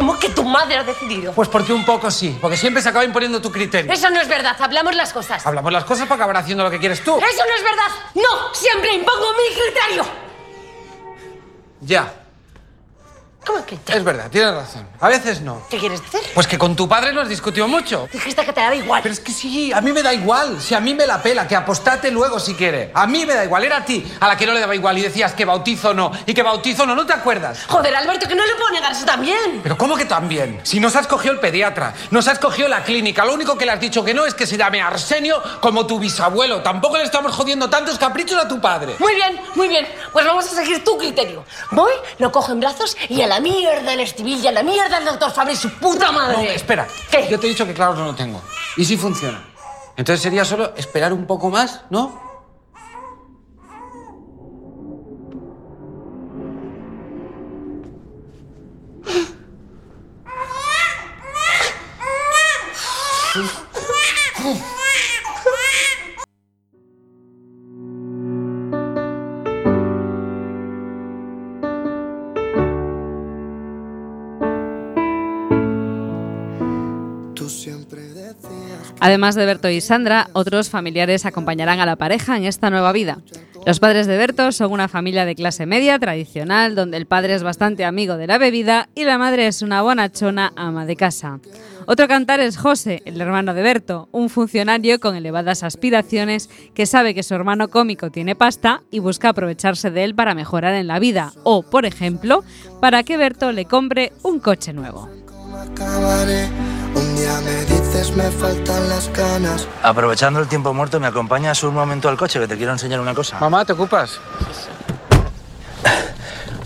¿Cómo 0.00 0.18
que 0.18 0.30
tu 0.30 0.44
madre 0.44 0.78
ha 0.78 0.82
decidido? 0.82 1.34
Pues 1.34 1.50
porque 1.50 1.74
un 1.74 1.84
poco 1.84 2.10
sí, 2.10 2.34
porque 2.40 2.56
siempre 2.56 2.80
se 2.82 2.88
acaba 2.88 3.04
imponiendo 3.04 3.38
tu 3.42 3.52
criterio. 3.52 3.92
Eso 3.92 4.08
no 4.08 4.18
es 4.18 4.26
verdad. 4.28 4.56
Hablamos 4.58 4.96
las 4.96 5.12
cosas. 5.12 5.46
Hablamos 5.46 5.70
las 5.70 5.84
cosas 5.84 6.08
para 6.08 6.14
acabar 6.14 6.38
haciendo 6.38 6.64
lo 6.64 6.70
que 6.70 6.78
quieres 6.78 7.04
tú. 7.04 7.18
Eso 7.18 7.44
no 7.46 7.54
es 7.54 7.62
verdad. 7.62 7.84
No, 8.14 8.54
siempre 8.54 8.94
impongo 8.94 9.26
mi 9.34 9.54
criterio. 9.54 10.04
Ya, 11.82 12.14
¿Cómo 13.44 13.64
que 13.64 13.78
ya? 13.86 13.94
es 13.94 14.04
verdad, 14.04 14.30
tienes 14.30 14.54
razón. 14.54 14.86
A 15.00 15.08
veces 15.08 15.40
no. 15.40 15.62
¿Qué 15.70 15.78
quieres 15.78 16.02
decir? 16.02 16.20
Pues 16.34 16.46
que 16.46 16.58
con 16.58 16.76
tu 16.76 16.88
padre 16.88 17.12
lo 17.12 17.22
has 17.22 17.28
discutido 17.28 17.66
mucho. 17.66 18.06
Dijiste 18.12 18.44
que 18.44 18.52
te 18.52 18.60
daba 18.60 18.74
igual. 18.74 19.00
Pero 19.02 19.12
es 19.14 19.20
que 19.20 19.32
sí, 19.32 19.72
a 19.72 19.80
mí 19.80 19.92
me 19.92 20.02
da 20.02 20.12
igual. 20.12 20.60
Si 20.60 20.74
a 20.74 20.80
mí 20.80 20.94
me 20.94 21.06
la 21.06 21.22
pela, 21.22 21.48
que 21.48 21.56
apostate 21.56 22.10
luego 22.10 22.38
si 22.38 22.54
quiere. 22.54 22.90
A 22.94 23.06
mí 23.06 23.24
me 23.24 23.34
da 23.34 23.44
igual. 23.44 23.64
Era 23.64 23.78
a 23.78 23.84
ti 23.84 24.06
a 24.20 24.28
la 24.28 24.36
que 24.36 24.46
no 24.46 24.52
le 24.52 24.60
daba 24.60 24.74
igual 24.74 24.98
y 24.98 25.02
decías 25.02 25.32
que 25.32 25.44
bautizo 25.44 25.94
no 25.94 26.12
y 26.26 26.34
que 26.34 26.42
bautizo 26.42 26.84
no. 26.84 26.94
¿No 26.94 27.06
te 27.06 27.14
acuerdas? 27.14 27.64
Joder, 27.66 27.96
Alberto, 27.96 28.28
que 28.28 28.34
no 28.34 28.44
le 28.44 28.54
puedo 28.56 28.70
negar 28.72 28.92
eso 28.92 29.06
también. 29.06 29.60
Pero 29.62 29.78
¿cómo 29.78 29.96
que 29.96 30.04
también? 30.04 30.60
Si 30.64 30.78
nos 30.78 30.94
has 30.94 31.06
cogido 31.06 31.32
el 31.32 31.40
pediatra, 31.40 31.94
nos 32.10 32.28
has 32.28 32.38
cogido 32.38 32.68
la 32.68 32.84
clínica, 32.84 33.24
lo 33.24 33.32
único 33.32 33.56
que 33.56 33.64
le 33.64 33.72
has 33.72 33.80
dicho 33.80 34.04
que 34.04 34.12
no 34.12 34.26
es 34.26 34.34
que 34.34 34.46
se 34.46 34.58
llame 34.58 34.82
Arsenio 34.82 35.42
como 35.60 35.86
tu 35.86 35.98
bisabuelo. 35.98 36.62
Tampoco 36.62 36.98
le 36.98 37.04
estamos 37.04 37.34
jodiendo 37.34 37.70
tantos 37.70 37.98
caprichos 37.98 38.38
a 38.38 38.46
tu 38.46 38.60
padre. 38.60 38.96
Muy 38.98 39.14
bien, 39.14 39.40
muy 39.54 39.68
bien. 39.68 39.86
Pues 40.12 40.26
vamos 40.26 40.44
a 40.46 40.54
seguir 40.54 40.84
tu 40.84 40.98
criterio. 40.98 41.44
Voy, 41.70 41.92
lo 42.18 42.30
cojo 42.30 42.52
en 42.52 42.60
brazos 42.60 42.96
y 43.08 43.22
a 43.22 43.29
la 43.30 43.38
mierda 43.38 43.92
el 43.92 44.00
Estivil 44.00 44.40
y 44.42 44.48
a 44.48 44.50
la 44.50 44.64
mierda 44.64 44.98
el 44.98 45.04
doctor 45.04 45.30
Fabri 45.30 45.52
y 45.52 45.56
su 45.56 45.70
puta 45.74 46.10
madre. 46.10 46.36
No, 46.36 46.42
espera. 46.42 46.88
¿Qué? 47.12 47.28
Yo 47.30 47.38
te 47.38 47.46
he 47.46 47.50
dicho 47.50 47.64
que 47.64 47.72
claro 47.72 47.94
no 47.94 48.06
lo 48.06 48.14
tengo. 48.16 48.42
Y 48.76 48.84
sí 48.84 48.96
funciona. 48.96 49.40
Entonces 49.96 50.20
sería 50.20 50.44
solo 50.44 50.74
esperar 50.76 51.12
un 51.12 51.28
poco 51.28 51.48
más, 51.48 51.82
¿no? 51.90 52.28
Además 79.00 79.34
de 79.34 79.46
Berto 79.46 79.70
y 79.70 79.80
Sandra, 79.80 80.28
otros 80.34 80.68
familiares 80.68 81.24
acompañarán 81.24 81.80
a 81.80 81.86
la 81.86 81.96
pareja 81.96 82.36
en 82.36 82.44
esta 82.44 82.70
nueva 82.70 82.92
vida. 82.92 83.18
Los 83.66 83.78
padres 83.78 84.06
de 84.06 84.16
Berto 84.16 84.52
son 84.52 84.72
una 84.72 84.88
familia 84.88 85.26
de 85.26 85.34
clase 85.34 85.66
media 85.66 85.98
tradicional, 85.98 86.74
donde 86.74 86.96
el 86.96 87.06
padre 87.06 87.34
es 87.34 87.42
bastante 87.42 87.84
amigo 87.84 88.16
de 88.16 88.26
la 88.26 88.38
bebida 88.38 88.88
y 88.94 89.04
la 89.04 89.18
madre 89.18 89.46
es 89.46 89.60
una 89.60 89.82
bonachona 89.82 90.52
ama 90.56 90.86
de 90.86 90.96
casa. 90.96 91.40
Otro 91.86 92.08
cantar 92.08 92.40
es 92.40 92.56
José, 92.56 93.02
el 93.04 93.20
hermano 93.20 93.52
de 93.52 93.62
Berto, 93.62 94.08
un 94.12 94.30
funcionario 94.30 95.00
con 95.00 95.16
elevadas 95.16 95.62
aspiraciones 95.62 96.48
que 96.74 96.86
sabe 96.86 97.14
que 97.14 97.22
su 97.22 97.34
hermano 97.34 97.68
cómico 97.68 98.10
tiene 98.10 98.34
pasta 98.34 98.82
y 98.90 98.98
busca 98.98 99.30
aprovecharse 99.30 99.90
de 99.90 100.04
él 100.04 100.14
para 100.14 100.34
mejorar 100.34 100.74
en 100.74 100.86
la 100.86 100.98
vida 100.98 101.32
o, 101.42 101.62
por 101.62 101.84
ejemplo, 101.84 102.44
para 102.80 103.02
que 103.02 103.16
Berto 103.16 103.52
le 103.52 103.64
compre 103.64 104.12
un 104.22 104.40
coche 104.40 104.72
nuevo. 104.72 105.08
Un 106.94 107.16
día 107.16 107.40
me 107.40 107.64
dices 107.64 108.14
me 108.16 108.30
faltan 108.30 108.88
las 108.88 109.12
ganas. 109.12 109.68
Aprovechando 109.82 110.40
el 110.40 110.48
tiempo 110.48 110.72
muerto, 110.74 111.00
¿me 111.00 111.06
acompañas 111.06 111.62
un 111.62 111.74
momento 111.74 112.08
al 112.08 112.16
coche 112.16 112.40
que 112.40 112.48
te 112.48 112.56
quiero 112.56 112.72
enseñar 112.72 113.00
una 113.00 113.14
cosa? 113.14 113.38
Mamá, 113.40 113.64
¿te 113.64 113.72
ocupas? 113.72 114.20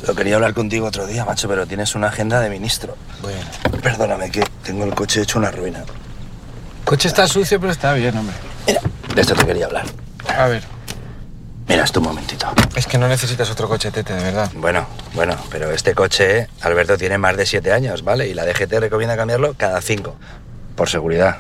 Lo 0.06 0.14
quería 0.14 0.34
hablar 0.34 0.52
contigo 0.52 0.86
otro 0.86 1.06
día, 1.06 1.24
macho, 1.24 1.48
pero 1.48 1.66
tienes 1.66 1.94
una 1.94 2.08
agenda 2.08 2.40
de 2.40 2.50
ministro. 2.50 2.96
Bueno. 3.22 3.40
Perdóname, 3.82 4.30
que 4.30 4.44
tengo 4.62 4.84
el 4.84 4.94
coche 4.94 5.22
hecho 5.22 5.38
una 5.38 5.50
ruina. 5.50 5.78
El 5.78 6.84
coche 6.84 7.08
está 7.08 7.26
sucio, 7.26 7.58
pero 7.58 7.72
está 7.72 7.94
bien, 7.94 8.16
hombre. 8.16 8.34
De 9.14 9.20
esto 9.20 9.34
te 9.34 9.46
quería 9.46 9.66
hablar. 9.66 9.86
A 10.36 10.46
ver. 10.46 10.62
Mira, 11.68 11.84
esto 11.84 12.00
un 12.00 12.06
momentito. 12.06 12.46
Es 12.76 12.86
que 12.86 12.98
no 12.98 13.08
necesitas 13.08 13.50
otro 13.50 13.68
coche, 13.68 13.90
Tete, 13.90 14.12
de 14.12 14.22
verdad. 14.22 14.50
Bueno, 14.56 14.86
bueno, 15.14 15.36
pero 15.50 15.70
este 15.70 15.94
coche, 15.94 16.48
Alberto, 16.60 16.98
tiene 16.98 17.16
más 17.18 17.36
de 17.36 17.46
siete 17.46 17.72
años, 17.72 18.02
¿vale? 18.04 18.28
Y 18.28 18.34
la 18.34 18.44
DGT 18.44 18.72
recomienda 18.80 19.16
cambiarlo 19.16 19.54
cada 19.54 19.80
cinco. 19.80 20.16
Por 20.76 20.88
seguridad. 20.88 21.38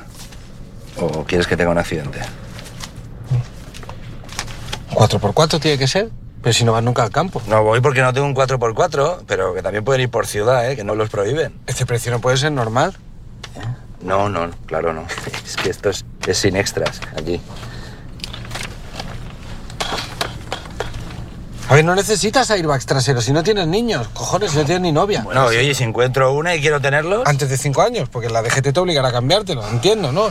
¿O 0.98 1.24
quieres 1.24 1.46
que 1.46 1.56
tenga 1.56 1.70
un 1.70 1.78
accidente? 1.78 2.20
4x4 4.94 5.60
tiene 5.60 5.76
que 5.76 5.88
ser, 5.88 6.10
pero 6.40 6.52
si 6.52 6.64
no 6.64 6.72
vas 6.72 6.82
nunca 6.82 7.02
al 7.02 7.10
campo. 7.10 7.42
No 7.48 7.62
voy 7.62 7.80
porque 7.80 8.00
no 8.00 8.12
tengo 8.12 8.26
un 8.26 8.34
4x4, 8.34 9.24
pero 9.26 9.54
que 9.54 9.62
también 9.62 9.84
pueden 9.84 10.02
ir 10.02 10.10
por 10.10 10.26
ciudad, 10.26 10.70
¿eh? 10.70 10.76
Que 10.76 10.84
no 10.84 10.94
los 10.94 11.10
prohíben. 11.10 11.58
Este 11.66 11.84
precio 11.84 12.12
no 12.12 12.20
puede 12.20 12.36
ser 12.36 12.52
normal. 12.52 12.96
No, 14.00 14.28
no, 14.28 14.50
claro 14.66 14.92
no. 14.92 15.04
Es 15.44 15.56
que 15.56 15.70
esto 15.70 15.90
es, 15.90 16.04
es 16.26 16.38
sin 16.38 16.56
extras, 16.56 17.00
aquí. 17.18 17.40
A 21.68 21.74
ver, 21.74 21.84
no 21.84 21.94
necesitas 21.94 22.50
airbags 22.50 22.84
traseros 22.84 23.24
si 23.24 23.32
no 23.32 23.42
tienes 23.42 23.66
niños. 23.66 24.06
Cojones, 24.08 24.50
si 24.52 24.58
no 24.58 24.64
tienes 24.64 24.82
ni 24.82 24.92
novia. 24.92 25.22
Bueno, 25.22 25.50
y 25.52 25.56
oye, 25.56 25.74
si 25.74 25.82
encuentro 25.82 26.32
una 26.34 26.54
y 26.54 26.60
quiero 26.60 26.80
tenerlos... 26.80 27.22
Antes 27.26 27.48
de 27.48 27.56
cinco 27.56 27.80
años, 27.82 28.08
porque 28.10 28.28
la 28.28 28.42
DGT 28.42 28.72
te 28.72 28.80
obligará 28.80 29.08
a 29.08 29.12
cambiártelo, 29.12 29.66
entiendo, 29.68 30.12
¿no? 30.12 30.28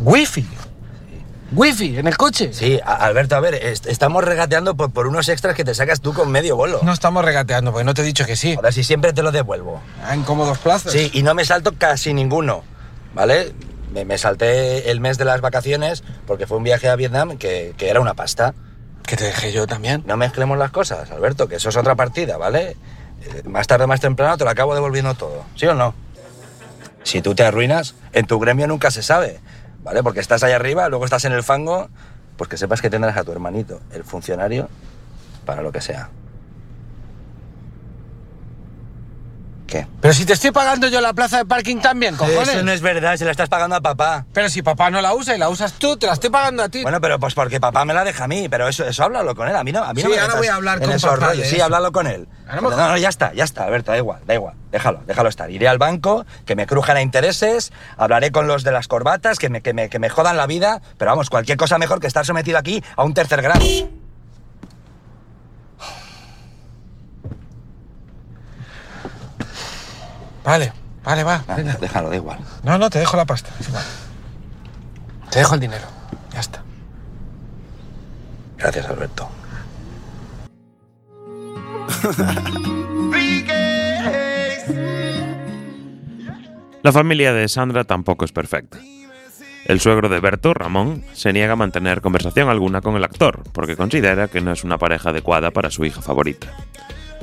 Wifi. 0.00 0.46
Wifi, 1.52 1.98
en 1.98 2.06
el 2.06 2.16
coche. 2.16 2.50
Sí, 2.54 2.80
Alberto, 2.84 3.36
a 3.36 3.40
ver, 3.40 3.54
est- 3.56 3.86
estamos 3.86 4.24
regateando 4.24 4.74
por, 4.74 4.90
por 4.90 5.06
unos 5.06 5.28
extras 5.28 5.54
que 5.54 5.64
te 5.64 5.74
sacas 5.74 6.00
tú 6.00 6.14
con 6.14 6.30
medio 6.30 6.56
bolo. 6.56 6.80
No 6.82 6.92
estamos 6.92 7.24
regateando, 7.24 7.72
porque 7.72 7.84
no 7.84 7.92
te 7.94 8.02
he 8.02 8.04
dicho 8.04 8.24
que 8.24 8.36
sí. 8.36 8.54
Ahora 8.54 8.72
sí, 8.72 8.84
siempre 8.84 9.12
te 9.12 9.22
lo 9.22 9.32
devuelvo. 9.32 9.82
Ah, 10.04 10.14
en 10.14 10.22
cómodos 10.22 10.58
plazos. 10.58 10.92
Sí, 10.92 11.10
y 11.12 11.22
no 11.22 11.34
me 11.34 11.44
salto 11.44 11.72
casi 11.76 12.14
ninguno, 12.14 12.62
¿vale? 13.14 13.52
Me, 13.92 14.04
me 14.04 14.18
salté 14.18 14.90
el 14.90 15.00
mes 15.00 15.18
de 15.18 15.24
las 15.24 15.40
vacaciones 15.40 16.02
porque 16.26 16.46
fue 16.46 16.56
un 16.58 16.64
viaje 16.64 16.88
a 16.88 16.96
Vietnam 16.96 17.36
que, 17.38 17.74
que 17.76 17.88
era 17.90 18.00
una 18.00 18.14
pasta. 18.14 18.54
Que 19.06 19.16
te 19.16 19.24
dejé 19.24 19.52
yo 19.52 19.66
también. 19.66 20.02
No 20.06 20.16
mezclemos 20.16 20.56
las 20.58 20.70
cosas, 20.70 21.10
Alberto, 21.10 21.48
que 21.48 21.56
eso 21.56 21.68
es 21.68 21.76
otra 21.76 21.94
partida, 21.94 22.36
¿vale? 22.38 22.76
Eh, 23.24 23.42
Más 23.44 23.66
tarde 23.66 23.84
o 23.84 23.88
más 23.88 24.00
temprano 24.00 24.36
te 24.38 24.44
lo 24.44 24.50
acabo 24.50 24.74
devolviendo 24.74 25.14
todo, 25.14 25.44
¿sí 25.56 25.66
o 25.66 25.74
no? 25.74 25.94
Si 27.04 27.20
tú 27.20 27.34
te 27.34 27.44
arruinas, 27.44 27.94
en 28.12 28.26
tu 28.26 28.38
gremio 28.38 28.66
nunca 28.68 28.90
se 28.90 29.02
sabe, 29.02 29.40
¿vale? 29.82 30.02
Porque 30.02 30.20
estás 30.20 30.42
ahí 30.44 30.52
arriba, 30.52 30.88
luego 30.88 31.04
estás 31.04 31.24
en 31.24 31.32
el 31.32 31.42
fango, 31.42 31.88
pues 32.36 32.48
que 32.48 32.56
sepas 32.56 32.80
que 32.80 32.90
tendrás 32.90 33.16
a 33.16 33.24
tu 33.24 33.32
hermanito, 33.32 33.80
el 33.92 34.04
funcionario, 34.04 34.68
para 35.44 35.62
lo 35.62 35.72
que 35.72 35.80
sea. 35.80 36.10
¿Qué? 39.72 39.86
Pero 40.02 40.12
si 40.12 40.26
te 40.26 40.34
estoy 40.34 40.50
pagando 40.50 40.86
yo 40.88 41.00
la 41.00 41.14
plaza 41.14 41.38
de 41.38 41.46
parking 41.46 41.78
también, 41.78 42.14
cojones. 42.14 42.46
Eso 42.50 42.62
no 42.62 42.72
es 42.72 42.82
verdad, 42.82 43.16
se 43.16 43.24
la 43.24 43.30
estás 43.30 43.48
pagando 43.48 43.74
a 43.74 43.80
papá. 43.80 44.26
Pero 44.34 44.50
si 44.50 44.60
papá 44.60 44.90
no 44.90 45.00
la 45.00 45.14
usa 45.14 45.34
y 45.34 45.38
la 45.38 45.48
usas 45.48 45.72
tú, 45.72 45.96
te 45.96 46.06
la 46.06 46.12
estoy 46.12 46.28
pagando 46.28 46.62
a 46.62 46.68
ti. 46.68 46.82
Bueno, 46.82 47.00
pero 47.00 47.18
pues 47.18 47.32
porque 47.32 47.58
papá 47.58 47.86
me 47.86 47.94
la 47.94 48.04
deja 48.04 48.24
a 48.24 48.28
mí, 48.28 48.50
pero 48.50 48.68
eso, 48.68 48.84
eso 48.86 49.02
háblalo 49.02 49.34
con 49.34 49.48
él, 49.48 49.56
a 49.56 49.64
mí 49.64 49.72
no, 49.72 49.82
a 49.82 49.94
mí 49.94 50.02
no 50.02 50.10
Sí, 50.10 50.14
me 50.14 50.20
ahora 50.20 50.34
voy 50.34 50.46
a 50.48 50.56
hablar 50.56 50.76
en 50.76 50.84
con 50.84 50.92
esos 50.92 51.08
papá 51.08 51.28
rollos. 51.28 51.46
Sí, 51.46 51.58
háblalo 51.58 51.90
con 51.90 52.06
él. 52.06 52.28
No, 52.54 52.70
no, 52.70 52.98
ya 52.98 53.08
está, 53.08 53.32
ya 53.32 53.44
está, 53.44 53.64
Alberto, 53.64 53.92
da 53.92 53.96
igual, 53.96 54.20
da 54.26 54.34
igual, 54.34 54.56
déjalo, 54.70 55.00
déjalo 55.06 55.30
estar. 55.30 55.50
Iré 55.50 55.68
al 55.68 55.78
banco, 55.78 56.26
que 56.44 56.54
me 56.54 56.66
crujan 56.66 56.98
a 56.98 57.00
intereses, 57.00 57.72
hablaré 57.96 58.30
con 58.30 58.46
los 58.46 58.64
de 58.64 58.72
las 58.72 58.88
corbatas, 58.88 59.38
que 59.38 59.48
me, 59.48 59.62
que 59.62 59.72
me, 59.72 59.88
que 59.88 59.98
me 59.98 60.10
jodan 60.10 60.36
la 60.36 60.46
vida, 60.46 60.82
pero 60.98 61.12
vamos, 61.12 61.30
cualquier 61.30 61.56
cosa 61.56 61.78
mejor 61.78 61.98
que 61.98 62.08
estar 62.08 62.26
sometido 62.26 62.58
aquí 62.58 62.84
a 62.94 63.04
un 63.04 63.14
tercer 63.14 63.40
grado. 63.40 63.64
Vale, 70.44 70.72
vale, 71.04 71.24
va. 71.24 71.44
Ah, 71.46 71.54
venga. 71.56 71.74
déjalo, 71.80 72.10
da 72.10 72.16
igual. 72.16 72.38
No, 72.62 72.78
no, 72.78 72.90
te 72.90 72.98
dejo 72.98 73.16
la 73.16 73.24
pasta. 73.24 73.50
es 73.60 73.68
igual. 73.68 73.84
Te 75.30 75.38
dejo 75.38 75.54
el 75.54 75.60
dinero. 75.60 75.86
Ya 76.32 76.40
está. 76.40 76.62
Gracias, 78.58 78.86
Alberto. 78.86 79.28
La 86.82 86.92
familia 86.92 87.32
de 87.32 87.48
Sandra 87.48 87.84
tampoco 87.84 88.24
es 88.24 88.32
perfecta. 88.32 88.78
El 89.66 89.78
suegro 89.80 90.08
de 90.08 90.18
Berto, 90.18 90.52
Ramón, 90.54 91.04
se 91.12 91.32
niega 91.32 91.52
a 91.52 91.56
mantener 91.56 92.00
conversación 92.00 92.48
alguna 92.48 92.80
con 92.80 92.96
el 92.96 93.04
actor, 93.04 93.44
porque 93.52 93.76
considera 93.76 94.26
que 94.26 94.40
no 94.40 94.50
es 94.50 94.64
una 94.64 94.78
pareja 94.78 95.10
adecuada 95.10 95.52
para 95.52 95.70
su 95.70 95.84
hija 95.84 96.02
favorita. 96.02 96.48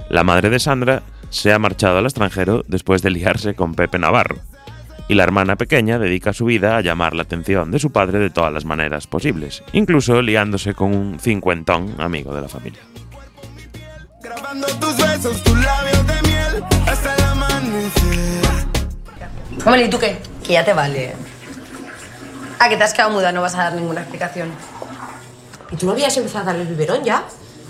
La 0.09 0.23
madre 0.23 0.49
de 0.49 0.59
Sandra 0.59 1.03
se 1.29 1.53
ha 1.53 1.59
marchado 1.59 1.99
al 1.99 2.05
extranjero 2.05 2.63
después 2.67 3.03
de 3.03 3.11
liarse 3.11 3.53
con 3.53 3.75
Pepe 3.75 3.99
Navarro, 3.99 4.37
y 5.07 5.13
la 5.13 5.23
hermana 5.23 5.55
pequeña 5.55 5.99
dedica 5.99 6.33
su 6.33 6.45
vida 6.45 6.77
a 6.77 6.81
llamar 6.81 7.13
la 7.13 7.21
atención 7.23 7.69
de 7.69 7.77
su 7.77 7.91
padre 7.91 8.17
de 8.17 8.31
todas 8.31 8.51
las 8.51 8.65
maneras 8.65 9.05
posibles, 9.05 9.63
incluso 9.71 10.21
liándose 10.23 10.73
con 10.73 10.95
un 10.95 11.19
cincuentón 11.19 11.93
amigo 11.99 12.33
de 12.33 12.41
la 12.41 12.47
familia. 12.47 12.81
Grabando 14.21 14.67
tus 14.79 14.97
besos, 14.97 15.43
tus 15.43 15.57
labios 15.59 16.07
de 16.07 16.21
miel 16.27 16.63
hasta 16.87 17.15
el 17.15 17.23
amanecer. 17.23 18.43
Hombre, 19.63 19.85
¿y 19.85 19.89
tú 19.89 19.99
qué? 19.99 20.17
Que 20.43 20.53
ya 20.53 20.65
te 20.65 20.73
vale. 20.73 21.13
Ah, 22.57 22.67
que 22.67 22.77
te 22.77 22.83
has 22.83 22.93
quedado 22.93 23.11
muda, 23.11 23.31
no 23.31 23.41
vas 23.41 23.53
a 23.53 23.65
dar 23.65 23.73
ninguna 23.73 24.01
explicación. 24.01 24.51
¿Y 25.71 25.75
tú 25.75 25.85
no 25.85 25.91
habías 25.91 26.17
empezado 26.17 26.43
a 26.43 26.45
darle 26.47 26.63
el 26.63 26.67
biberón 26.67 27.03
ya? 27.03 27.23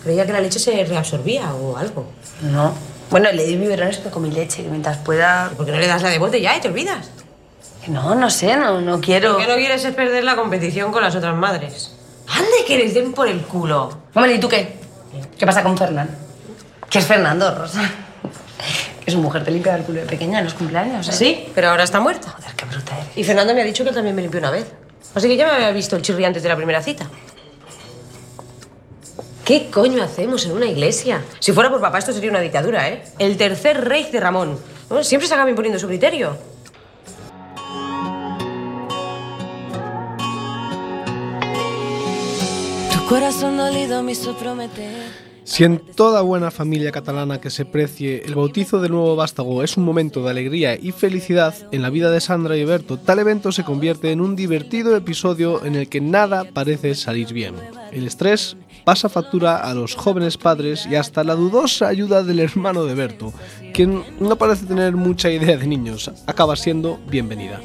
Creía 0.04 0.26
que 0.26 0.32
la 0.32 0.40
leche 0.40 0.60
se 0.60 0.86
reabsorbía 0.86 1.54
o 1.54 1.78
algo. 1.78 2.19
No. 2.42 2.74
Bueno, 3.10 3.32
le 3.32 3.46
di 3.46 3.56
biberones 3.56 3.98
pero 3.98 4.12
con 4.12 4.24
mi 4.24 4.32
leche, 4.32 4.64
que 4.64 4.70
mientras 4.70 4.98
pueda... 4.98 5.52
¿Por 5.58 5.66
qué 5.66 5.72
no 5.72 5.80
le 5.80 5.88
das 5.88 6.02
la 6.04 6.10
de 6.10 6.20
bote 6.20 6.40
ya 6.42 6.56
y 6.56 6.62
te 6.62 6.68
olvidas? 6.68 7.10
Que 7.84 7.92
No, 7.92 8.14
no 8.16 8.30
sé, 8.30 8.56
no, 8.56 8.82
no 8.82 9.02
quiero... 9.02 9.34
Lo 9.34 9.38
que 9.38 9.48
no 9.48 9.56
quieres 9.56 9.84
es 9.84 9.94
perder 9.96 10.24
la 10.24 10.36
competición 10.36 10.92
con 10.92 11.02
las 11.02 11.16
otras 11.16 11.36
madres. 11.36 11.96
¡Ande, 12.28 12.66
que 12.68 12.78
les 12.78 12.94
den 12.94 13.14
por 13.14 13.28
el 13.28 13.42
culo! 13.42 13.90
Hombre, 14.14 14.36
¿y 14.36 14.40
tú 14.40 14.48
qué? 14.48 14.78
¿Qué 15.38 15.46
pasa 15.46 15.64
con 15.64 15.78
Fernán? 15.78 16.10
¿Qué 16.90 17.00
es 17.00 17.06
Fernando, 17.06 17.56
Rosa? 17.56 17.82
Que 19.04 19.12
su 19.12 19.18
mujer 19.18 19.44
te 19.44 19.50
limpia 19.50 19.76
el 19.76 19.84
culo 19.84 20.02
de 20.02 20.06
pequeña 20.06 20.40
en 20.40 20.46
los 20.46 20.54
cumpleaños, 20.54 21.10
¿eh? 21.10 21.12
Sí, 21.12 21.50
pero 21.56 21.70
ahora 21.70 21.84
está 21.84 22.00
muerta. 22.00 22.30
Joder, 22.30 22.54
qué 22.56 22.66
bruta 22.66 22.96
eres. 22.96 23.18
Y 23.18 23.24
Fernando 23.24 23.56
me 23.56 23.62
ha 23.62 23.66
dicho 23.66 23.84
que 23.84 23.90
él 23.90 23.96
también 23.96 24.16
me 24.16 24.22
limpió 24.22 24.40
una 24.40 24.52
vez. 24.52 24.68
Así 25.16 25.28
que 25.28 25.36
ya 25.36 25.48
me 25.48 25.54
había 25.54 25.72
visto 25.72 25.96
el 25.96 26.04
chirri 26.04 26.26
antes 26.26 26.44
de 26.44 26.50
la 26.50 26.56
primera 26.56 26.84
cita. 26.84 27.08
¿Qué 29.50 29.72
coño 29.72 30.04
hacemos 30.04 30.46
en 30.46 30.52
una 30.52 30.68
iglesia? 30.68 31.26
Si 31.40 31.54
fuera 31.54 31.72
por 31.72 31.82
papá, 31.82 31.98
esto 31.98 32.14
sería 32.14 32.30
una 32.30 32.40
dictadura, 32.40 32.88
¿eh? 32.88 33.02
El 33.18 33.36
tercer 33.36 33.84
rey 33.84 34.08
de 34.12 34.20
Ramón. 34.20 34.60
Bueno, 34.88 35.04
siempre 35.04 35.28
se 35.28 35.34
acaba 35.34 35.50
imponiendo 35.50 35.80
su 35.80 35.88
criterio. 35.88 36.38
Tu 42.94 43.06
corazón 43.08 43.58
dolido 43.58 44.04
me 44.04 44.12
hizo 44.12 44.38
prometer. 44.38 45.30
Si 45.46 45.64
en 45.64 45.80
toda 45.80 46.22
buena 46.22 46.52
familia 46.52 46.92
catalana 46.92 47.42
que 47.42 47.50
se 47.50 47.66
precie 47.66 48.22
el 48.24 48.36
bautizo 48.36 48.80
del 48.80 48.92
nuevo 48.92 49.16
vástago 49.16 49.64
es 49.64 49.78
un 49.78 49.84
momento 49.84 50.24
de 50.24 50.30
alegría 50.30 50.76
y 50.76 50.92
felicidad 50.92 51.56
en 51.72 51.82
la 51.82 51.90
vida 51.90 52.12
de 52.12 52.22
Sandra 52.22 52.56
y 52.56 52.66
Berto, 52.66 53.00
tal 53.00 53.18
evento 53.18 53.52
se 53.52 53.64
convierte 53.64 54.12
en 54.12 54.22
un 54.22 54.36
divertido 54.36 54.96
episodio 54.96 55.66
en 55.66 55.76
el 55.76 55.90
que 55.90 56.02
nada 56.02 56.44
parece 56.54 56.94
salir 56.94 57.34
bien. 57.34 57.56
El 57.92 58.06
estrés 58.06 58.56
pasa 58.84 59.10
factura 59.10 59.58
a 59.58 59.74
los 59.74 59.96
jóvenes 59.96 60.38
padres 60.38 60.86
y 60.86 60.96
hasta 60.96 61.24
la 61.24 61.36
dudosa 61.36 61.88
ayuda 61.88 62.24
del 62.24 62.40
hermano 62.40 62.86
de 62.86 62.96
Berto, 62.96 63.34
quien 63.74 64.04
no 64.20 64.36
parece 64.36 64.66
tener 64.66 64.94
mucha 64.94 65.30
idea 65.30 65.58
de 65.58 65.68
niños, 65.68 66.12
acaba 66.26 66.56
siendo 66.56 67.00
bienvenida. 67.08 67.60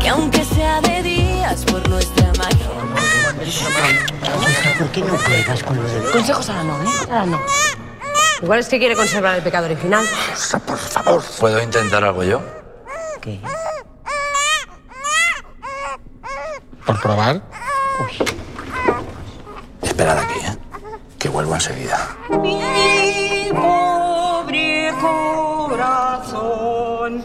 Que 0.00 0.08
aunque 0.08 0.44
sea 0.44 0.80
de 0.80 1.02
días 1.02 1.64
por 1.64 1.88
nuestra. 1.88 2.26
¿Por 4.78 4.88
qué 4.88 5.00
no 5.00 5.16
juegas 5.16 5.62
con 5.62 5.76
los 5.82 5.90
de 5.90 6.10
Consejos 6.10 6.50
ahora 6.50 6.64
no, 6.64 6.82
¿eh? 6.82 6.94
Ahora 7.08 7.26
no. 7.26 7.40
Igual 8.42 8.58
es 8.58 8.68
que 8.68 8.78
quiere 8.78 8.94
conservar 8.94 9.36
el 9.36 9.42
pecado 9.42 9.66
original. 9.66 10.04
Por 10.66 10.78
favor. 10.78 11.22
¿Puedo 11.38 11.62
intentar 11.62 12.04
algo 12.04 12.22
yo? 12.24 12.42
¿Qué? 13.20 13.40
¿Por 16.84 17.00
probar? 17.00 17.42
Esperad 19.96 20.18
aquí, 20.18 20.38
¿eh? 20.40 20.54
Que 21.18 21.30
vuelvo 21.30 21.54
enseguida. 21.54 21.96
Mi 22.28 22.60
pobre 23.50 24.92
corazón. 25.70 27.24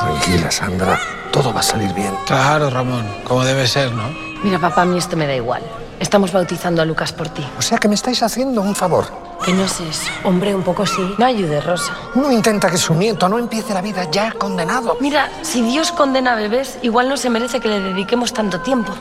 Tranquila, 0.00 0.50
Sandra. 0.50 1.00
Todo 1.32 1.50
va 1.54 1.60
a 1.60 1.62
salir 1.62 1.94
bien. 1.94 2.12
Claro, 2.26 2.68
Ramón. 2.68 3.06
Como 3.24 3.42
debe 3.42 3.66
ser, 3.66 3.90
¿no? 3.92 4.02
Mira, 4.44 4.58
papá, 4.58 4.82
a 4.82 4.84
mí 4.84 4.98
esto 4.98 5.16
me 5.16 5.26
da 5.26 5.34
igual. 5.34 5.62
Estamos 5.98 6.30
bautizando 6.30 6.82
a 6.82 6.84
Lucas 6.84 7.14
por 7.14 7.30
ti. 7.30 7.42
O 7.58 7.62
sea 7.62 7.78
que 7.78 7.88
me 7.88 7.94
estáis 7.94 8.22
haciendo 8.22 8.60
un 8.60 8.74
favor. 8.74 9.06
Que 9.44 9.52
no 9.52 9.64
es 9.64 9.80
eso. 9.80 10.10
Hombre, 10.24 10.54
un 10.54 10.62
poco 10.62 10.84
sí. 10.86 11.14
No 11.18 11.24
ayudes, 11.24 11.64
Rosa. 11.64 11.96
Uno 12.14 12.30
intenta 12.30 12.70
que 12.70 12.76
su 12.76 12.94
nieto 12.94 13.28
no 13.28 13.38
empiece 13.38 13.72
la 13.72 13.80
vida 13.80 14.10
ya 14.10 14.32
condenado. 14.32 14.98
Mira, 15.00 15.30
si 15.42 15.62
Dios 15.62 15.92
condena 15.92 16.32
a 16.32 16.36
bebés, 16.36 16.78
igual 16.82 17.08
no 17.08 17.16
se 17.16 17.30
merece 17.30 17.60
que 17.60 17.68
le 17.68 17.80
dediquemos 17.80 18.32
tanto 18.32 18.60
tiempo. 18.60 18.92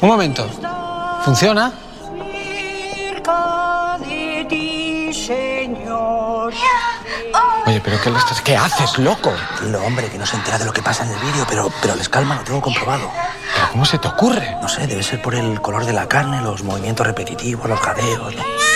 Un 0.00 0.08
momento. 0.08 0.48
¿Funciona? 1.24 1.72
Oye, 7.66 7.82
pero 7.84 8.00
¿qué 8.00 8.10
le 8.10 8.18
estás... 8.18 8.40
¿Qué 8.40 8.56
haces, 8.56 8.98
loco? 8.98 9.30
Dilo, 9.60 9.84
hombre, 9.84 10.08
que 10.08 10.16
no 10.16 10.24
se 10.24 10.36
entera 10.36 10.58
de 10.58 10.64
lo 10.64 10.72
que 10.72 10.80
pasa 10.80 11.04
en 11.04 11.10
el 11.10 11.18
vídeo, 11.18 11.44
pero, 11.48 11.70
pero 11.82 11.96
les 11.96 12.08
calma, 12.08 12.36
lo 12.36 12.42
tengo 12.42 12.62
comprobado. 12.62 13.10
¿Pero 13.54 13.68
cómo 13.72 13.84
se 13.84 13.98
te 13.98 14.08
ocurre? 14.08 14.56
No 14.62 14.68
sé, 14.68 14.86
debe 14.86 15.02
ser 15.02 15.20
por 15.20 15.34
el 15.34 15.60
color 15.60 15.84
de 15.84 15.92
la 15.92 16.08
carne, 16.08 16.40
los 16.40 16.62
movimientos 16.62 17.06
repetitivos, 17.06 17.68
los 17.68 17.80
jadeos. 17.80 18.34
¿no? 18.36 18.67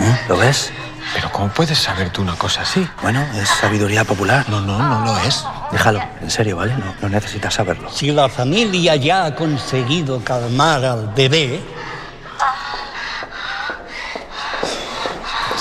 ¿Eh? 0.00 0.20
¿Lo 0.28 0.36
ves? 0.36 0.72
¿Pero 1.14 1.32
cómo 1.32 1.48
puedes 1.48 1.78
saber 1.78 2.10
tú 2.10 2.22
una 2.22 2.36
cosa 2.36 2.62
así? 2.62 2.86
Bueno, 3.02 3.24
es 3.34 3.48
sabiduría 3.48 4.04
popular. 4.04 4.44
No, 4.48 4.60
no, 4.60 4.78
no 4.78 5.04
lo 5.04 5.18
es. 5.20 5.44
Déjalo, 5.72 6.00
en 6.20 6.30
serio, 6.30 6.56
¿vale? 6.56 6.74
No, 6.76 6.94
no 7.00 7.08
necesitas 7.08 7.54
saberlo. 7.54 7.90
Si 7.90 8.12
la 8.12 8.28
familia 8.28 8.96
ya 8.96 9.24
ha 9.24 9.34
conseguido 9.34 10.22
calmar 10.22 10.84
al 10.84 11.08
bebé, 11.14 11.60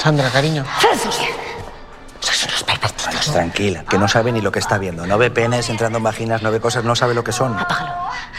Sandra, 0.06 0.30
cariño. 0.30 0.64
Tranquila, 3.34 3.84
que 3.90 3.98
no 3.98 4.08
sabe 4.08 4.32
ni 4.32 4.40
lo 4.40 4.52
que 4.52 4.60
está 4.60 4.78
viendo. 4.78 5.08
No 5.08 5.18
ve 5.18 5.32
penes 5.32 5.68
entrando 5.70 5.98
en 5.98 6.04
vaginas, 6.04 6.44
no 6.44 6.52
ve 6.52 6.60
cosas, 6.60 6.84
no 6.84 6.96
sabe 6.96 7.16
lo 7.16 7.24
que 7.24 7.32
son. 7.32 7.58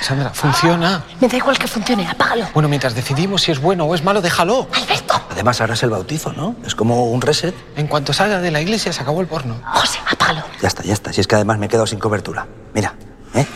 Sandra, 0.00 0.30
funciona. 0.30 1.04
Me 1.20 1.28
da 1.28 1.36
igual 1.36 1.58
que 1.58 1.66
funcione, 1.66 2.06
apágalo. 2.06 2.46
Bueno, 2.54 2.68
mientras 2.68 2.94
decidimos 2.94 3.42
si 3.42 3.52
es 3.52 3.60
bueno 3.60 3.84
o 3.84 3.94
es 3.94 4.04
malo, 4.04 4.20
déjalo. 4.20 4.68
Alberto. 4.72 5.20
Además, 5.30 5.60
ahora 5.60 5.74
es 5.74 5.82
el 5.82 5.90
bautizo, 5.90 6.32
¿no? 6.32 6.54
Es 6.64 6.74
como 6.74 7.06
un 7.06 7.20
reset. 7.20 7.54
En 7.76 7.86
cuanto 7.86 8.12
salga 8.12 8.40
de 8.40 8.50
la 8.50 8.60
iglesia, 8.60 8.92
se 8.92 9.02
acabó 9.02 9.20
el 9.20 9.26
porno. 9.26 9.56
José, 9.64 9.98
apágalo. 10.10 10.42
Ya 10.60 10.68
está, 10.68 10.82
ya 10.82 10.92
está. 10.92 11.12
Si 11.12 11.20
es 11.20 11.26
que 11.26 11.34
además 11.34 11.58
me 11.58 11.66
he 11.66 11.68
quedado 11.68 11.86
sin 11.86 11.98
cobertura. 11.98 12.46
Mira, 12.74 12.94
¿eh? 13.34 13.46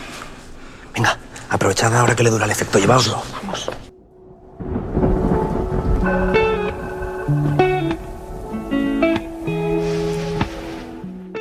Venga, 0.94 1.18
aprovechad 1.50 1.94
ahora 1.96 2.16
que 2.16 2.22
le 2.22 2.30
dura 2.30 2.46
el 2.46 2.50
efecto. 2.50 2.78
Llevaoslo. 2.78 3.22
Vamos. 3.42 3.70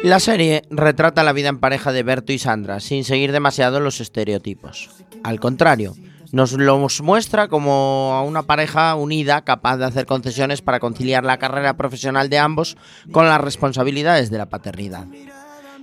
La 0.04 0.22
serie 0.22 0.64
retrata 0.70 1.24
la 1.24 1.34
vida 1.34 1.50
en 1.50 1.60
pareja 1.60 1.91
de 1.91 2.04
Berto 2.04 2.32
y 2.32 2.39
Sandra 2.39 2.80
sin 2.80 3.04
seguir 3.04 3.34
demasiado 3.34 3.82
los 3.82 4.00
estereotipos. 4.00 4.89
Al 5.24 5.41
contrario, 5.41 5.93
nos 6.32 6.54
los 6.54 7.02
muestra 7.02 7.50
como 7.50 8.14
a 8.14 8.24
una 8.24 8.43
pareja 8.43 8.95
unida 8.95 9.43
capaz 9.43 9.76
de 9.76 9.86
hacer 9.86 10.06
concesiones 10.06 10.62
para 10.62 10.80
conciliar 10.80 11.26
la 11.26 11.38
carrera 11.38 11.76
profesional 11.76 12.30
de 12.30 12.39
ambos 12.39 12.78
con 13.12 13.28
las 13.28 13.41
responsabilidades 13.41 14.30
de 14.32 14.38
la 14.38 14.47
paternidad. 14.47 15.06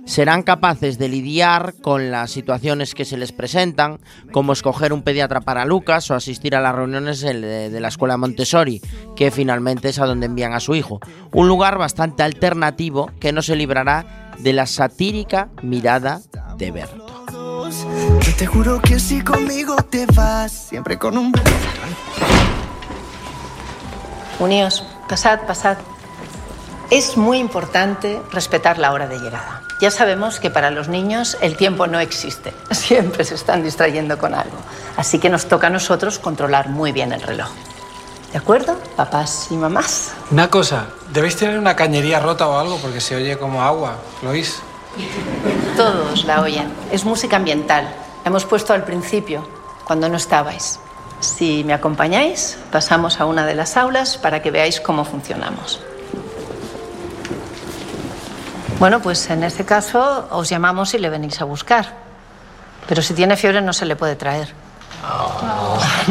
Serán 0.07 0.41
capaces 0.41 0.97
de 0.97 1.09
lidiar 1.09 1.75
con 1.81 2.11
las 2.11 2.31
situaciones 2.31 2.95
que 2.95 3.03
se 3.03 3.17
les 3.17 3.33
presentan, 3.33 3.99
como 4.31 4.53
escoger 4.53 4.93
un 4.93 5.03
pediatra 5.03 5.41
para 5.41 5.65
Lucas 5.65 6.09
o 6.09 6.15
asistir 6.15 6.55
a 6.55 6.61
las 6.61 6.73
reuniones 6.73 7.19
de 7.21 7.79
la 7.79 7.87
escuela 7.89 8.15
Montessori, 8.15 8.81
que 9.15 9.31
finalmente 9.31 9.89
es 9.89 9.99
a 9.99 10.05
donde 10.05 10.27
envían 10.27 10.53
a 10.53 10.61
su 10.61 10.75
hijo. 10.75 11.01
Un 11.33 11.49
lugar 11.49 11.77
bastante 11.77 12.23
alternativo 12.23 13.11
que 13.19 13.33
no 13.33 13.41
se 13.41 13.57
librará 13.57 14.31
de 14.39 14.53
la 14.53 14.65
satírica 14.65 15.49
mirada 15.61 16.21
de 16.57 16.71
Berto. 16.71 17.25
Yo 18.21 18.35
te 18.37 18.47
juro 18.47 18.81
que 18.81 18.99
si 18.99 19.21
conmigo 19.21 19.75
te 19.89 20.05
vas, 20.07 20.51
siempre 20.51 20.97
con 20.97 21.17
un 21.17 21.33
Uníos, 24.39 24.85
pasad, 25.09 25.41
pasad. 25.47 25.77
Es 26.89 27.17
muy 27.17 27.39
importante 27.39 28.21
respetar 28.31 28.77
la 28.77 28.93
hora 28.93 29.07
de 29.07 29.19
llegada. 29.19 29.66
Ya 29.79 29.91
sabemos 29.91 30.39
que 30.39 30.49
para 30.49 30.71
los 30.71 30.87
niños 30.87 31.37
el 31.39 31.55
tiempo 31.55 31.85
no 31.85 31.99
existe. 31.99 32.53
Siempre 32.71 33.23
se 33.23 33.35
están 33.35 33.63
distrayendo 33.63 34.17
con 34.17 34.33
algo. 34.33 34.57
Así 34.95 35.19
que 35.19 35.29
nos 35.29 35.45
toca 35.47 35.67
a 35.67 35.69
nosotros 35.69 36.17
controlar 36.17 36.69
muy 36.69 36.91
bien 36.91 37.11
el 37.11 37.21
reloj. 37.21 37.49
¿De 38.31 38.39
acuerdo, 38.39 38.77
papás 38.95 39.47
y 39.51 39.55
mamás? 39.55 40.13
Una 40.31 40.49
cosa, 40.49 40.87
debéis 41.13 41.37
tener 41.37 41.57
una 41.57 41.75
cañería 41.75 42.19
rota 42.19 42.47
o 42.47 42.57
algo 42.57 42.77
porque 42.77 42.99
se 42.99 43.15
oye 43.15 43.37
como 43.37 43.63
agua. 43.63 43.97
¿Lo 44.21 44.31
oís? 44.31 44.59
Todos 45.77 46.25
la 46.25 46.41
oyen. 46.41 46.71
Es 46.91 47.05
música 47.05 47.37
ambiental. 47.37 47.85
La 47.85 48.29
hemos 48.29 48.45
puesto 48.45 48.73
al 48.73 48.83
principio, 48.83 49.47
cuando 49.85 50.09
no 50.09 50.17
estabais. 50.17 50.79
Si 51.19 51.63
me 51.63 51.73
acompañáis, 51.73 52.57
pasamos 52.71 53.19
a 53.19 53.25
una 53.25 53.45
de 53.45 53.55
las 53.55 53.77
aulas 53.77 54.17
para 54.17 54.41
que 54.41 54.51
veáis 54.51 54.81
cómo 54.81 55.05
funcionamos. 55.05 55.79
Bueno, 58.79 59.01
pues 59.01 59.29
en 59.31 59.43
este 59.43 59.65
caso 59.65 60.27
os 60.29 60.49
llamamos 60.49 60.93
y 60.93 60.99
le 60.99 61.09
venís 61.09 61.41
a 61.41 61.45
buscar. 61.45 61.93
Pero 62.87 63.01
si 63.01 63.15
tiene 63.15 63.35
fiebre 63.35 63.61
no 63.61 63.73
se 63.73 63.85
le 63.85 63.95
puede 63.95 64.15
traer. 64.15 64.53
No, 65.01 65.41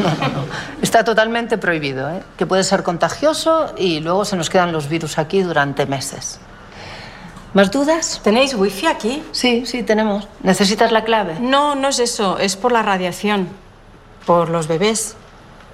no, 0.02 0.28
no. 0.28 0.44
Está 0.82 1.04
totalmente 1.04 1.58
prohibido, 1.58 2.08
¿eh? 2.10 2.22
que 2.36 2.44
puede 2.44 2.64
ser 2.64 2.82
contagioso 2.82 3.72
y 3.76 4.00
luego 4.00 4.24
se 4.24 4.36
nos 4.36 4.50
quedan 4.50 4.72
los 4.72 4.88
virus 4.88 5.18
aquí 5.18 5.42
durante 5.42 5.86
meses. 5.86 6.40
¿Más 7.54 7.70
dudas? 7.70 8.20
¿Tenéis 8.22 8.54
wifi 8.54 8.86
aquí? 8.86 9.22
Sí, 9.32 9.64
sí, 9.64 9.82
tenemos. 9.82 10.28
¿Necesitas 10.42 10.90
la 10.92 11.04
clave? 11.04 11.38
No, 11.40 11.74
no 11.74 11.88
es 11.88 12.00
eso, 12.00 12.38
es 12.38 12.56
por 12.56 12.72
la 12.72 12.82
radiación, 12.82 13.48
por 14.26 14.50
los 14.50 14.66
bebés. 14.66 15.16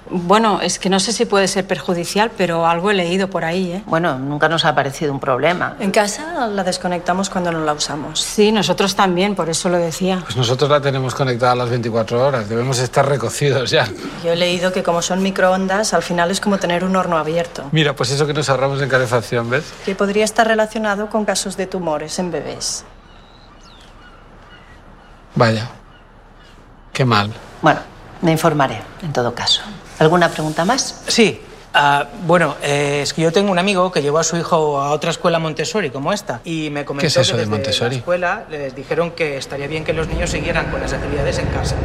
Bueno, 0.09 0.59
es 0.61 0.79
que 0.79 0.89
no 0.89 0.99
sé 0.99 1.13
si 1.13 1.25
puede 1.25 1.47
ser 1.47 1.65
perjudicial, 1.65 2.29
pero 2.37 2.67
algo 2.67 2.91
he 2.91 2.93
leído 2.93 3.29
por 3.29 3.45
ahí, 3.45 3.71
¿eh? 3.71 3.83
Bueno, 3.85 4.19
nunca 4.19 4.49
nos 4.49 4.65
ha 4.65 4.75
parecido 4.75 5.13
un 5.13 5.19
problema. 5.19 5.77
En 5.79 5.91
casa 5.91 6.47
la 6.47 6.63
desconectamos 6.63 7.29
cuando 7.29 7.51
no 7.51 7.59
la 7.61 7.73
usamos. 7.73 8.21
Sí, 8.21 8.51
nosotros 8.51 8.95
también, 8.95 9.33
por 9.33 9.49
eso 9.49 9.69
lo 9.69 9.77
decía. 9.77 10.19
Pues 10.23 10.35
nosotros 10.35 10.69
la 10.69 10.81
tenemos 10.81 11.15
conectada 11.15 11.53
a 11.53 11.55
las 11.55 11.69
24 11.69 12.27
horas. 12.27 12.49
Debemos 12.49 12.79
estar 12.79 13.07
recocidos 13.07 13.71
ya. 13.71 13.87
Yo 14.23 14.33
he 14.33 14.35
leído 14.35 14.73
que 14.73 14.83
como 14.83 15.01
son 15.01 15.23
microondas, 15.23 15.93
al 15.93 16.03
final 16.03 16.31
es 16.31 16.41
como 16.41 16.57
tener 16.57 16.83
un 16.83 16.95
horno 16.95 17.17
abierto. 17.17 17.63
Mira, 17.71 17.95
pues 17.95 18.11
eso 18.11 18.27
que 18.27 18.33
nos 18.33 18.49
ahorramos 18.49 18.81
en 18.81 18.89
calefacción, 18.89 19.49
¿ves? 19.49 19.63
Que 19.85 19.95
podría 19.95 20.25
estar 20.25 20.45
relacionado 20.47 21.09
con 21.09 21.23
casos 21.23 21.55
de 21.55 21.65
tumores 21.65 22.19
en 22.19 22.29
bebés. 22.29 22.83
Vaya. 25.35 25.69
Qué 26.91 27.05
mal. 27.05 27.33
Bueno, 27.61 27.79
me 28.21 28.31
informaré, 28.31 28.81
en 29.01 29.11
todo 29.11 29.33
caso. 29.33 29.61
¿Alguna 30.03 30.29
pregunta 30.29 30.65
más? 30.65 31.01
Sí. 31.07 31.39
ah, 31.73 32.07
bueno, 32.27 32.57
eh, 32.61 32.99
es 33.03 33.13
que 33.13 33.21
yo 33.21 33.31
tengo 33.31 33.51
un 33.51 33.57
amigo 33.57 33.89
que 33.89 34.01
llevó 34.01 34.19
a 34.19 34.23
su 34.25 34.35
hijo 34.35 34.81
a 34.81 34.91
otra 34.91 35.11
escuela 35.11 35.39
Montessori 35.39 35.91
como 35.91 36.11
esta 36.11 36.41
y 36.43 36.69
me 36.69 36.83
comentó 36.83 37.03
¿Qué 37.03 37.07
es 37.07 37.15
eso 37.15 37.31
que 37.31 37.37
de 37.37 37.43
desde 37.45 37.51
Montessori? 37.51 37.91
la 37.91 37.97
escuela 37.99 38.43
les 38.49 38.75
dijeron 38.75 39.11
que 39.11 39.37
estaría 39.37 39.67
bien 39.67 39.85
que 39.85 39.93
los 39.93 40.07
niños 40.09 40.29
siguieran 40.29 40.69
con 40.71 40.81
las 40.81 40.91
actividades 40.91 41.37
en 41.39 41.45
casa. 41.47 41.75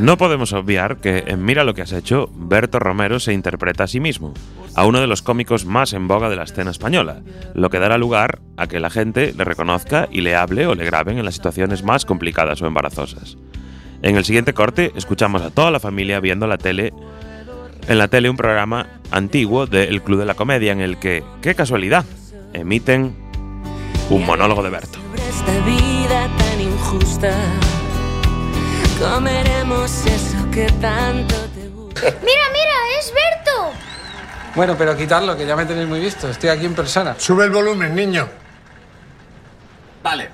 No 0.00 0.16
podemos 0.16 0.54
obviar 0.54 0.96
que 0.96 1.24
en 1.26 1.44
Mira 1.44 1.62
lo 1.62 1.74
que 1.74 1.82
has 1.82 1.92
hecho, 1.92 2.30
Berto 2.34 2.78
Romero 2.78 3.20
se 3.20 3.34
interpreta 3.34 3.84
a 3.84 3.86
sí 3.86 4.00
mismo, 4.00 4.32
a 4.74 4.86
uno 4.86 4.98
de 4.98 5.06
los 5.06 5.20
cómicos 5.20 5.66
más 5.66 5.92
en 5.92 6.08
boga 6.08 6.30
de 6.30 6.36
la 6.36 6.44
escena 6.44 6.70
española, 6.70 7.20
lo 7.52 7.68
que 7.68 7.78
dará 7.78 7.98
lugar 7.98 8.40
a 8.56 8.66
que 8.66 8.80
la 8.80 8.88
gente 8.88 9.34
le 9.36 9.44
reconozca 9.44 10.08
y 10.10 10.22
le 10.22 10.36
hable 10.36 10.66
o 10.66 10.74
le 10.74 10.86
graben 10.86 11.18
en 11.18 11.26
las 11.26 11.34
situaciones 11.34 11.84
más 11.84 12.06
complicadas 12.06 12.62
o 12.62 12.66
embarazosas. 12.66 13.36
En 14.00 14.16
el 14.16 14.24
siguiente 14.24 14.54
corte 14.54 14.90
escuchamos 14.96 15.42
a 15.42 15.50
toda 15.50 15.70
la 15.70 15.80
familia 15.80 16.18
viendo 16.20 16.46
la 16.46 16.56
tele 16.56 16.94
en 17.86 17.98
la 17.98 18.08
tele 18.08 18.30
un 18.30 18.38
programa 18.38 18.86
antiguo 19.10 19.66
del 19.66 20.00
Club 20.00 20.20
de 20.20 20.24
la 20.24 20.34
Comedia 20.34 20.72
en 20.72 20.80
el 20.80 20.98
que, 20.98 21.22
qué 21.42 21.54
casualidad, 21.54 22.06
emiten 22.54 23.14
un 24.08 24.24
monólogo 24.24 24.62
de 24.62 24.70
Berto. 24.70 24.98
Comeremos 29.00 29.90
eso 30.04 30.50
que 30.52 30.66
tanto 30.80 31.34
te 31.54 31.68
gusta. 31.68 32.00
Mira, 32.22 32.42
mira, 32.52 32.72
es 32.98 33.10
Berto. 33.14 33.72
Bueno, 34.54 34.74
pero 34.76 34.94
quitarlo, 34.94 35.34
que 35.36 35.46
ya 35.46 35.56
me 35.56 35.64
tenéis 35.64 35.88
muy 35.88 36.00
visto. 36.00 36.28
Estoy 36.28 36.50
aquí 36.50 36.66
en 36.66 36.74
persona. 36.74 37.14
Sube 37.18 37.44
el 37.44 37.50
volumen, 37.50 37.94
niño. 37.94 38.28
Vale. 40.02 40.28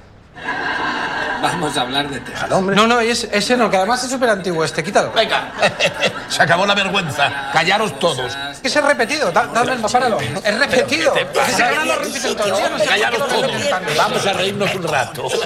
Vamos 1.41 1.77
a 1.77 1.83
hablar 1.83 2.09
de 2.09 2.19
Texas. 2.19 2.49
No, 2.51 2.61
no, 2.89 2.99
es- 3.01 3.29
ese 3.31 3.57
no, 3.57 3.71
que 3.71 3.77
además 3.77 4.03
es 4.03 4.11
súper 4.11 4.31
antiguo 4.31 4.65
este. 4.65 4.83
Quítalo. 4.83 5.13
Venga. 5.13 5.53
Se 6.29 6.43
acabó 6.43 6.67
la 6.67 6.75
vergüenza. 6.75 7.51
Callaros 7.53 7.97
todos. 8.01 8.37
Es 8.53 8.73
que 8.73 8.81
es 8.81 8.85
repetido. 8.85 9.31
Da- 9.31 9.47
Dame, 9.47 9.77
páralo. 9.77 10.19
Es 10.21 10.59
repetido. 10.59 11.15
El 11.15 11.29
Callaros 12.89 13.29
todos. 13.29 13.51
Vamos 13.97 14.27
a 14.27 14.33
reírnos 14.33 14.75
un 14.75 14.83
rato. 14.83 15.29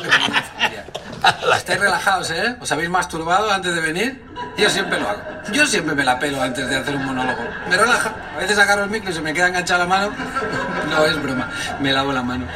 Estáis 1.57 1.81
relajados, 1.81 2.31
¿eh? 2.31 2.57
¿Os 2.61 2.71
habéis 2.73 2.91
masturbado 2.91 3.51
antes 3.51 3.75
de 3.75 3.81
venir? 3.81 4.25
Yo 4.57 4.69
siempre 4.71 5.01
lo 5.01 5.09
hago. 5.09 5.21
Yo 5.53 5.67
siempre 5.67 5.95
me 5.95 6.05
la 6.05 6.19
pelo 6.19 6.41
antes 6.43 6.69
de 6.69 6.77
hacer 6.77 6.97
un 6.97 7.05
monólogo. 7.07 7.43
Me 7.69 7.77
relaja. 7.77 8.13
A 8.35 8.39
veces 8.39 8.59
agarro 8.59 8.85
el 8.85 8.91
micro 8.91 9.11
y 9.11 9.15
se 9.15 9.21
me 9.21 9.33
queda 9.33 9.49
enganchada 9.49 9.81
la 9.81 9.87
mano. 9.87 10.13
No, 10.91 11.05
es 11.07 11.23
broma. 11.23 11.49
Me 11.79 11.93
lavo 11.93 12.13
la 12.13 12.25
mano. 12.25 12.47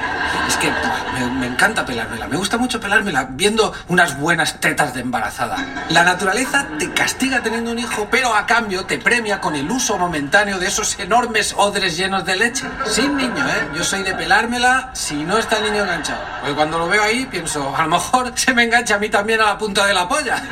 Es 0.48 0.56
que 0.56 0.68
me, 0.68 1.26
me 1.38 1.46
encanta 1.46 1.86
pelármela. 1.86 2.26
Me 2.26 2.36
gusta 2.36 2.58
mucho 2.58 2.80
pelármela 2.80 3.28
viendo 3.30 3.72
unas 3.86 4.18
buenas 4.18 4.58
tetas 4.58 4.92
de 4.92 5.02
embarazada. 5.02 5.56
La 5.90 6.02
naturaleza 6.02 6.66
te 6.80 6.92
castiga 6.92 7.40
teniendo 7.40 7.70
un 7.70 7.78
hijo, 7.78 8.08
pero 8.10 8.34
a 8.34 8.44
cambio 8.44 8.86
te 8.86 8.98
premia 8.98 9.40
con 9.40 9.54
el 9.54 9.70
uso 9.70 9.96
momentáneo 9.98 10.58
de 10.58 10.66
esos 10.66 10.98
enormes 10.98 11.54
odres 11.56 11.96
llenos 11.96 12.24
de 12.24 12.34
leche. 12.34 12.64
Sin 12.86 13.16
niño, 13.16 13.48
¿eh? 13.48 13.68
Yo 13.76 13.84
soy 13.84 14.02
de 14.02 14.14
pelármela 14.14 14.90
si 14.94 15.14
no 15.22 15.38
está 15.38 15.58
el 15.58 15.70
niño 15.70 15.84
enganchado. 15.84 16.20
Porque 16.40 16.56
cuando 16.56 16.78
lo 16.78 16.88
veo 16.88 17.04
ahí 17.04 17.26
pienso, 17.26 17.72
a 17.76 17.82
lo 17.82 17.88
mejor 17.90 18.32
se 18.34 18.52
me 18.54 18.64
engancha 18.64 18.96
a 18.96 18.98
mí 18.98 19.08
también 19.08 19.40
a 19.40 19.46
la 19.46 19.58
punta 19.58 19.86
de 19.86 19.94
la 19.94 20.08
polla. 20.08 20.42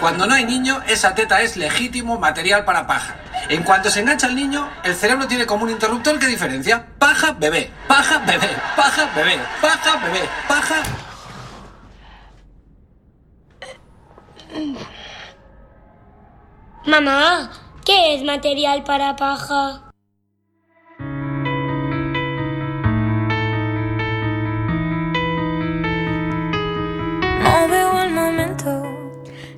Cuando 0.00 0.26
no 0.26 0.34
hay 0.34 0.44
niño, 0.44 0.82
esa 0.86 1.14
teta 1.14 1.40
es 1.42 1.56
legítimo 1.56 2.18
material 2.18 2.64
para 2.64 2.86
paja. 2.86 3.16
En 3.48 3.62
cuanto 3.62 3.90
se 3.90 4.00
engancha 4.00 4.26
el 4.26 4.36
niño, 4.36 4.68
el 4.82 4.94
cerebro 4.94 5.26
tiene 5.26 5.46
como 5.46 5.64
un 5.64 5.70
interruptor 5.70 6.18
que 6.18 6.26
diferencia 6.26 6.86
paja, 6.98 7.32
bebé, 7.32 7.70
paja, 7.86 8.18
bebé, 8.18 8.48
paja, 8.74 9.08
bebé, 9.14 9.38
paja, 9.60 9.96
bebé, 9.96 10.28
paja. 10.48 10.82
Mamá, 16.86 17.50
¿qué 17.84 18.14
es 18.14 18.22
material 18.22 18.84
para 18.84 19.16
paja? 19.16 19.85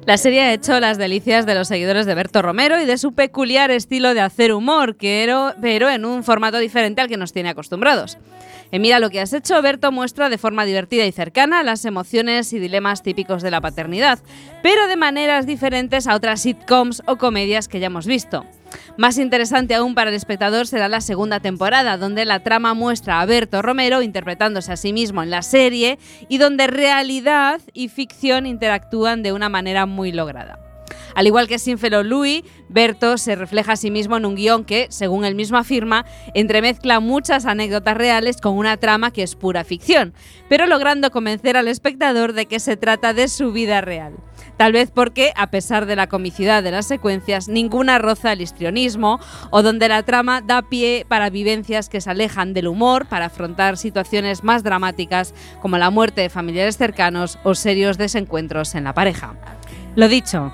La 0.09 0.17
serie 0.17 0.41
ha 0.41 0.55
hecho 0.55 0.81
las 0.81 0.97
delicias 0.97 1.45
de 1.45 1.55
los 1.55 1.69
seguidores 1.69 2.07
de 2.07 2.15
Berto 2.15 2.41
Romero 2.41 2.81
y 2.81 2.87
de 2.87 2.97
su 2.97 3.13
peculiar 3.13 3.71
estilo 3.71 4.15
de 4.15 4.23
hacer 4.23 4.55
humor, 4.55 4.97
pero 4.97 5.53
en 5.91 6.07
un 6.07 6.25
formato 6.25 6.57
diferente 6.57 7.03
al 7.03 7.09
que 7.09 7.19
nos 7.19 7.35
tiene 7.35 7.51
acostumbrados. 7.51 8.17
En 8.71 8.81
Mira 8.81 9.01
lo 9.01 9.11
que 9.11 9.21
has 9.21 9.35
hecho, 9.35 9.61
Berto 9.61 9.93
muestra 9.93 10.31
de 10.31 10.39
forma 10.39 10.65
divertida 10.65 11.05
y 11.05 11.13
cercana 11.13 11.63
las 11.63 11.85
emociones 11.85 12.55
y 12.55 12.59
dilemas 12.59 13.03
típicos 13.03 13.43
de 13.43 13.51
la 13.51 13.61
paternidad, 13.61 14.19
pero 14.63 14.87
de 14.89 14.97
maneras 14.97 15.45
diferentes 15.45 16.07
a 16.07 16.15
otras 16.15 16.41
sitcoms 16.41 17.03
o 17.07 17.17
comedias 17.17 17.69
que 17.69 17.79
ya 17.79 17.89
hemos 17.89 18.07
visto. 18.07 18.47
Más 18.97 19.19
interesante 19.19 19.75
aún 19.75 19.95
para 19.95 20.11
el 20.11 20.17
espectador 20.17 20.67
será 20.67 20.89
la 20.89 21.01
segunda 21.01 21.41
temporada, 21.41 21.97
donde 21.97 22.25
la 22.25 22.43
trama 22.43 22.75
muestra 22.75 23.21
a 23.21 23.27
Berto 23.27 23.63
Romero 23.63 24.03
interpretándose 24.03 24.73
a 24.73 24.77
sí 24.77 24.93
mismo 24.93 25.23
en 25.23 25.31
la 25.31 25.43
serie 25.43 25.99
y 26.29 26.39
donde 26.39 26.67
realidad 26.67 27.61
y 27.73 27.89
ficción 27.89 28.47
interactúan 28.47 29.23
de 29.23 29.33
una 29.33 29.49
manera 29.49 29.87
muy 29.87 30.13
lograda. 30.13 30.59
Al 31.15 31.27
igual 31.27 31.49
que 31.49 31.59
Sinfelo 31.59 32.03
Louis, 32.03 32.45
Berto 32.69 33.19
se 33.19 33.35
refleja 33.35 33.73
a 33.73 33.77
sí 33.77 33.91
mismo 33.91 34.17
en 34.17 34.25
un 34.25 34.37
guion 34.37 34.65
que, 34.65 34.87
según 34.91 35.25
él 35.25 35.35
mismo 35.35 35.59
afirma, 35.59 36.05
entremezcla 36.35 37.01
muchas 37.01 37.45
anécdotas 37.45 37.97
reales 37.97 38.41
con 38.41 38.57
una 38.57 38.77
trama 38.77 39.13
que 39.13 39.23
es 39.23 39.35
pura 39.35 39.65
ficción, 39.65 40.15
pero 40.49 40.67
logrando 40.67 41.11
convencer 41.11 41.57
al 41.57 41.69
espectador 41.69 42.35
de 42.35 42.47
que 42.47 42.61
se 42.61 42.77
trata 42.77 43.15
de 43.15 43.29
su 43.29 43.53
vida 43.53 43.81
real. 43.81 44.15
Tal 44.59 44.73
vez 44.73 44.91
porque, 44.91 45.33
a 45.37 45.51
pesar 45.51 45.87
de 45.87 45.95
la 45.95 46.09
comicidad 46.09 46.65
de 46.65 46.73
las 46.73 46.87
secuencias, 46.87 47.47
ninguna 47.49 47.99
roza 47.99 48.33
el 48.33 48.41
histrionismo 48.41 49.21
o 49.51 49.63
donde 49.63 49.89
la 49.89 50.03
trama 50.03 50.41
da 50.41 50.63
pie 50.63 51.07
para 51.09 51.31
vivencias 51.31 51.89
que 51.89 52.01
se 52.01 52.11
alejan 52.11 52.55
del 52.55 52.67
humor 52.67 53.07
para 53.07 53.27
afrontar 53.27 53.77
situaciones 53.77 54.43
más 54.43 54.65
dramáticas 54.65 55.33
como 55.63 55.79
la 55.79 55.91
muerte 55.91 56.23
de 56.23 56.29
familiares 56.29 56.77
cercanos 56.77 57.39
o 57.45 57.55
serios 57.55 57.99
desencuentros 57.99 58.75
en 58.75 58.83
la 58.83 58.95
pareja. 58.95 59.37
Lo 59.95 60.09
dicho, 60.09 60.53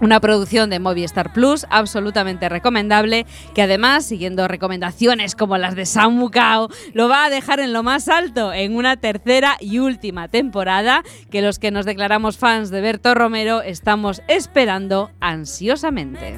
una 0.00 0.20
producción 0.20 0.70
de 0.70 0.78
Movistar 0.78 1.32
Plus 1.32 1.66
absolutamente 1.70 2.48
recomendable, 2.48 3.26
que 3.54 3.62
además, 3.62 4.04
siguiendo 4.04 4.48
recomendaciones 4.48 5.34
como 5.34 5.58
las 5.58 5.74
de 5.74 5.86
Samu 5.86 6.30
Kao, 6.30 6.68
lo 6.92 7.08
va 7.08 7.24
a 7.24 7.30
dejar 7.30 7.60
en 7.60 7.72
lo 7.72 7.82
más 7.82 8.08
alto 8.08 8.52
en 8.52 8.76
una 8.76 8.96
tercera 8.96 9.56
y 9.60 9.78
última 9.78 10.28
temporada 10.28 11.02
que 11.30 11.42
los 11.42 11.58
que 11.58 11.70
nos 11.70 11.86
declaramos 11.86 12.38
fans 12.38 12.70
de 12.70 12.80
Berto 12.80 13.14
Romero 13.14 13.62
estamos 13.62 14.22
esperando 14.28 15.10
ansiosamente. 15.20 16.34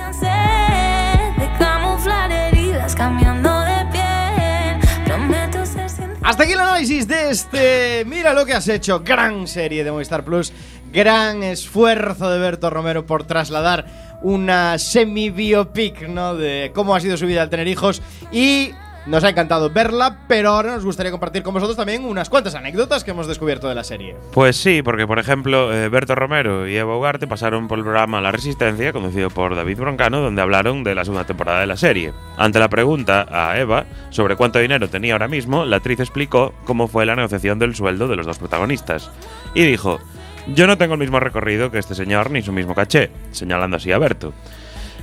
Hasta 6.29 6.43
aquí 6.43 6.53
el 6.53 6.61
análisis 6.61 7.09
de 7.09 7.31
este 7.31 8.05
Mira 8.05 8.35
lo 8.35 8.45
que 8.45 8.53
has 8.53 8.69
hecho, 8.69 9.01
gran 9.01 9.49
serie 9.49 9.83
de 9.83 9.91
Movistar 9.91 10.27
Plus, 10.27 10.53
gran 10.93 11.43
esfuerzo 11.43 12.31
de 12.31 12.39
Berto 12.39 12.69
Romero 12.69 13.07
por 13.07 13.25
trasladar 13.25 14.19
una 14.21 14.77
semi-biopic, 14.77 16.07
¿no? 16.07 16.35
De 16.35 16.71
cómo 16.75 16.95
ha 16.95 17.01
sido 17.01 17.17
su 17.17 17.25
vida 17.27 17.41
al 17.41 17.49
tener 17.49 17.67
hijos 17.67 18.03
y 18.31 18.73
nos 19.09 19.25
ha 19.25 19.31
encantado 19.31 19.71
verla, 19.71 20.19
pero 20.29 20.51
ahora 20.51 20.75
nos 20.75 20.85
gustaría 20.85 21.11
compartir 21.11 21.43
con 21.43 21.55
vosotros 21.55 21.77
también 21.77 22.05
unas 22.05 22.29
cuantas 22.29 22.55
anécdotas 22.55 23.05
que 23.05 23.13
hemos 23.13 23.27
descubierto 23.27 23.69
de 23.69 23.75
la 23.75 23.83
serie. 23.83 24.17
Pues 24.33 24.57
sí, 24.57 24.83
porque 24.83 25.07
por 25.07 25.19
ejemplo, 25.19 25.73
eh, 25.73 25.89
Berto 25.89 26.15
Romero 26.15 26.69
y 26.69 26.77
Eva 26.77 26.97
Ugarte 26.97 27.27
pasaron 27.27 27.69
por 27.69 27.79
el 27.79 27.85
programa 27.85 28.21
La 28.21 28.33
Resistencia, 28.33 28.93
conducido 28.93 29.31
por 29.31 29.57
David 29.57 29.79
Broncano, 29.79 30.21
donde 30.21 30.43
hablaron 30.43 30.85
de 30.85 30.95
la 30.95 31.05
segunda 31.05 31.25
temporada 31.25 31.61
de 31.61 31.67
la 31.67 31.77
serie. 31.77 32.13
Ante 32.37 32.59
la 32.59 32.69
pregunta 32.69 33.27
a 33.31 33.59
Eva 33.59 33.87
sobre 34.11 34.37
cuánto 34.37 34.59
dinero 34.59 34.89
tenía 34.89 35.15
ahora 35.15 35.29
mismo, 35.29 35.65
la 35.65 35.77
actriz 35.77 36.01
explicó 36.01 36.55
cómo 36.65 36.87
fue 36.87 37.07
la 37.07 37.17
negociación 37.17 37.59
del 37.59 37.75
sueldo 37.75 38.09
de 38.09 38.17
los 38.17 38.27
dos 38.27 38.39
protagonistas. 38.39 39.11
Y 39.55 39.63
dijo, 39.63 39.99
yo 40.55 40.67
no 40.67 40.77
tengo 40.77 40.95
el 40.95 41.01
mismo 41.01 41.19
recorrido 41.19 41.71
que 41.71 41.79
este 41.79 41.95
señor 41.95 42.31
ni 42.31 42.43
su 42.43 42.53
mismo 42.53 42.75
caché, 42.75 43.11
señalando 43.31 43.79
así 43.79 43.91
a 43.91 43.99
Berto. 43.99 44.35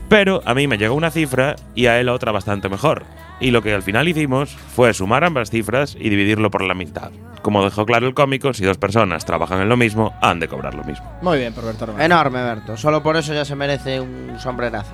Pero 0.10 0.42
a 0.46 0.54
mí 0.54 0.68
me 0.68 0.78
llegó 0.78 0.96
una 0.96 1.12
cifra 1.12 1.56
y 1.74 1.88
a 1.88 2.00
él 2.00 2.10
otra 2.10 2.32
bastante 2.32 2.70
mejor. 2.70 3.06
Y 3.40 3.52
lo 3.52 3.62
que 3.62 3.74
al 3.74 3.82
final 3.82 4.08
hicimos 4.08 4.52
fue 4.52 4.94
sumar 4.94 5.24
ambas 5.24 5.50
cifras 5.50 5.96
y 6.00 6.10
dividirlo 6.10 6.52
por 6.52 6.64
la 6.64 6.74
mitad. 6.74 7.12
Como 7.42 7.64
dejó 7.64 7.86
claro 7.86 8.08
el 8.08 8.14
cómico, 8.14 8.54
si 8.54 8.64
dos 8.64 8.78
personas 8.78 9.26
trabajan 9.26 9.62
en 9.62 9.70
lo 9.70 9.78
mismo, 9.78 10.14
han 10.22 10.40
de 10.40 10.48
cobrar 10.48 10.74
lo 10.74 10.84
mismo. 10.84 11.12
Muy 11.22 11.40
bien, 11.40 11.54
por 11.54 11.66
Berto 11.66 11.86
Romero. 11.86 12.04
Enorme, 12.06 12.42
Berto. 12.44 12.78
Solo 12.78 13.04
por 13.04 13.18
eso 13.18 13.34
ya 13.34 13.46
se 13.46 13.56
merece 13.56 14.00
un 14.00 14.38
sombrerazo. 14.40 14.94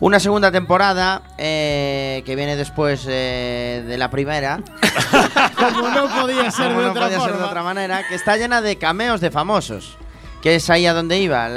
Una 0.00 0.20
segunda 0.20 0.52
temporada 0.52 1.22
eh, 1.38 2.22
que 2.24 2.36
viene 2.36 2.56
después 2.56 3.04
eh, 3.08 3.84
de 3.86 3.98
la 3.98 4.10
primera. 4.10 4.60
Como 5.56 5.88
no 5.88 6.08
podía 6.20 6.50
ser, 6.50 6.68
Como 6.68 6.80
de, 6.80 6.86
no 6.86 6.90
otra 6.92 7.04
podía 7.04 7.20
ser 7.20 7.36
de 7.36 7.42
otra 7.42 7.62
manera, 7.62 8.06
que 8.08 8.14
está 8.14 8.36
llena 8.36 8.60
de 8.60 8.76
cameos 8.76 9.20
de 9.20 9.30
famosos. 9.30 9.98
Que 10.42 10.54
es 10.54 10.70
ahí 10.70 10.86
a 10.86 10.94
donde 10.94 11.18
iba. 11.18 11.48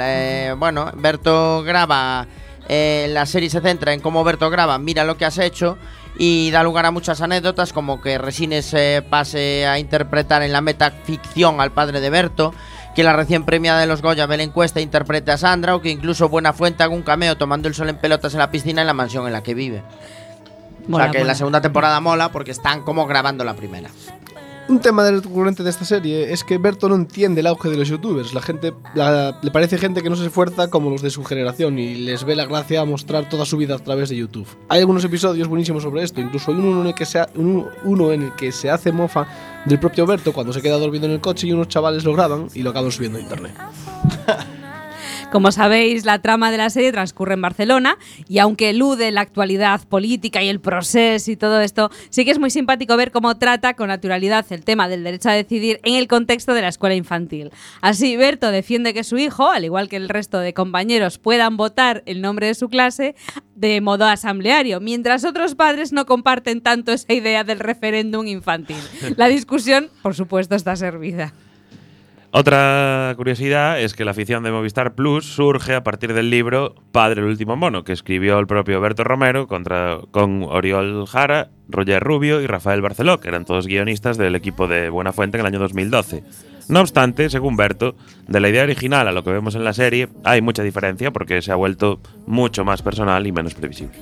Bueno, 0.56 0.90
Berto 0.96 1.62
graba. 1.62 2.26
Eh, 2.74 3.06
la 3.10 3.26
serie 3.26 3.50
se 3.50 3.60
centra 3.60 3.92
en 3.92 4.00
cómo 4.00 4.24
Berto 4.24 4.48
graba, 4.48 4.78
mira 4.78 5.04
lo 5.04 5.18
que 5.18 5.26
has 5.26 5.36
hecho. 5.36 5.76
Y 6.16 6.50
da 6.52 6.62
lugar 6.62 6.86
a 6.86 6.90
muchas 6.90 7.20
anécdotas, 7.20 7.74
como 7.74 8.00
que 8.00 8.16
Resines 8.16 8.72
eh, 8.72 9.04
pase 9.08 9.66
a 9.66 9.78
interpretar 9.78 10.42
en 10.42 10.52
la 10.52 10.62
metaficción 10.62 11.60
al 11.60 11.72
padre 11.72 12.00
de 12.00 12.08
Berto. 12.08 12.54
Que 12.94 13.02
la 13.04 13.12
recién 13.12 13.44
premiada 13.44 13.78
de 13.78 13.86
los 13.86 14.00
Goya 14.00 14.24
Belén 14.24 14.50
Cuesta 14.50 14.80
interprete 14.80 15.32
a 15.32 15.36
Sandra. 15.36 15.74
O 15.74 15.82
que 15.82 15.90
incluso 15.90 16.30
Buena 16.30 16.54
Fuente 16.54 16.82
haga 16.82 16.94
un 16.94 17.02
cameo 17.02 17.36
tomando 17.36 17.68
el 17.68 17.74
sol 17.74 17.90
en 17.90 17.98
pelotas 17.98 18.32
en 18.32 18.38
la 18.38 18.50
piscina 18.50 18.80
en 18.80 18.86
la 18.86 18.94
mansión 18.94 19.26
en 19.26 19.34
la 19.34 19.42
que 19.42 19.52
vive. 19.52 19.82
o 20.86 20.90
Mola, 20.90 21.04
sea 21.04 21.12
que 21.12 21.18
mola. 21.18 21.28
la 21.28 21.34
segunda 21.34 21.60
temporada 21.60 22.00
mola 22.00 22.32
porque 22.32 22.52
están 22.52 22.82
como 22.82 23.06
grabando 23.06 23.44
la 23.44 23.52
primera. 23.54 23.90
Un 24.68 24.80
tema 24.80 25.10
recurrente 25.10 25.64
de 25.64 25.70
esta 25.70 25.84
serie 25.84 26.32
es 26.32 26.44
que 26.44 26.56
Berto 26.56 26.88
no 26.88 26.94
entiende 26.94 27.40
el 27.40 27.48
auge 27.48 27.68
de 27.68 27.76
los 27.76 27.88
youtubers. 27.88 28.32
La 28.32 28.40
gente 28.40 28.72
le 28.94 29.50
parece 29.50 29.76
gente 29.76 30.02
que 30.02 30.08
no 30.08 30.16
se 30.16 30.26
esfuerza 30.26 30.70
como 30.70 30.88
los 30.88 31.02
de 31.02 31.10
su 31.10 31.24
generación 31.24 31.78
y 31.78 31.94
les 31.96 32.24
ve 32.24 32.36
la 32.36 32.46
gracia 32.46 32.80
a 32.80 32.84
mostrar 32.84 33.28
toda 33.28 33.44
su 33.44 33.56
vida 33.56 33.74
a 33.74 33.78
través 33.78 34.08
de 34.08 34.16
YouTube. 34.16 34.46
Hay 34.68 34.80
algunos 34.80 35.04
episodios 35.04 35.48
buenísimos 35.48 35.82
sobre 35.82 36.04
esto, 36.04 36.20
incluso 36.20 36.52
hay 36.52 36.58
uno 36.58 36.80
en 36.82 36.86
el 36.86 36.94
que 36.94 37.06
se, 37.06 37.24
uno 37.34 38.12
en 38.12 38.22
el 38.22 38.32
que 38.32 38.52
se 38.52 38.70
hace 38.70 38.92
mofa 38.92 39.26
del 39.64 39.80
propio 39.80 40.06
Berto 40.06 40.32
cuando 40.32 40.52
se 40.52 40.62
queda 40.62 40.78
dormido 40.78 41.06
en 41.06 41.12
el 41.12 41.20
coche 41.20 41.48
y 41.48 41.52
unos 41.52 41.68
chavales 41.68 42.04
lo 42.04 42.14
graban 42.14 42.46
y 42.54 42.62
lo 42.62 42.70
acaban 42.70 42.92
subiendo 42.92 43.18
a 43.18 43.20
internet. 43.20 43.54
Como 45.32 45.50
sabéis, 45.50 46.04
la 46.04 46.20
trama 46.20 46.50
de 46.50 46.58
la 46.58 46.68
serie 46.68 46.92
transcurre 46.92 47.32
en 47.32 47.40
Barcelona 47.40 47.96
y 48.28 48.38
aunque 48.38 48.68
elude 48.68 49.10
la 49.12 49.22
actualidad 49.22 49.80
política 49.88 50.42
y 50.42 50.50
el 50.50 50.60
proceso 50.60 51.30
y 51.30 51.36
todo 51.36 51.62
esto, 51.62 51.90
sí 52.10 52.26
que 52.26 52.32
es 52.32 52.38
muy 52.38 52.50
simpático 52.50 52.98
ver 52.98 53.12
cómo 53.12 53.38
trata 53.38 53.72
con 53.72 53.88
naturalidad 53.88 54.44
el 54.50 54.62
tema 54.62 54.88
del 54.88 55.04
derecho 55.04 55.30
a 55.30 55.32
decidir 55.32 55.80
en 55.84 55.94
el 55.94 56.06
contexto 56.06 56.52
de 56.52 56.60
la 56.60 56.68
escuela 56.68 56.96
infantil. 56.96 57.50
Así, 57.80 58.14
Berto 58.14 58.50
defiende 58.50 58.92
que 58.92 59.04
su 59.04 59.16
hijo, 59.16 59.48
al 59.48 59.64
igual 59.64 59.88
que 59.88 59.96
el 59.96 60.10
resto 60.10 60.38
de 60.38 60.52
compañeros, 60.52 61.16
puedan 61.16 61.56
votar 61.56 62.02
el 62.04 62.20
nombre 62.20 62.48
de 62.48 62.54
su 62.54 62.68
clase 62.68 63.14
de 63.54 63.80
modo 63.80 64.04
asambleario, 64.04 64.80
mientras 64.80 65.24
otros 65.24 65.54
padres 65.54 65.94
no 65.94 66.04
comparten 66.04 66.60
tanto 66.60 66.92
esa 66.92 67.10
idea 67.10 67.42
del 67.42 67.58
referéndum 67.58 68.26
infantil. 68.26 68.76
La 69.16 69.28
discusión, 69.28 69.88
por 70.02 70.14
supuesto, 70.14 70.56
está 70.56 70.76
servida. 70.76 71.32
Otra 72.34 73.12
curiosidad 73.18 73.78
es 73.78 73.92
que 73.92 74.06
la 74.06 74.12
afición 74.12 74.42
de 74.42 74.50
Movistar 74.50 74.94
Plus 74.94 75.26
surge 75.26 75.74
a 75.74 75.84
partir 75.84 76.14
del 76.14 76.30
libro 76.30 76.74
Padre 76.90 77.20
el 77.20 77.26
último 77.26 77.56
mono, 77.56 77.84
que 77.84 77.92
escribió 77.92 78.38
el 78.38 78.46
propio 78.46 78.80
Berto 78.80 79.04
Romero 79.04 79.46
contra, 79.46 79.98
con 80.12 80.42
Oriol 80.44 81.06
Jara, 81.06 81.50
Roger 81.68 82.02
Rubio 82.02 82.40
y 82.40 82.46
Rafael 82.46 82.80
Barceló, 82.80 83.20
que 83.20 83.28
eran 83.28 83.44
todos 83.44 83.66
guionistas 83.66 84.16
del 84.16 84.34
equipo 84.34 84.66
de 84.66 84.88
Buenafuente 84.88 85.36
en 85.36 85.42
el 85.42 85.46
año 85.46 85.58
2012. 85.58 86.24
No 86.68 86.80
obstante, 86.80 87.28
según 87.28 87.58
Berto, 87.58 87.96
de 88.26 88.40
la 88.40 88.48
idea 88.48 88.62
original 88.62 89.06
a 89.08 89.12
lo 89.12 89.22
que 89.24 89.30
vemos 89.30 89.54
en 89.54 89.64
la 89.64 89.74
serie 89.74 90.08
hay 90.24 90.40
mucha 90.40 90.62
diferencia 90.62 91.10
porque 91.10 91.42
se 91.42 91.52
ha 91.52 91.56
vuelto 91.56 92.00
mucho 92.26 92.64
más 92.64 92.80
personal 92.80 93.26
y 93.26 93.32
menos 93.32 93.52
previsible. 93.52 93.98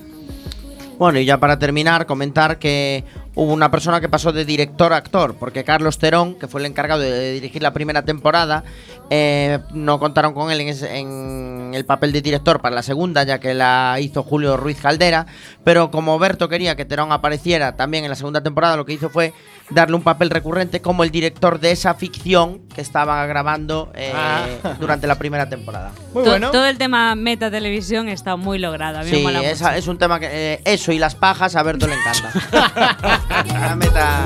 Bueno, 1.01 1.19
y 1.19 1.25
ya 1.25 1.41
para 1.41 1.59
terminar, 1.59 2.05
comentar 2.05 2.59
que 2.59 3.05
hubo 3.35 3.53
una 3.53 3.71
persona 3.71 4.01
que 4.01 4.09
pasó 4.09 4.33
de 4.33 4.45
director 4.45 4.93
a 4.93 4.97
actor, 4.97 5.37
porque 5.39 5.63
Carlos 5.65 5.99
Terón, 5.99 6.35
que 6.35 6.49
fue 6.49 6.61
el 6.61 6.67
encargado 6.67 7.01
de 7.01 7.33
dirigir 7.33 7.63
la 7.63 7.73
primera 7.73 8.03
temporada, 8.03 8.65
eh, 9.09 9.61
no 9.73 9.99
contaron 10.01 10.35
con 10.35 10.51
él 10.51 10.61
en, 10.61 10.69
ese- 10.69 10.99
en 10.99 11.71
el 11.75 11.85
papel 11.85 12.13
de 12.13 12.23
director 12.23 12.61
para 12.61 12.75
la 12.75 12.83
segunda, 12.83 13.23
ya 13.23 13.39
que 13.39 13.55
la 13.55 13.97
hizo 14.01 14.23
Julio 14.25 14.57
Ruiz 14.57 14.81
Caldera, 14.81 15.27
pero 15.65 15.91
como 15.91 16.19
Berto 16.19 16.49
quería 16.49 16.75
que 16.77 16.85
Terón 16.85 17.13
apareciera 17.13 17.77
también 17.77 18.05
en 18.05 18.11
la 18.11 18.17
segunda 18.17 18.43
temporada, 18.43 18.77
lo 18.77 18.85
que 18.85 18.95
hizo 18.95 19.09
fue 19.11 19.33
darle 19.71 19.95
un 19.97 20.03
papel 20.03 20.31
recurrente 20.31 20.81
como 20.83 21.05
el 21.05 21.11
director 21.11 21.61
de 21.61 21.71
esa 21.73 21.95
ficción 21.95 22.61
que 22.75 22.81
estaba 22.81 23.25
grabando 23.27 23.93
eh, 23.95 24.13
Ah. 24.15 24.47
durante 24.81 25.07
la 25.07 25.15
primera 25.17 25.49
temporada. 25.49 25.93
To- 26.13 26.41
Todo 26.51 26.67
el 26.67 26.77
tema 26.79 27.15
meta 27.15 27.51
televisión 27.51 28.09
está 28.09 28.37
muy 28.37 28.59
logrado. 28.59 28.99
A 28.99 29.03
mí 29.03 29.11
me 29.11 29.17
Sí, 29.19 29.23
mola 29.23 29.43
esa- 29.43 29.67
mucho. 29.69 29.79
es 29.79 29.87
un 29.89 29.99
tema 29.99 30.19
que. 30.21 30.29
eh, 30.55 30.61
eso 30.65 30.93
y 30.93 30.99
las 30.99 31.15
pajas 31.15 31.55
a 31.57 31.63
Berto 31.63 31.87
le 31.87 31.95
encanta. 31.95 32.33
la 33.47 33.77
meta. 33.77 34.23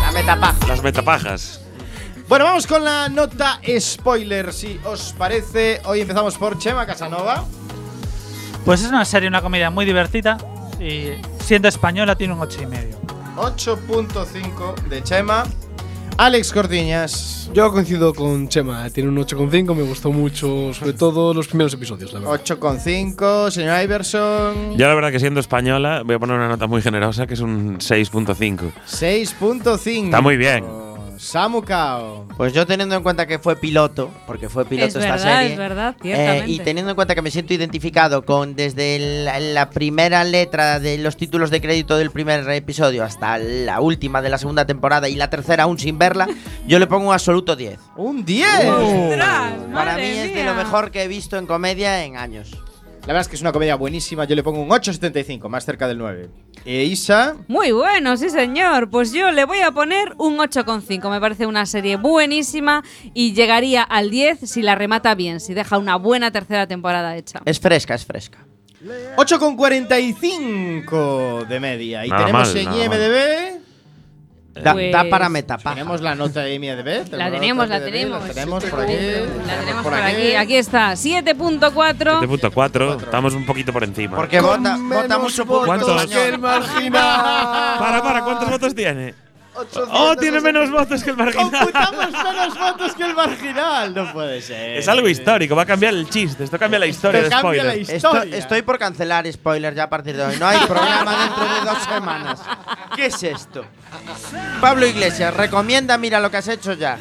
La 0.00 0.12
meta 0.12 0.36
paja. 0.40 0.66
Las 0.68 0.82
metapajas. 0.82 1.60
Bueno, 2.28 2.44
vamos 2.44 2.66
con 2.66 2.84
la 2.84 3.08
nota 3.08 3.60
spoiler, 3.78 4.52
si 4.52 4.80
os 4.84 5.12
parece. 5.16 5.80
Hoy 5.84 6.00
empezamos 6.00 6.36
por 6.36 6.58
Chema 6.58 6.84
Casanova. 6.86 7.44
Pues 8.64 8.82
es 8.82 8.88
una 8.88 9.04
serie, 9.04 9.28
una 9.28 9.42
comedia 9.42 9.70
muy 9.70 9.84
divertida 9.84 10.36
y 10.80 11.10
siendo 11.38 11.68
española 11.68 12.16
tiene 12.16 12.32
un 12.34 12.40
8,5. 12.40 12.95
8.5 13.36 14.88
de 14.88 15.02
Chema. 15.02 15.44
Alex 16.18 16.52
Cortiñas. 16.52 17.50
Yo 17.52 17.70
coincido 17.70 18.14
con 18.14 18.48
Chema, 18.48 18.88
tiene 18.90 19.10
un 19.10 19.16
8,5, 19.16 19.74
me 19.74 19.82
gustó 19.82 20.10
mucho, 20.10 20.72
sobre 20.72 20.94
todo 20.94 21.34
los 21.34 21.46
primeros 21.46 21.74
episodios, 21.74 22.12
la 22.14 22.20
verdad. 22.20 22.40
8,5. 22.42 23.50
Señor 23.50 23.82
Iverson. 23.82 24.76
Yo 24.78 24.88
la 24.88 24.94
verdad 24.94 25.12
que 25.12 25.20
siendo 25.20 25.40
española 25.40 26.02
voy 26.04 26.16
a 26.16 26.18
poner 26.18 26.36
una 26.36 26.48
nota 26.48 26.66
muy 26.66 26.80
generosa 26.80 27.26
que 27.26 27.34
es 27.34 27.40
un 27.40 27.78
6.5. 27.78 28.72
6.5. 28.88 30.04
Está 30.06 30.20
muy 30.22 30.36
bien. 30.38 30.85
Samu 31.18 31.62
Kao. 31.62 32.26
Pues 32.36 32.52
yo 32.52 32.66
teniendo 32.66 32.94
en 32.94 33.02
cuenta 33.02 33.26
que 33.26 33.38
fue 33.38 33.56
piloto, 33.56 34.10
porque 34.26 34.48
fue 34.48 34.64
piloto 34.64 34.98
Es 34.98 35.04
esta 35.04 35.12
verdad, 35.16 35.38
serie. 35.40 35.52
es 35.52 35.58
verdad, 35.58 35.96
eh, 36.04 36.44
y 36.46 36.58
teniendo 36.60 36.90
en 36.90 36.94
cuenta 36.96 37.14
que 37.14 37.22
me 37.22 37.30
siento 37.30 37.54
identificado 37.54 38.24
con 38.24 38.54
desde 38.54 38.98
la, 39.24 39.40
la 39.40 39.70
primera 39.70 40.24
letra 40.24 40.80
de 40.80 40.98
los 40.98 41.16
títulos 41.16 41.50
de 41.50 41.60
crédito 41.60 41.96
del 41.96 42.10
primer 42.10 42.48
episodio 42.50 43.04
hasta 43.04 43.38
la 43.38 43.80
última 43.80 44.22
de 44.22 44.30
la 44.30 44.38
segunda 44.38 44.66
temporada 44.66 45.08
y 45.08 45.14
la 45.16 45.30
tercera 45.30 45.64
aún 45.64 45.78
sin 45.78 45.98
verla, 45.98 46.28
yo 46.66 46.78
le 46.78 46.86
pongo 46.86 47.08
un 47.08 47.14
absoluto 47.14 47.56
10. 47.56 47.78
¡Un 47.96 48.24
10! 48.24 48.46
Para 49.72 49.96
mí 49.96 50.02
es 50.02 50.34
de 50.34 50.44
lo 50.44 50.54
mejor 50.54 50.90
que 50.90 51.02
he 51.04 51.08
visto 51.08 51.36
en 51.38 51.46
comedia 51.46 52.04
en 52.04 52.16
años. 52.16 52.50
La 53.06 53.12
verdad 53.12 53.20
es 53.20 53.28
que 53.28 53.36
es 53.36 53.42
una 53.42 53.52
comedia 53.52 53.76
buenísima. 53.76 54.24
Yo 54.24 54.34
le 54.34 54.42
pongo 54.42 54.60
un 54.60 54.68
8,75, 54.68 55.48
más 55.48 55.64
cerca 55.64 55.86
del 55.86 55.96
9. 55.96 56.28
E 56.64 56.82
Isa. 56.82 57.36
Muy 57.46 57.70
bueno, 57.70 58.16
sí 58.16 58.30
señor. 58.30 58.90
Pues 58.90 59.12
yo 59.12 59.30
le 59.30 59.44
voy 59.44 59.60
a 59.60 59.70
poner 59.70 60.12
un 60.18 60.38
8,5. 60.38 61.08
Me 61.08 61.20
parece 61.20 61.46
una 61.46 61.66
serie 61.66 61.94
buenísima 61.94 62.82
y 63.14 63.32
llegaría 63.32 63.84
al 63.84 64.10
10 64.10 64.40
si 64.40 64.60
la 64.60 64.74
remata 64.74 65.14
bien, 65.14 65.38
si 65.38 65.54
deja 65.54 65.78
una 65.78 65.94
buena 65.94 66.32
tercera 66.32 66.66
temporada 66.66 67.16
hecha. 67.16 67.42
Es 67.44 67.60
fresca, 67.60 67.94
es 67.94 68.04
fresca. 68.04 68.44
8,45 69.16 71.46
de 71.46 71.60
media. 71.60 72.04
Y 72.04 72.08
Nada 72.08 72.26
tenemos 72.26 72.52
mal, 72.52 72.56
en 72.56 72.74
IMDB. 72.74 73.65
Da, 74.62 74.72
Pues- 74.72 74.92
da 74.92 75.04
para 75.08 75.28
metapa. 75.28 75.70
Tenemos 75.70 76.00
la 76.00 76.14
nota 76.14 76.40
de 76.40 76.54
IMDB. 76.54 77.12
La 77.12 77.30
tenemos, 77.30 77.68
la 77.68 77.80
tenemos. 77.80 78.26
La 78.26 78.34
tenemos 78.34 78.64
por 78.64 78.80
aquí. 78.80 78.92
La 79.46 79.56
tenemos 79.60 79.82
por 79.82 79.94
aquí. 79.94 80.34
Aquí 80.34 80.56
está, 80.56 80.96
7.4. 80.96 82.20
7.4. 82.20 82.96
Estamos 83.00 83.34
un 83.34 83.44
poquito 83.44 83.72
por 83.72 83.84
encima. 83.84 84.16
Porque 84.16 84.40
vota, 84.40 84.78
vota 84.80 85.18
mucho 85.18 85.44
público 85.44 85.66
¿Cuántos? 85.66 86.02
español. 86.04 86.40
Para, 87.78 88.02
para, 88.02 88.24
¿cuántos 88.24 88.50
votos 88.50 88.74
tiene? 88.74 89.25
¡Oh, 89.90 90.16
tiene 90.16 90.40
menos 90.40 90.70
votos 90.70 91.02
que 91.02 91.10
el 91.10 91.16
marginal! 91.16 91.50
Computamos 91.50 92.12
menos 92.12 92.58
votos 92.58 92.94
que 92.94 93.02
el 93.04 93.14
marginal. 93.14 93.94
No 93.94 94.12
puede 94.12 94.40
ser. 94.40 94.76
Es 94.78 94.88
algo 94.88 95.08
histórico, 95.08 95.56
va 95.56 95.62
a 95.62 95.66
cambiar 95.66 95.94
el 95.94 96.08
chiste. 96.08 96.44
Esto 96.44 96.58
cambia 96.58 96.78
la 96.78 96.86
historia 96.86 97.20
de 97.20 97.26
Esto 97.28 97.40
cambia 97.40 97.64
la 97.64 97.72
spoiler. 97.72 97.96
Estoy, 97.96 98.34
estoy 98.34 98.62
por 98.62 98.78
cancelar 98.78 99.30
spoiler 99.32 99.74
ya 99.74 99.84
a 99.84 99.90
partir 99.90 100.16
de 100.16 100.24
hoy. 100.24 100.36
No 100.38 100.46
hay 100.46 100.58
programa 100.66 101.24
dentro 101.24 101.44
de 101.44 101.60
dos 101.64 101.82
semanas. 101.84 102.40
¿Qué 102.94 103.06
es 103.06 103.22
esto? 103.22 103.64
Pablo 104.60 104.86
Iglesias, 104.86 105.34
recomienda, 105.34 105.96
mira 105.96 106.20
lo 106.20 106.30
que 106.30 106.38
has 106.38 106.48
hecho 106.48 106.72
ya. 106.72 106.98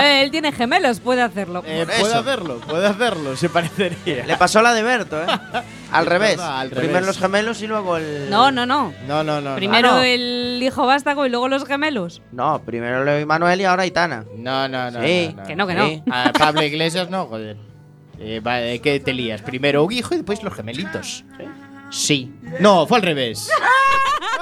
Eh, 0.00 0.22
él 0.22 0.30
tiene 0.30 0.52
gemelos, 0.52 1.00
puede 1.00 1.22
hacerlo. 1.22 1.62
Eh, 1.66 1.86
puede 2.00 2.14
hacerlo, 2.14 2.60
puede 2.60 2.86
hacerlo, 2.86 3.36
se 3.36 3.48
parecería. 3.48 4.24
Le 4.26 4.36
pasó 4.36 4.62
la 4.62 4.72
de 4.74 4.82
Berto, 4.82 5.22
¿eh? 5.22 5.26
Al 5.92 6.06
revés. 6.06 6.38
al 6.40 6.68
Primero 6.70 6.92
revés. 6.94 7.06
los 7.06 7.18
gemelos 7.18 7.62
y 7.62 7.66
luego 7.66 7.96
el. 7.96 8.28
No, 8.30 8.50
no, 8.50 8.66
no. 8.66 8.92
No, 9.06 9.22
no, 9.24 9.40
no. 9.40 9.54
Primero 9.56 9.90
Ah, 9.90 9.96
no. 9.96 10.02
el 10.02 10.60
hijo 10.62 10.86
vástago 10.86 11.26
y 11.26 11.30
luego 11.30 11.48
los 11.48 11.64
gemelos. 11.64 12.22
No, 12.32 12.62
primero 12.64 13.04
Leo 13.04 13.20
y 13.20 13.26
Manuel 13.26 13.60
y 13.60 13.64
ahora 13.64 13.86
Itana. 13.86 14.24
No, 14.36 14.68
no, 14.68 14.90
no. 14.90 15.02
Sí. 15.02 15.34
no, 15.36 15.42
Que 15.44 15.56
no, 15.56 15.66
que 15.66 15.74
no. 15.74 15.86
Sí. 15.88 16.02
A 16.10 16.32
Pablo 16.32 16.62
Iglesias 16.62 17.10
no, 17.10 17.26
joder. 17.26 17.56
Eh, 18.18 18.40
vale, 18.42 18.80
¿Qué 18.80 19.00
te 19.00 19.12
lías? 19.12 19.42
Primero 19.42 19.82
un 19.84 19.92
hijo 19.92 20.14
y 20.14 20.18
después 20.18 20.42
los 20.42 20.54
gemelitos. 20.54 21.24
Sí. 21.36 21.44
No, 22.60 22.86
fue 22.86 22.98
al 22.98 23.02
revés. 23.02 23.48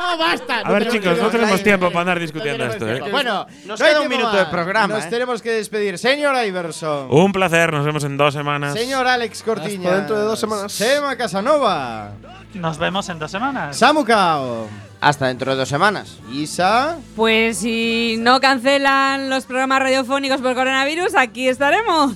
No, 0.00 0.16
basta. 0.16 0.60
A 0.60 0.72
ver, 0.72 0.84
tenemos 0.88 0.92
chicos, 0.94 1.18
no 1.22 1.30
tenemos 1.30 1.62
tiempo 1.62 1.88
para 1.88 2.00
andar 2.00 2.18
discutiendo 2.18 2.64
esto. 2.64 2.88
¿eh? 2.88 3.02
Bueno, 3.10 3.46
Nos 3.66 3.78
no 3.78 3.84
hay 3.86 3.92
queda 3.92 4.00
un 4.00 4.08
tiempo 4.08 4.16
minuto 4.16 4.36
de 4.36 4.42
más. 4.44 4.50
programa, 4.50 4.94
Nos 4.94 5.04
¿eh? 5.04 5.08
tenemos 5.10 5.42
que 5.42 5.50
despedir. 5.50 5.98
Señor 5.98 6.34
Iverson. 6.46 7.08
Un 7.10 7.32
placer, 7.32 7.70
nos 7.72 7.84
vemos 7.84 8.02
en 8.04 8.16
dos 8.16 8.32
semanas. 8.32 8.72
Señor 8.72 9.06
Alex 9.06 9.42
Cortiña. 9.42 9.88
Hasta 9.90 9.96
dentro 9.98 10.18
de 10.18 10.22
dos 10.24 10.40
semanas. 10.40 10.72
Sema 10.72 11.16
Casanova. 11.16 12.12
Nos 12.54 12.78
vemos 12.78 13.08
en 13.10 13.18
dos 13.18 13.30
semanas. 13.30 13.76
Samu 13.76 14.02
Kao. 14.04 14.68
Hasta 15.02 15.26
dentro 15.26 15.52
de 15.52 15.58
dos 15.58 15.68
semanas. 15.68 16.16
Isa. 16.32 16.96
Pues 17.14 17.58
si 17.58 18.16
no 18.18 18.40
cancelan 18.40 19.28
los 19.28 19.44
programas 19.44 19.80
radiofónicos 19.80 20.40
por 20.40 20.54
coronavirus, 20.54 21.14
aquí 21.14 21.46
estaremos. 21.48 22.14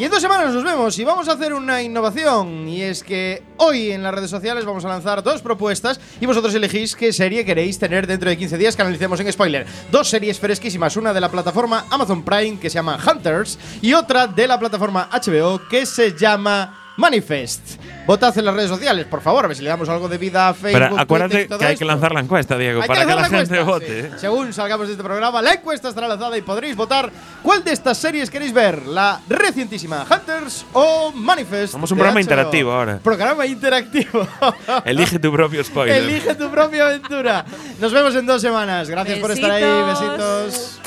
Y 0.00 0.04
en 0.04 0.10
dos 0.10 0.22
semanas 0.22 0.54
nos 0.54 0.64
vemos 0.64 0.98
y 0.98 1.04
vamos 1.04 1.28
a 1.28 1.32
hacer 1.32 1.52
una 1.52 1.82
innovación. 1.82 2.66
Y 2.66 2.80
es 2.80 3.04
que 3.04 3.42
hoy 3.58 3.90
en 3.90 4.02
las 4.02 4.14
redes 4.14 4.30
sociales 4.30 4.64
vamos 4.64 4.82
a 4.86 4.88
lanzar 4.88 5.22
dos 5.22 5.42
propuestas 5.42 6.00
y 6.22 6.24
vosotros 6.24 6.54
elegís 6.54 6.96
qué 6.96 7.12
serie 7.12 7.44
queréis 7.44 7.78
tener 7.78 8.06
dentro 8.06 8.30
de 8.30 8.38
15 8.38 8.56
días 8.56 8.74
que 8.74 8.80
analicemos 8.80 9.20
en 9.20 9.30
spoiler. 9.30 9.66
Dos 9.92 10.08
series 10.08 10.40
fresquísimas, 10.40 10.96
una 10.96 11.12
de 11.12 11.20
la 11.20 11.30
plataforma 11.30 11.84
Amazon 11.90 12.24
Prime 12.24 12.58
que 12.58 12.70
se 12.70 12.76
llama 12.76 12.98
Hunters 12.98 13.58
y 13.82 13.92
otra 13.92 14.26
de 14.26 14.48
la 14.48 14.58
plataforma 14.58 15.06
HBO 15.12 15.60
que 15.68 15.84
se 15.84 16.16
llama 16.16 16.79
Manifest. 16.96 17.80
Votad 18.06 18.36
en 18.36 18.44
las 18.44 18.54
redes 18.54 18.68
sociales, 18.68 19.06
por 19.06 19.20
favor, 19.20 19.44
a 19.44 19.48
ver 19.48 19.56
si 19.56 19.62
le 19.62 19.70
damos 19.70 19.88
algo 19.88 20.08
de 20.08 20.18
vida 20.18 20.48
a 20.48 20.54
Facebook. 20.54 20.88
Pero 20.88 20.98
acuérdate 20.98 21.48
que 21.48 21.64
hay 21.64 21.76
que 21.76 21.84
lanzar 21.84 22.12
la 22.12 22.20
encuesta, 22.20 22.58
Diego, 22.58 22.80
para 22.80 23.00
que, 23.00 23.06
que 23.06 23.14
la, 23.14 23.24
gente 23.24 23.36
encuesta, 23.38 23.62
vote. 23.62 24.10
Según 24.18 24.52
salgamos 24.52 24.86
de 24.86 24.94
este 24.94 25.04
programa, 25.04 25.40
la 25.40 25.54
encuesta 25.54 25.88
estará 25.88 26.08
lanzada 26.08 26.36
y 26.36 26.42
podréis 26.42 26.76
votar 26.76 27.10
cuál 27.42 27.62
de 27.62 27.72
estas 27.72 27.98
series 27.98 28.30
queréis 28.30 28.52
ver, 28.52 28.86
la 28.86 29.20
recientísima 29.28 30.04
Hunters 30.10 30.66
o 30.72 31.12
Manifest. 31.12 31.72
Somos 31.72 31.90
un 31.90 31.98
programa 31.98 32.20
interactivo 32.20 32.72
ahora. 32.72 32.98
Programa 32.98 33.46
interactivo. 33.46 34.26
Elige 34.84 35.18
tu 35.18 35.32
propio 35.32 35.62
spoiler. 35.62 36.02
Elige 36.02 36.34
tu 36.34 36.50
propia 36.50 36.86
aventura. 36.86 37.44
Nos 37.80 37.92
vemos 37.92 38.14
en 38.14 38.26
dos 38.26 38.42
semanas. 38.42 38.90
Gracias 38.90 39.18
por 39.18 39.30
estar 39.30 39.50
ahí. 39.50 39.64
Besitos. 39.64 40.80